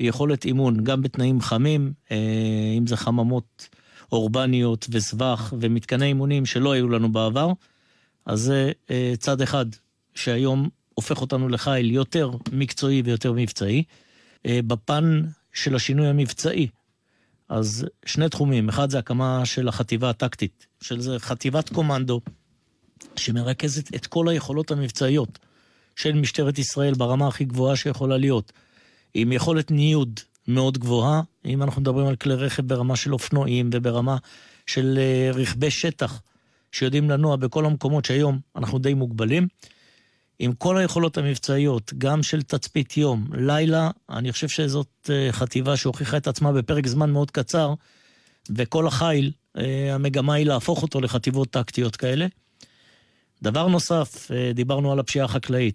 יכולת 0.00 0.44
אימון, 0.44 0.84
גם 0.84 1.02
בתנאים 1.02 1.40
חמים, 1.40 1.92
אה, 2.10 2.16
אם 2.78 2.86
זה 2.86 2.96
חממות 2.96 3.68
אורבניות 4.12 4.86
וסבך 4.90 5.54
ומתקני 5.60 6.06
אימונים 6.06 6.46
שלא 6.46 6.72
היו 6.72 6.88
לנו 6.88 7.12
בעבר, 7.12 7.52
אז 8.26 8.40
זה 8.40 8.72
אה, 8.90 9.12
צד 9.18 9.40
אחד 9.40 9.66
שהיום 10.14 10.68
הופך 10.94 11.20
אותנו 11.20 11.48
לחיל 11.48 11.90
יותר 11.90 12.30
מקצועי 12.52 13.02
ויותר 13.04 13.32
מבצעי. 13.32 13.82
אה, 14.46 14.60
בפן 14.66 15.22
של 15.52 15.74
השינוי 15.74 16.06
המבצעי, 16.06 16.68
אז 17.48 17.86
שני 18.06 18.28
תחומים, 18.28 18.68
אחד 18.68 18.90
זה 18.90 18.98
הקמה 18.98 19.46
של 19.46 19.68
החטיבה 19.68 20.10
הטקטית, 20.10 20.66
של 20.80 21.00
זה 21.00 21.18
חטיבת 21.18 21.68
קומנדו, 21.68 22.20
שמרכזת 23.16 23.94
את 23.94 24.06
כל 24.06 24.28
היכולות 24.28 24.70
המבצעיות 24.70 25.38
של 25.96 26.12
משטרת 26.12 26.58
ישראל 26.58 26.94
ברמה 26.94 27.28
הכי 27.28 27.44
גבוהה 27.44 27.76
שיכולה 27.76 28.18
להיות, 28.18 28.52
עם 29.14 29.32
יכולת 29.32 29.70
ניוד 29.70 30.20
מאוד 30.50 30.78
גבוהה, 30.78 31.22
אם 31.44 31.62
אנחנו 31.62 31.80
מדברים 31.80 32.06
על 32.06 32.16
כלי 32.16 32.34
רכב 32.34 32.66
ברמה 32.66 32.96
של 32.96 33.12
אופנועים 33.12 33.70
וברמה 33.72 34.16
של 34.66 34.98
אה, 34.98 35.30
רכבי 35.34 35.70
שטח, 35.70 36.22
שיודעים 36.72 37.10
לנוע 37.10 37.36
בכל 37.36 37.64
המקומות 37.66 38.04
שהיום 38.04 38.38
אנחנו 38.56 38.78
די 38.78 38.94
מוגבלים. 38.94 39.48
עם 40.38 40.52
כל 40.52 40.76
היכולות 40.76 41.18
המבצעיות, 41.18 41.92
גם 41.98 42.22
של 42.22 42.42
תצפית 42.42 42.96
יום, 42.96 43.26
לילה, 43.32 43.90
אני 44.10 44.32
חושב 44.32 44.48
שזאת 44.48 45.10
אה, 45.10 45.28
חטיבה 45.32 45.76
שהוכיחה 45.76 46.16
את 46.16 46.26
עצמה 46.26 46.52
בפרק 46.52 46.86
זמן 46.86 47.10
מאוד 47.10 47.30
קצר, 47.30 47.74
וכל 48.56 48.86
החיל, 48.86 49.32
אה, 49.58 49.94
המגמה 49.94 50.34
היא 50.34 50.46
להפוך 50.46 50.82
אותו 50.82 51.00
לחטיבות 51.00 51.50
טקטיות 51.50 51.96
כאלה. 51.96 52.26
דבר 53.42 53.66
נוסף, 53.66 54.30
דיברנו 54.54 54.92
על 54.92 54.98
הפשיעה 54.98 55.24
החקלאית. 55.24 55.74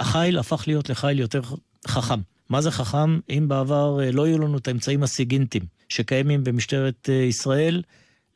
החיל 0.00 0.38
הפך 0.38 0.64
להיות 0.66 0.90
לחיל 0.90 1.18
יותר 1.18 1.40
חכם. 1.86 2.20
מה 2.50 2.60
זה 2.60 2.70
חכם? 2.70 3.20
אם 3.30 3.48
בעבר 3.48 3.98
לא 4.12 4.24
היו 4.24 4.38
לנו 4.38 4.58
את 4.58 4.68
האמצעים 4.68 5.02
הסיגינטיים 5.02 5.64
שקיימים 5.88 6.44
במשטרת 6.44 7.08
ישראל, 7.08 7.82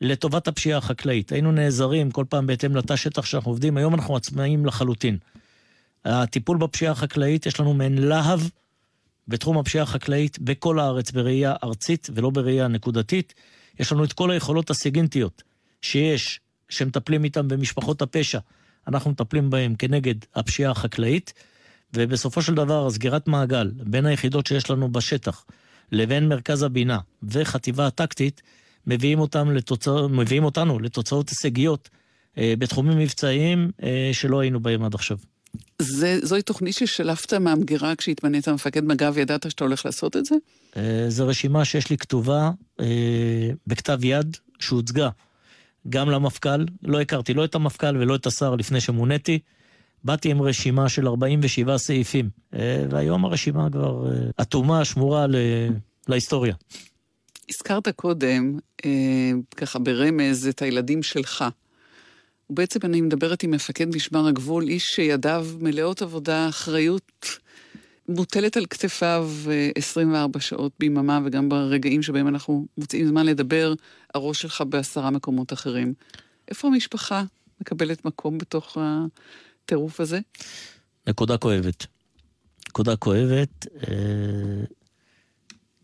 לטובת 0.01 0.47
הפשיעה 0.47 0.77
החקלאית. 0.77 1.31
היינו 1.31 1.51
נעזרים 1.51 2.11
כל 2.11 2.25
פעם 2.29 2.47
בהתאם 2.47 2.75
לתא 2.75 2.95
שטח 2.95 3.25
שאנחנו 3.25 3.51
עובדים, 3.51 3.77
היום 3.77 3.93
אנחנו 3.93 4.15
עצמאיים 4.15 4.65
לחלוטין. 4.65 5.17
הטיפול 6.05 6.57
בפשיעה 6.57 6.91
החקלאית, 6.91 7.45
יש 7.45 7.59
לנו 7.59 7.73
מעין 7.73 7.97
להב 7.97 8.41
בתחום 9.27 9.57
הפשיעה 9.57 9.83
החקלאית 9.83 10.39
בכל 10.39 10.79
הארץ 10.79 11.11
בראייה 11.11 11.55
ארצית 11.63 12.09
ולא 12.13 12.29
בראייה 12.29 12.67
נקודתית. 12.67 13.33
יש 13.79 13.91
לנו 13.91 14.03
את 14.03 14.13
כל 14.13 14.31
היכולות 14.31 14.69
הסיגינטיות 14.69 15.43
שיש, 15.81 16.39
שמטפלים 16.69 17.23
איתם 17.23 17.47
במשפחות 17.47 18.01
הפשע, 18.01 18.39
אנחנו 18.87 19.11
מטפלים 19.11 19.49
בהם 19.49 19.75
כנגד 19.75 20.15
הפשיעה 20.35 20.71
החקלאית, 20.71 21.33
ובסופו 21.95 22.41
של 22.41 22.55
דבר 22.55 22.87
הסגירת 22.87 23.27
מעגל 23.27 23.71
בין 23.75 24.05
היחידות 24.05 24.47
שיש 24.47 24.69
לנו 24.69 24.91
בשטח 24.91 25.45
לבין 25.91 26.27
מרכז 26.27 26.63
הבינה 26.63 26.99
וחטיבה 27.23 27.87
הטקטית, 27.87 28.41
מביאים, 28.87 29.19
לתוצא... 29.53 29.91
מביאים 30.09 30.43
אותנו 30.43 30.79
לתוצאות 30.79 31.29
הישגיות 31.29 31.89
אה, 32.37 32.53
בתחומים 32.59 32.97
מבצעיים 32.97 33.71
אה, 33.83 34.09
שלא 34.13 34.39
היינו 34.39 34.59
בהם 34.59 34.83
עד 34.83 34.93
עכשיו. 34.93 35.17
זה, 35.79 36.19
זוהי 36.23 36.41
תוכנית 36.41 36.73
ששלפת 36.73 37.33
מהמגירה 37.33 37.95
כשהתמנית 37.95 38.49
מפקד 38.49 38.83
מג"ב, 38.83 39.17
ידעת 39.17 39.51
שאתה 39.51 39.63
הולך 39.63 39.85
לעשות 39.85 40.17
את 40.17 40.25
זה? 40.25 40.35
אה, 40.77 41.05
זו 41.09 41.27
רשימה 41.27 41.65
שיש 41.65 41.89
לי 41.89 41.97
כתובה 41.97 42.51
אה, 42.79 43.49
בכתב 43.67 43.99
יד 44.03 44.37
שהוצגה 44.59 45.09
גם 45.89 46.09
למפכ"ל. 46.09 46.65
לא 46.83 47.01
הכרתי 47.01 47.33
לא 47.33 47.45
את 47.45 47.55
המפכ"ל 47.55 47.97
ולא 47.97 48.15
את 48.15 48.25
השר 48.25 48.55
לפני 48.55 48.81
שמוניתי. 48.81 49.39
באתי 50.05 50.31
עם 50.31 50.41
רשימה 50.41 50.89
של 50.89 51.07
47 51.07 51.77
סעיפים, 51.77 52.29
אה, 52.53 52.85
והיום 52.89 53.25
הרשימה 53.25 53.69
כבר 53.71 54.11
אטומה, 54.41 54.85
שמורה 54.85 55.27
ל... 55.27 55.35
להיסטוריה. 56.07 56.55
הזכרת 57.49 57.87
קודם, 57.89 58.57
אה, 58.85 59.31
ככה 59.57 59.79
ברמז, 59.79 60.47
את 60.47 60.61
הילדים 60.61 61.03
שלך. 61.03 61.45
ובעצם 62.49 62.79
אני 62.83 63.01
מדברת 63.01 63.43
עם 63.43 63.51
מפקד 63.51 63.95
משמר 63.95 64.27
הגבול, 64.27 64.63
איש 64.63 64.83
שידיו 64.83 65.47
מלאות 65.59 66.01
עבודה, 66.01 66.49
אחריות 66.49 67.39
מוטלת 68.09 68.57
על 68.57 68.65
כתפיו 68.65 69.29
24 69.77 70.39
שעות 70.39 70.71
ביממה, 70.79 71.19
וגם 71.25 71.49
ברגעים 71.49 72.01
שבהם 72.01 72.27
אנחנו 72.27 72.65
מוצאים 72.77 73.07
זמן 73.07 73.25
לדבר, 73.25 73.73
הראש 74.13 74.41
שלך 74.41 74.63
בעשרה 74.69 75.09
מקומות 75.09 75.53
אחרים. 75.53 75.93
איפה 76.47 76.67
המשפחה 76.67 77.23
מקבלת 77.61 78.05
מקום 78.05 78.37
בתוך 78.37 78.77
הטירוף 79.65 79.99
הזה? 79.99 80.19
נקודה 81.07 81.37
כואבת. 81.37 81.85
נקודה 82.69 82.95
כואבת, 82.95 83.67
אה, 83.87 84.65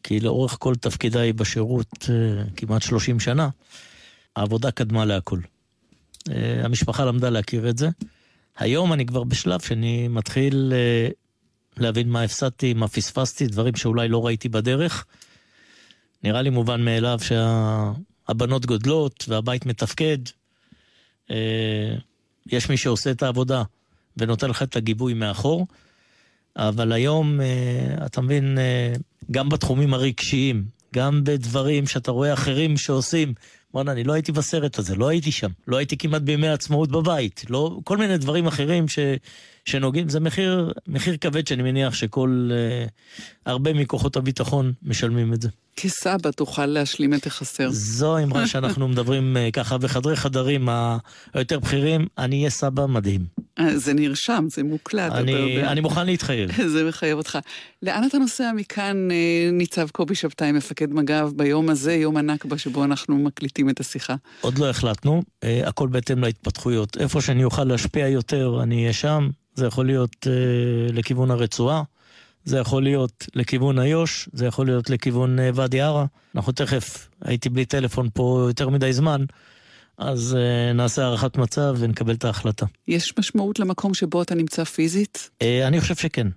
כי 0.03 0.19
לאורך 0.19 0.57
כל 0.59 0.75
תפקידיי 0.75 1.33
בשירות, 1.33 2.09
אה, 2.09 2.43
כמעט 2.55 2.81
30 2.81 3.19
שנה, 3.19 3.49
העבודה 4.35 4.71
קדמה 4.71 5.05
להכל. 5.05 5.39
אה, 6.29 6.65
המשפחה 6.65 7.05
למדה 7.05 7.29
להכיר 7.29 7.69
את 7.69 7.77
זה. 7.77 7.89
היום 8.57 8.93
אני 8.93 9.05
כבר 9.05 9.23
בשלב 9.23 9.59
שאני 9.59 10.07
מתחיל 10.07 10.73
להבין 11.77 12.09
מה 12.09 12.21
הפסדתי, 12.21 12.73
מה 12.73 12.87
פספסתי, 12.87 13.47
דברים 13.47 13.75
שאולי 13.75 14.07
לא 14.07 14.25
ראיתי 14.25 14.49
בדרך. 14.49 15.05
נראה 16.23 16.41
לי 16.41 16.49
מובן 16.49 16.85
מאליו 16.85 17.19
שהבנות 17.21 18.65
גודלות 18.65 19.25
והבית 19.27 19.65
מתפקד. 19.65 20.17
אה, 22.47 22.57
יש 22.57 22.69
מי 22.69 22.77
שעושה 22.77 23.11
את 23.11 23.23
העבודה 23.23 23.63
ונותן 24.17 24.49
לך 24.49 24.63
את 24.63 24.75
הגיבוי 24.75 25.13
מאחור, 25.13 25.67
אבל 26.55 26.91
היום, 26.91 27.39
אתה 28.05 28.21
מבין, 28.21 28.57
גם 29.31 29.49
בתחומים 29.49 29.93
הרגשיים, 29.93 30.65
גם 30.95 31.23
בדברים 31.23 31.87
שאתה 31.87 32.11
רואה 32.11 32.33
אחרים 32.33 32.77
שעושים, 32.77 33.33
בואנה, 33.73 33.91
אני 33.91 34.03
לא 34.03 34.13
הייתי 34.13 34.31
בסרט 34.31 34.79
הזה, 34.79 34.95
לא 34.95 35.07
הייתי 35.07 35.31
שם. 35.31 35.49
לא 35.67 35.77
הייתי 35.77 35.97
כמעט 35.97 36.21
בימי 36.21 36.47
העצמאות 36.47 36.91
בבית. 36.91 37.45
לא, 37.49 37.79
כל 37.83 37.97
מיני 37.97 38.17
דברים 38.17 38.47
אחרים 38.47 38.87
ש, 38.87 38.99
שנוגעים, 39.65 40.09
זה 40.09 40.19
מחיר, 40.19 40.73
מחיר 40.87 41.17
כבד 41.21 41.47
שאני 41.47 41.63
מניח 41.63 41.93
שכל, 41.93 42.49
אה, 42.51 42.85
הרבה 43.45 43.73
מכוחות 43.73 44.15
הביטחון 44.15 44.73
משלמים 44.83 45.33
את 45.33 45.41
זה. 45.41 45.49
כסבא 45.75 46.31
תוכל 46.31 46.65
להשלים 46.65 47.13
את 47.13 47.27
החסר. 47.27 47.69
זו 47.71 48.17
אמרה 48.17 48.47
שאנחנו 48.47 48.87
מדברים 48.87 49.37
אה, 49.37 49.49
ככה 49.53 49.77
בחדרי 49.77 50.15
חדרים 50.15 50.69
היותר 51.33 51.59
בכירים, 51.59 52.07
אני 52.17 52.37
אהיה 52.37 52.49
סבא 52.49 52.85
מדהים. 52.85 53.25
אה, 53.59 53.77
זה 53.77 53.93
נרשם, 53.93 54.45
זה 54.49 54.63
מוקלט, 54.63 55.11
אני. 55.11 55.63
אני 55.67 55.81
מוכן 55.81 56.05
להתחייב. 56.05 56.51
זה 56.73 56.83
מחייב 56.83 57.17
אותך. 57.17 57.39
לאן 57.83 58.03
אתה 58.07 58.17
נוסע 58.17 58.51
מכאן, 58.55 59.11
אה, 59.11 59.49
ניצב 59.51 59.89
קובי 59.89 60.15
שבתאי, 60.15 60.51
מפקד 60.51 60.93
מג"ב, 60.93 61.29
ביום 61.35 61.69
הזה, 61.69 61.93
יום 61.93 62.17
הנכבה 62.17 62.57
שבו 62.57 62.83
אנחנו 62.83 63.17
מקליטים 63.17 63.69
את 63.69 63.79
השיחה? 63.79 64.15
עוד 64.41 64.57
לא 64.57 64.69
החלטנו, 64.69 65.21
הכל 65.43 65.87
בהתאם 65.87 66.23
להתפתחויות. 66.23 66.97
איפה 66.97 67.21
שאני 67.21 67.43
אוכל 67.43 67.63
להשפיע 67.63 68.07
יותר, 68.07 68.59
אני 68.63 68.81
אהיה 68.81 68.93
שם. 68.93 69.29
זה 69.55 69.65
יכול 69.65 69.85
להיות 69.85 70.27
לכיוון 70.93 71.31
הרצועה. 71.31 71.83
זה 72.45 72.57
יכול 72.57 72.83
להיות 72.83 73.27
לכיוון 73.35 73.79
איו"ש, 73.79 74.29
זה 74.33 74.45
יכול 74.45 74.65
להיות 74.65 74.89
לכיוון 74.89 75.39
אה, 75.39 75.49
ואדי 75.53 75.81
ערה. 75.81 76.05
אנחנו 76.35 76.51
תכף, 76.51 77.09
הייתי 77.21 77.49
בלי 77.49 77.65
טלפון 77.65 78.09
פה 78.13 78.45
יותר 78.47 78.69
מדי 78.69 78.93
זמן, 78.93 79.25
אז 80.01 80.37
uh, 80.37 80.73
נעשה 80.73 81.03
הערכת 81.03 81.37
מצב 81.37 81.75
ונקבל 81.79 82.13
את 82.13 82.25
ההחלטה. 82.25 82.65
יש 82.87 83.13
משמעות 83.19 83.59
למקום 83.59 83.93
שבו 83.93 84.21
אתה 84.21 84.35
נמצא 84.35 84.63
פיזית? 84.63 85.29
Uh, 85.43 85.45
אני 85.67 85.81
חושב 85.81 85.95
שכן. 85.95 86.27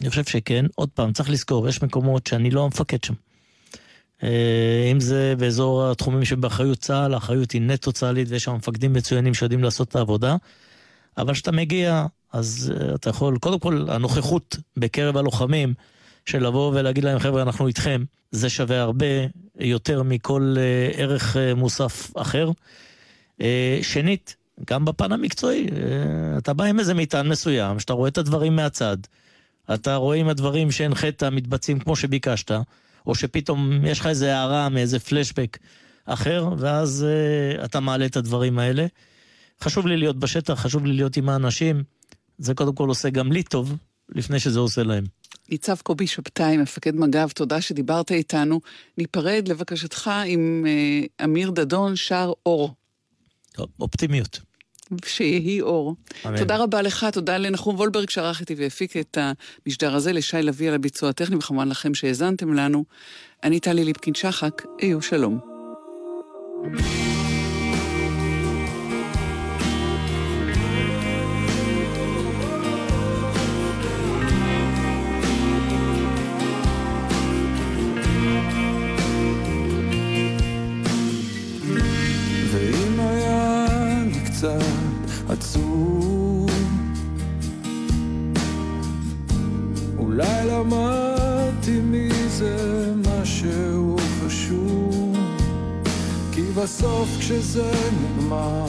אני 0.00 0.10
חושב 0.10 0.24
שכן. 0.24 0.66
עוד 0.74 0.88
פעם, 0.94 1.12
צריך 1.12 1.30
לזכור, 1.30 1.68
יש 1.68 1.82
מקומות 1.82 2.26
שאני 2.26 2.50
לא 2.50 2.64
המפקד 2.64 3.04
שם. 3.04 3.14
Uh, 4.20 4.24
אם 4.92 5.00
זה 5.00 5.34
באזור 5.38 5.90
התחומים 5.90 6.24
שבאחריות 6.24 6.78
צה"ל, 6.78 7.14
האחריות 7.14 7.50
היא 7.50 7.62
נטו 7.62 7.92
צה"לית 7.92 8.28
ויש 8.30 8.44
שם 8.44 8.54
מפקדים 8.54 8.92
מצוינים 8.92 9.34
שיודעים 9.34 9.62
לעשות 9.64 9.88
את 9.88 9.96
העבודה. 9.96 10.36
אבל 11.18 11.32
כשאתה 11.32 11.52
מגיע, 11.52 12.06
אז 12.32 12.72
uh, 12.74 12.94
אתה 12.94 13.10
יכול, 13.10 13.38
קודם 13.38 13.58
כל, 13.58 13.86
הנוכחות 13.88 14.56
בקרב 14.76 15.16
הלוחמים, 15.16 15.74
של 16.26 16.46
לבוא 16.46 16.72
ולהגיד 16.74 17.04
להם, 17.04 17.18
חבר'ה, 17.18 17.42
אנחנו 17.42 17.66
איתכם, 17.66 18.04
זה 18.30 18.48
שווה 18.48 18.80
הרבה 18.80 19.06
יותר 19.60 20.02
מכל 20.02 20.54
uh, 20.56 20.98
ערך 20.98 21.36
uh, 21.36 21.54
מוסף 21.54 22.16
אחר. 22.16 22.50
אה, 23.42 23.78
שנית, 23.82 24.36
גם 24.66 24.84
בפן 24.84 25.12
המקצועי, 25.12 25.66
אה, 25.66 26.38
אתה 26.38 26.52
בא 26.52 26.64
עם 26.64 26.78
איזה 26.78 26.94
מטען 26.94 27.28
מסוים, 27.28 27.78
שאתה 27.78 27.92
רואה 27.92 28.08
את 28.08 28.18
הדברים 28.18 28.56
מהצד, 28.56 28.96
אתה 29.74 29.96
רואה 29.96 30.16
אם 30.16 30.28
הדברים 30.28 30.70
שהנחית 30.70 31.22
מתבצעים 31.22 31.78
כמו 31.78 31.96
שביקשת, 31.96 32.50
או 33.06 33.14
שפתאום 33.14 33.86
יש 33.86 34.00
לך 34.00 34.06
איזה 34.06 34.36
הערה 34.36 34.68
מאיזה 34.68 34.98
פלשבק 34.98 35.58
אחר, 36.04 36.48
ואז 36.58 37.06
uh, 37.60 37.64
אתה 37.64 37.80
מעלה 37.80 38.06
את 38.06 38.16
הדברים 38.16 38.58
האלה. 38.58 38.86
חשוב 39.62 39.86
לי 39.86 39.96
להיות 39.96 40.18
בשטח, 40.18 40.54
חשוב 40.54 40.86
לי 40.86 40.92
להיות 40.92 41.16
עם 41.16 41.28
האנשים. 41.28 41.82
זה 42.38 42.54
קודם 42.54 42.74
כל 42.74 42.88
עושה 42.88 43.10
גם 43.10 43.32
לי 43.32 43.42
טוב, 43.42 43.76
לפני 44.08 44.40
שזה 44.40 44.58
עושה 44.60 44.82
להם. 44.82 45.04
ניצב 45.48 45.76
קובי 45.82 46.06
שבתאי, 46.06 46.56
מפקד 46.56 46.96
מג"ב, 46.96 47.28
תודה 47.28 47.60
שדיברת 47.60 48.12
איתנו. 48.12 48.60
ניפרד 48.98 49.48
לבקשתך 49.48 50.10
עם 50.26 50.66
אמיר 51.24 51.50
דדון, 51.50 51.96
שר 51.96 52.32
אור. 52.46 52.74
טוב, 53.52 53.66
אופטימיות. 53.80 54.40
שיהי 55.04 55.60
אור. 55.60 55.96
אמן. 56.26 56.38
תודה 56.38 56.56
רבה 56.56 56.82
לך, 56.82 57.06
תודה 57.12 57.38
לנחום 57.38 57.76
וולברג 57.76 58.10
שערך 58.10 58.40
איתי 58.40 58.54
והפיק 58.54 58.96
את 58.96 59.18
המשדר 59.66 59.94
הזה, 59.94 60.12
לשי 60.12 60.42
לביא 60.42 60.68
על 60.68 60.74
הביצוע 60.74 61.08
הטכני, 61.08 61.36
וכמובן 61.36 61.68
לכם 61.68 61.94
שהאזנתם 61.94 62.54
לנו. 62.54 62.84
אני 63.44 63.60
טלי 63.60 63.84
ליפקין-שחק, 63.84 64.62
היו 64.80 65.02
שלום. 65.02 65.38
thank 66.64 66.80
you 66.80 67.21
למדתי 90.62 91.80
מזה 91.84 92.92
משהו 92.96 93.96
חשוב 94.20 95.16
כי 96.32 96.42
בסוף 96.42 97.08
כשזה 97.18 97.72
נגמר 98.02 98.66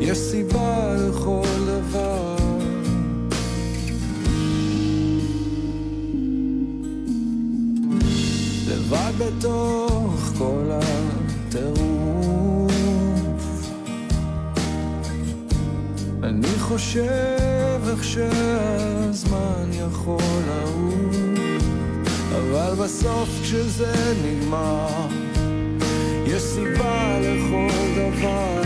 יש 0.00 0.18
סיבה 0.18 0.94
לכל 0.94 1.42
דבר. 1.66 2.36
לבד 8.68 9.12
בתוך 9.18 9.97
חושב 16.78 17.80
איך 17.88 18.04
שהזמן 18.04 19.70
יכול 19.72 20.22
לעוף 20.46 21.16
אבל 22.36 22.74
בסוף 22.84 23.28
כשזה 23.42 24.14
נגמר 24.24 25.06
יש 26.26 26.42
סיבה 26.42 27.18
לכל 27.20 27.68
דבר. 27.96 28.62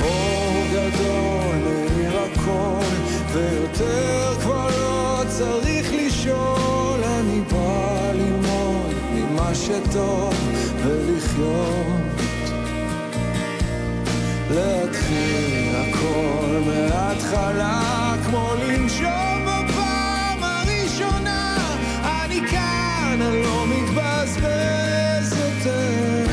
אור 0.00 0.64
גדול 0.72 1.56
מאיר 1.64 2.18
הכל 2.18 2.94
ויותר 3.32 4.34
כבר 4.40 4.68
לא 4.80 5.22
צריך 5.28 5.92
לשאול. 5.92 7.00
אני 7.04 7.40
בא 7.40 8.12
ללמוד 8.12 8.94
ממה 9.14 9.54
שטוב 9.54 10.34
ולחיות. 10.84 11.98
להתחיל 14.50 15.57
הכל 15.78 16.60
מההתחלה 16.66 18.14
כמו 18.26 18.52
לנשום 18.62 19.44
בפעם 19.46 20.42
הראשונה. 20.42 21.56
אני 22.04 22.40
כאן, 22.50 23.18
אני 23.22 23.42
לא 23.42 23.64
מתבזבז 23.66 25.38
יותר. 25.38 26.24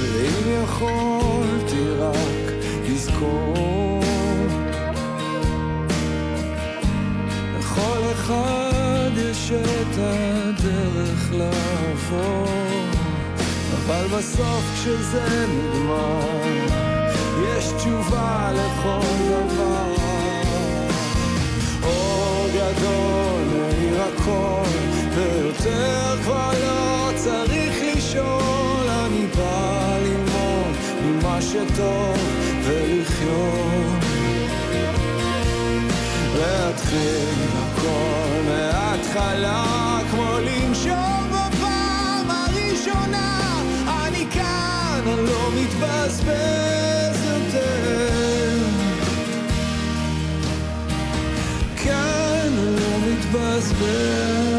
ואם 0.00 0.62
יכולתי 0.64 1.88
רק 1.98 2.52
לזכור 2.88 4.02
לכל 7.58 8.00
אחד 8.12 9.10
יש 9.16 9.52
את 9.52 9.98
הדרך 9.98 10.35
לעבור, 11.38 12.46
אבל 13.72 14.06
בסוף 14.06 14.64
כשזה 14.74 15.46
נגמר, 15.48 16.20
יש 17.42 17.64
תשובה 17.76 18.50
לכל 18.52 19.00
דבר. 19.30 19.94
אור 21.82 22.46
גדול 22.48 23.42
מאיר 23.52 24.02
הכל, 24.02 24.70
ויותר 25.14 26.16
כבר 26.22 26.50
לא 26.62 27.10
צריך 27.16 27.74
לשאול, 27.96 28.88
אני 28.88 29.26
בא 29.36 29.96
ללמוד 30.02 30.76
ממה 31.04 31.38
שטוב 31.42 32.18
ולחיות. 32.64 33.76
להתחיל 36.38 37.48
הכל 37.58 38.42
מההתחלה 38.48 39.95
מתבזבז 45.76 47.18
יותר. 47.26 48.64
כאן 51.76 52.52
לא 52.56 52.98
מתבזבז 53.06 54.55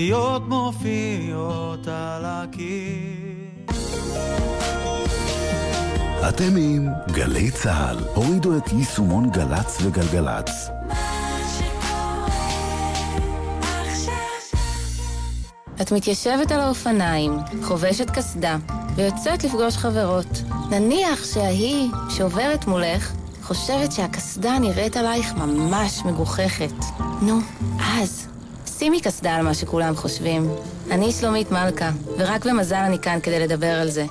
אותיות 0.00 0.48
מופיעות 0.48 1.86
על 1.86 2.24
הקיר. 2.24 3.70
אתם 6.28 6.56
עם 6.56 6.88
גלי 7.12 7.50
צה"ל, 7.50 7.98
הורידו 8.14 8.56
את 8.56 8.72
יישומון 8.72 9.30
גל"צ 9.30 9.78
וגלגלצ. 9.82 10.70
את 15.80 15.92
מתיישבת 15.92 16.52
על 16.52 16.60
האופניים, 16.60 17.32
חובשת 17.62 18.10
קסדה, 18.10 18.56
ויוצאת 18.94 19.44
לפגוש 19.44 19.76
חברות. 19.76 20.42
נניח 20.70 21.24
שההיא 21.24 21.90
שעוברת 22.08 22.66
מולך 22.66 23.12
חושבת 23.42 23.92
שהקסדה 23.92 24.58
נראית 24.58 24.96
עלייך 24.96 25.34
ממש 25.34 26.02
מגוחכת. 26.04 26.74
נו, 27.22 27.38
אז, 27.78 28.29
שימי 28.80 29.00
קסדה 29.00 29.34
על 29.34 29.42
מה 29.42 29.54
שכולם 29.54 29.96
חושבים. 29.96 30.50
אני 30.90 31.12
שלומית 31.12 31.50
מלכה, 31.50 31.90
ורק 32.18 32.46
במזל 32.46 32.76
אני 32.76 32.98
כאן 32.98 33.18
כדי 33.22 33.40
לדבר 33.40 33.80
על 33.80 33.90
זה. 33.90 34.06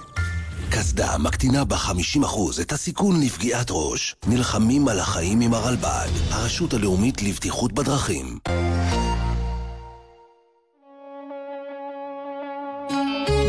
קסדה 0.69 1.17
מקטינה 1.17 1.65
ב-50% 1.65 2.61
את 2.61 2.71
הסיכון 2.71 3.21
לפגיעת 3.21 3.67
ראש. 3.69 4.15
נלחמים 4.27 4.87
על 4.87 4.99
החיים 4.99 5.41
עם 5.41 5.53
הרלב"ד, 5.53 6.09
הרשות 6.31 6.73
הלאומית 6.73 7.21
לבטיחות 7.23 7.73
בדרכים. 7.73 8.39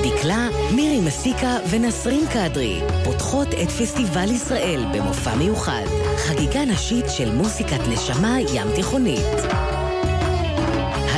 דקלה, 0.05 0.49
מירי 0.75 1.01
מסיקה 1.01 1.57
ונסרין 1.71 2.25
קדרי 2.33 2.81
פותחות 3.05 3.49
את 3.63 3.71
פסטיבל 3.71 4.31
ישראל 4.31 4.85
במופע 4.95 5.35
מיוחד. 5.35 5.85
חגיגה 6.17 6.65
נשית 6.65 7.05
של 7.09 7.35
מוסיקת 7.35 7.81
נשמה 7.89 8.37
ים 8.55 8.67
תיכונית. 8.75 9.80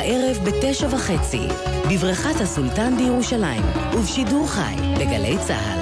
הערב 0.03 0.37
בתשע 0.45 0.87
וחצי, 0.91 1.47
בבריכת 1.91 2.41
הסולטן 2.41 2.97
בירושלים, 2.97 3.61
ובשידור 3.93 4.47
חי 4.47 4.75
בגלי 4.99 5.37
צה"ל. 5.47 5.79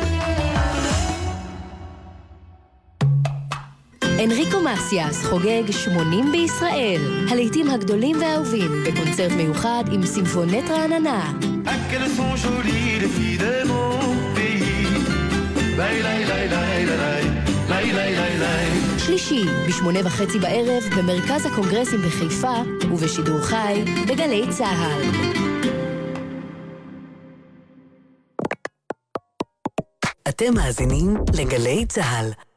אנריקו 4.24 4.58
מסיאס 4.62 5.26
חוגג 5.26 5.72
80 5.72 6.32
בישראל. 6.32 7.26
הלהיטים 7.32 7.70
הגדולים 7.70 8.22
והאהובים 8.22 8.72
בקונצרט 8.86 9.32
מיוחד 9.32 9.84
עם 9.92 10.06
סימפונט 10.06 10.70
רעננה. 10.70 11.32
שלישי, 19.06 19.46
בשמונה 19.68 20.00
וחצי 20.06 20.40
בערב, 20.40 20.84
במרכז 20.98 21.46
הקונגרסים 21.46 22.00
בחיפה, 22.02 22.54
ובשידור 22.92 23.40
חי, 23.42 23.84
בגלי 24.08 24.44
צה"ל. 24.50 25.02
אתם 30.30 30.54
מאזינים 30.54 31.18
לגלי 31.34 31.86
צה"ל. 31.86 32.51